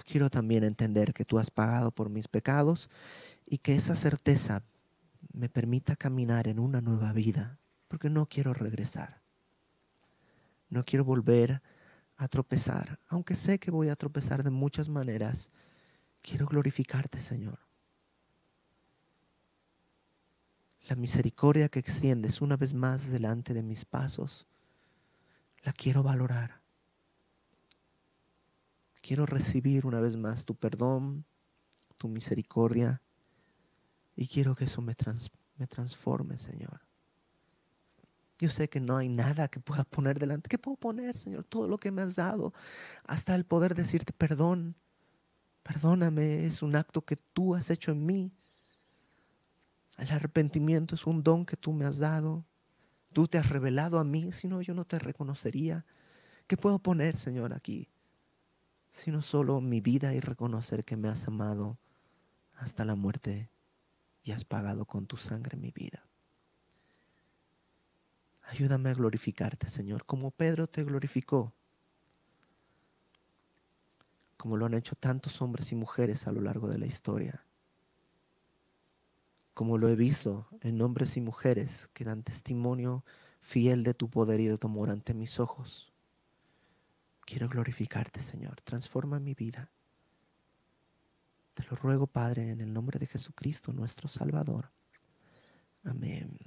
quiero 0.06 0.30
también 0.30 0.64
entender 0.64 1.14
que 1.14 1.26
tú 1.26 1.40
has 1.40 1.52
pagado 1.52 1.92
por 1.92 2.10
mis 2.10 2.28
pecados 2.28 2.90
y 3.46 3.60
que 3.60 3.76
esa 3.76 3.96
certeza 3.96 4.64
me 5.34 5.50
permita 5.50 5.96
caminar 5.96 6.48
en 6.48 6.60
una 6.60 6.82
nueva 6.82 7.14
vida, 7.14 7.60
porque 7.88 8.10
no 8.10 8.28
quiero 8.28 8.54
regresar. 8.54 9.22
No 10.70 10.84
quiero 10.84 11.06
volver 11.06 11.62
a 12.18 12.28
tropezar, 12.28 13.00
aunque 13.08 13.36
sé 13.36 13.60
que 13.60 13.72
voy 13.72 13.90
a 13.90 13.96
tropezar 13.96 14.44
de 14.44 14.50
muchas 14.50 14.90
maneras 14.90 15.50
Quiero 16.24 16.48
glorificarte, 16.48 17.20
Señor. 17.20 17.60
La 20.88 20.96
misericordia 20.96 21.68
que 21.68 21.80
extiendes 21.80 22.42
una 22.42 22.56
vez 22.56 22.74
más 22.74 23.10
delante 23.10 23.54
de 23.54 23.62
mis 23.62 23.84
pasos, 23.84 24.48
la 25.64 25.74
quiero 25.74 26.02
valorar. 26.02 26.62
Quiero 29.02 29.26
recibir 29.26 29.86
una 29.86 30.00
vez 30.00 30.16
más 30.16 30.46
tu 30.46 30.56
perdón, 30.56 31.26
tu 31.98 32.08
misericordia, 32.08 33.02
y 34.16 34.28
quiero 34.28 34.56
que 34.56 34.64
eso 34.64 34.82
me, 34.82 34.96
me 35.58 35.68
transforme, 35.68 36.38
Señor. 36.38 36.82
Yo 38.40 38.50
sé 38.50 38.70
que 38.70 38.80
no 38.80 38.96
hay 38.96 39.10
nada 39.10 39.50
que 39.50 39.60
pueda 39.60 39.84
poner 39.84 40.20
delante. 40.20 40.48
¿Qué 40.48 40.58
puedo 40.58 40.78
poner, 40.78 41.18
Señor? 41.18 41.44
Todo 41.44 41.68
lo 41.68 41.78
que 41.78 41.92
me 41.92 42.02
has 42.02 42.16
dado, 42.16 42.54
hasta 43.04 43.36
el 43.36 43.46
poder 43.46 43.76
decirte 43.76 44.14
perdón 44.14 44.76
Perdóname, 45.64 46.46
es 46.46 46.62
un 46.62 46.76
acto 46.76 47.04
que 47.04 47.16
tú 47.16 47.56
has 47.56 47.70
hecho 47.70 47.92
en 47.92 48.06
mí. 48.06 48.32
El 49.98 50.12
arrepentimiento 50.12 50.96
es 50.96 51.08
un 51.08 51.24
don 51.24 51.46
que 51.46 51.56
tú 51.56 51.72
me 51.72 51.86
has 51.86 52.00
dado. 52.00 52.46
Tú 53.14 53.28
te 53.28 53.38
has 53.38 53.50
revelado 53.50 54.00
a 54.00 54.04
mí, 54.04 54.32
si 54.34 54.48
no 54.48 54.62
yo 54.62 54.74
no 54.74 54.86
te 54.86 55.00
reconocería. 55.00 55.86
¿Qué 56.48 56.58
puedo 56.58 56.80
poner, 56.80 57.16
Señor, 57.16 57.54
aquí? 57.54 57.90
Sino 58.90 59.22
solo 59.22 59.62
mi 59.62 59.80
vida 59.80 60.14
y 60.14 60.20
reconocer 60.20 60.84
que 60.84 60.98
me 60.98 61.08
has 61.08 61.28
amado 61.28 61.78
hasta 62.56 62.84
la 62.84 62.96
muerte 62.96 63.50
y 64.24 64.32
has 64.32 64.44
pagado 64.46 64.86
con 64.86 65.06
tu 65.06 65.16
sangre 65.18 65.58
mi 65.58 65.72
vida. 65.72 66.06
Ayúdame 68.44 68.90
a 68.90 68.94
glorificarte, 68.94 69.70
Señor, 69.70 70.06
como 70.06 70.32
Pedro 70.32 70.68
te 70.68 70.84
glorificó 70.84 71.54
como 74.44 74.58
lo 74.58 74.66
han 74.66 74.74
hecho 74.74 74.98
tantos 74.98 75.42
hombres 75.42 75.72
y 75.72 75.76
mujeres 75.76 76.28
a 76.28 76.34
lo 76.34 76.42
largo 76.42 76.68
de 76.68 76.78
la 76.78 76.86
historia, 76.86 77.46
como 79.54 79.78
lo 79.78 79.88
he 79.88 79.96
visto 79.96 80.50
en 80.60 80.82
hombres 80.82 81.16
y 81.16 81.22
mujeres 81.22 81.90
que 81.94 82.04
dan 82.04 82.24
testimonio 82.24 83.06
fiel 83.40 83.86
de 83.86 83.94
tu 83.94 84.10
poder 84.10 84.42
y 84.42 84.48
de 84.48 84.58
tu 84.58 84.68
amor 84.68 84.90
ante 84.90 85.14
mis 85.14 85.40
ojos. 85.40 85.94
Quiero 87.22 87.48
glorificarte, 87.48 88.22
Señor. 88.22 88.60
Transforma 88.60 89.18
mi 89.18 89.34
vida. 89.34 89.72
Te 91.54 91.64
lo 91.64 91.78
ruego, 91.78 92.06
Padre, 92.06 92.50
en 92.50 92.60
el 92.60 92.74
nombre 92.74 93.00
de 93.00 93.08
Jesucristo, 93.08 93.72
nuestro 93.72 94.10
Salvador. 94.10 94.74
Amén. 95.86 96.38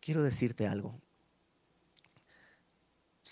Quiero 0.00 0.22
decirte 0.22 0.66
algo 0.66 0.98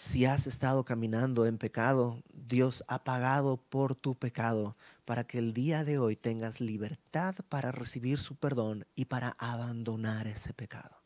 si 0.00 0.26
has 0.26 0.46
estado 0.46 0.84
caminando 0.84 1.44
en 1.44 1.58
pecado, 1.58 2.22
Dios 2.32 2.84
ha 2.86 3.02
pagado 3.02 3.56
por 3.56 3.96
tu 3.96 4.16
pecado 4.16 4.76
para 5.04 5.24
que 5.24 5.38
el 5.38 5.52
día 5.52 5.82
de 5.82 5.98
hoy 5.98 6.14
tengas 6.14 6.60
libertad 6.60 7.34
para 7.48 7.72
recibir 7.72 8.20
su 8.20 8.36
perdón 8.36 8.86
y 8.94 9.06
para 9.06 9.30
abandonar 9.40 10.28
ese 10.28 10.54
pecado. 10.54 11.02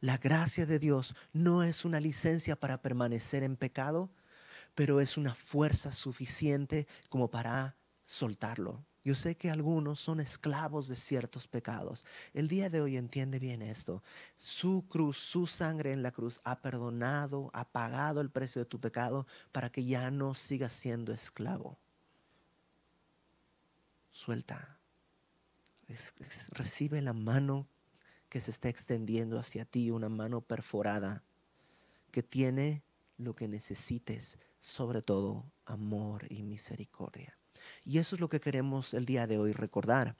La 0.00 0.16
gracia 0.16 0.64
de 0.64 0.78
Dios 0.78 1.14
no 1.34 1.62
es 1.62 1.84
una 1.84 2.00
licencia 2.00 2.56
para 2.56 2.80
permanecer 2.80 3.42
en 3.42 3.56
pecado, 3.56 4.10
pero 4.74 4.98
es 5.02 5.18
una 5.18 5.34
fuerza 5.34 5.92
suficiente 5.92 6.86
como 7.10 7.30
para 7.30 7.76
soltarlo, 8.06 8.86
Yo 9.04 9.16
sé 9.16 9.36
que 9.36 9.50
algunos 9.50 9.98
son 9.98 10.20
esclavos 10.20 10.86
de 10.86 10.94
ciertos 10.94 11.48
pecados. 11.48 12.06
El 12.34 12.46
día 12.46 12.70
de 12.70 12.80
hoy 12.80 12.96
entiende 12.96 13.40
bien 13.40 13.60
esto. 13.60 14.02
Su 14.36 14.86
cruz, 14.88 15.16
su 15.16 15.46
sangre 15.48 15.92
en 15.92 16.04
la 16.04 16.12
cruz 16.12 16.40
ha 16.44 16.60
perdonado, 16.60 17.50
ha 17.52 17.68
pagado 17.68 18.20
el 18.20 18.30
precio 18.30 18.60
de 18.60 18.66
tu 18.66 18.80
pecado 18.80 19.26
para 19.50 19.70
que 19.70 19.84
ya 19.84 20.10
no 20.12 20.34
sigas 20.34 20.72
siendo 20.72 21.12
esclavo. 21.12 21.78
Suelta. 24.12 24.78
recibe 26.52 27.02
la 27.02 27.12
mano 27.12 27.66
que 28.28 28.40
se 28.40 28.52
está 28.52 28.68
extendiendo 28.68 29.38
hacia 29.38 29.64
ti, 29.64 29.90
una 29.90 30.08
mano 30.08 30.42
perforada 30.42 31.24
que 32.12 32.22
tiene 32.22 32.84
lo 33.18 33.34
que 33.34 33.48
necesites, 33.48 34.38
sobre 34.60 35.02
todo 35.02 35.50
amor 35.64 36.26
y 36.30 36.42
misericordia. 36.42 37.36
Y 37.84 37.98
eso 37.98 38.16
es 38.16 38.20
lo 38.20 38.28
que 38.28 38.40
queremos 38.40 38.94
el 38.94 39.06
día 39.06 39.26
de 39.26 39.38
hoy 39.38 39.52
recordar. 39.52 40.16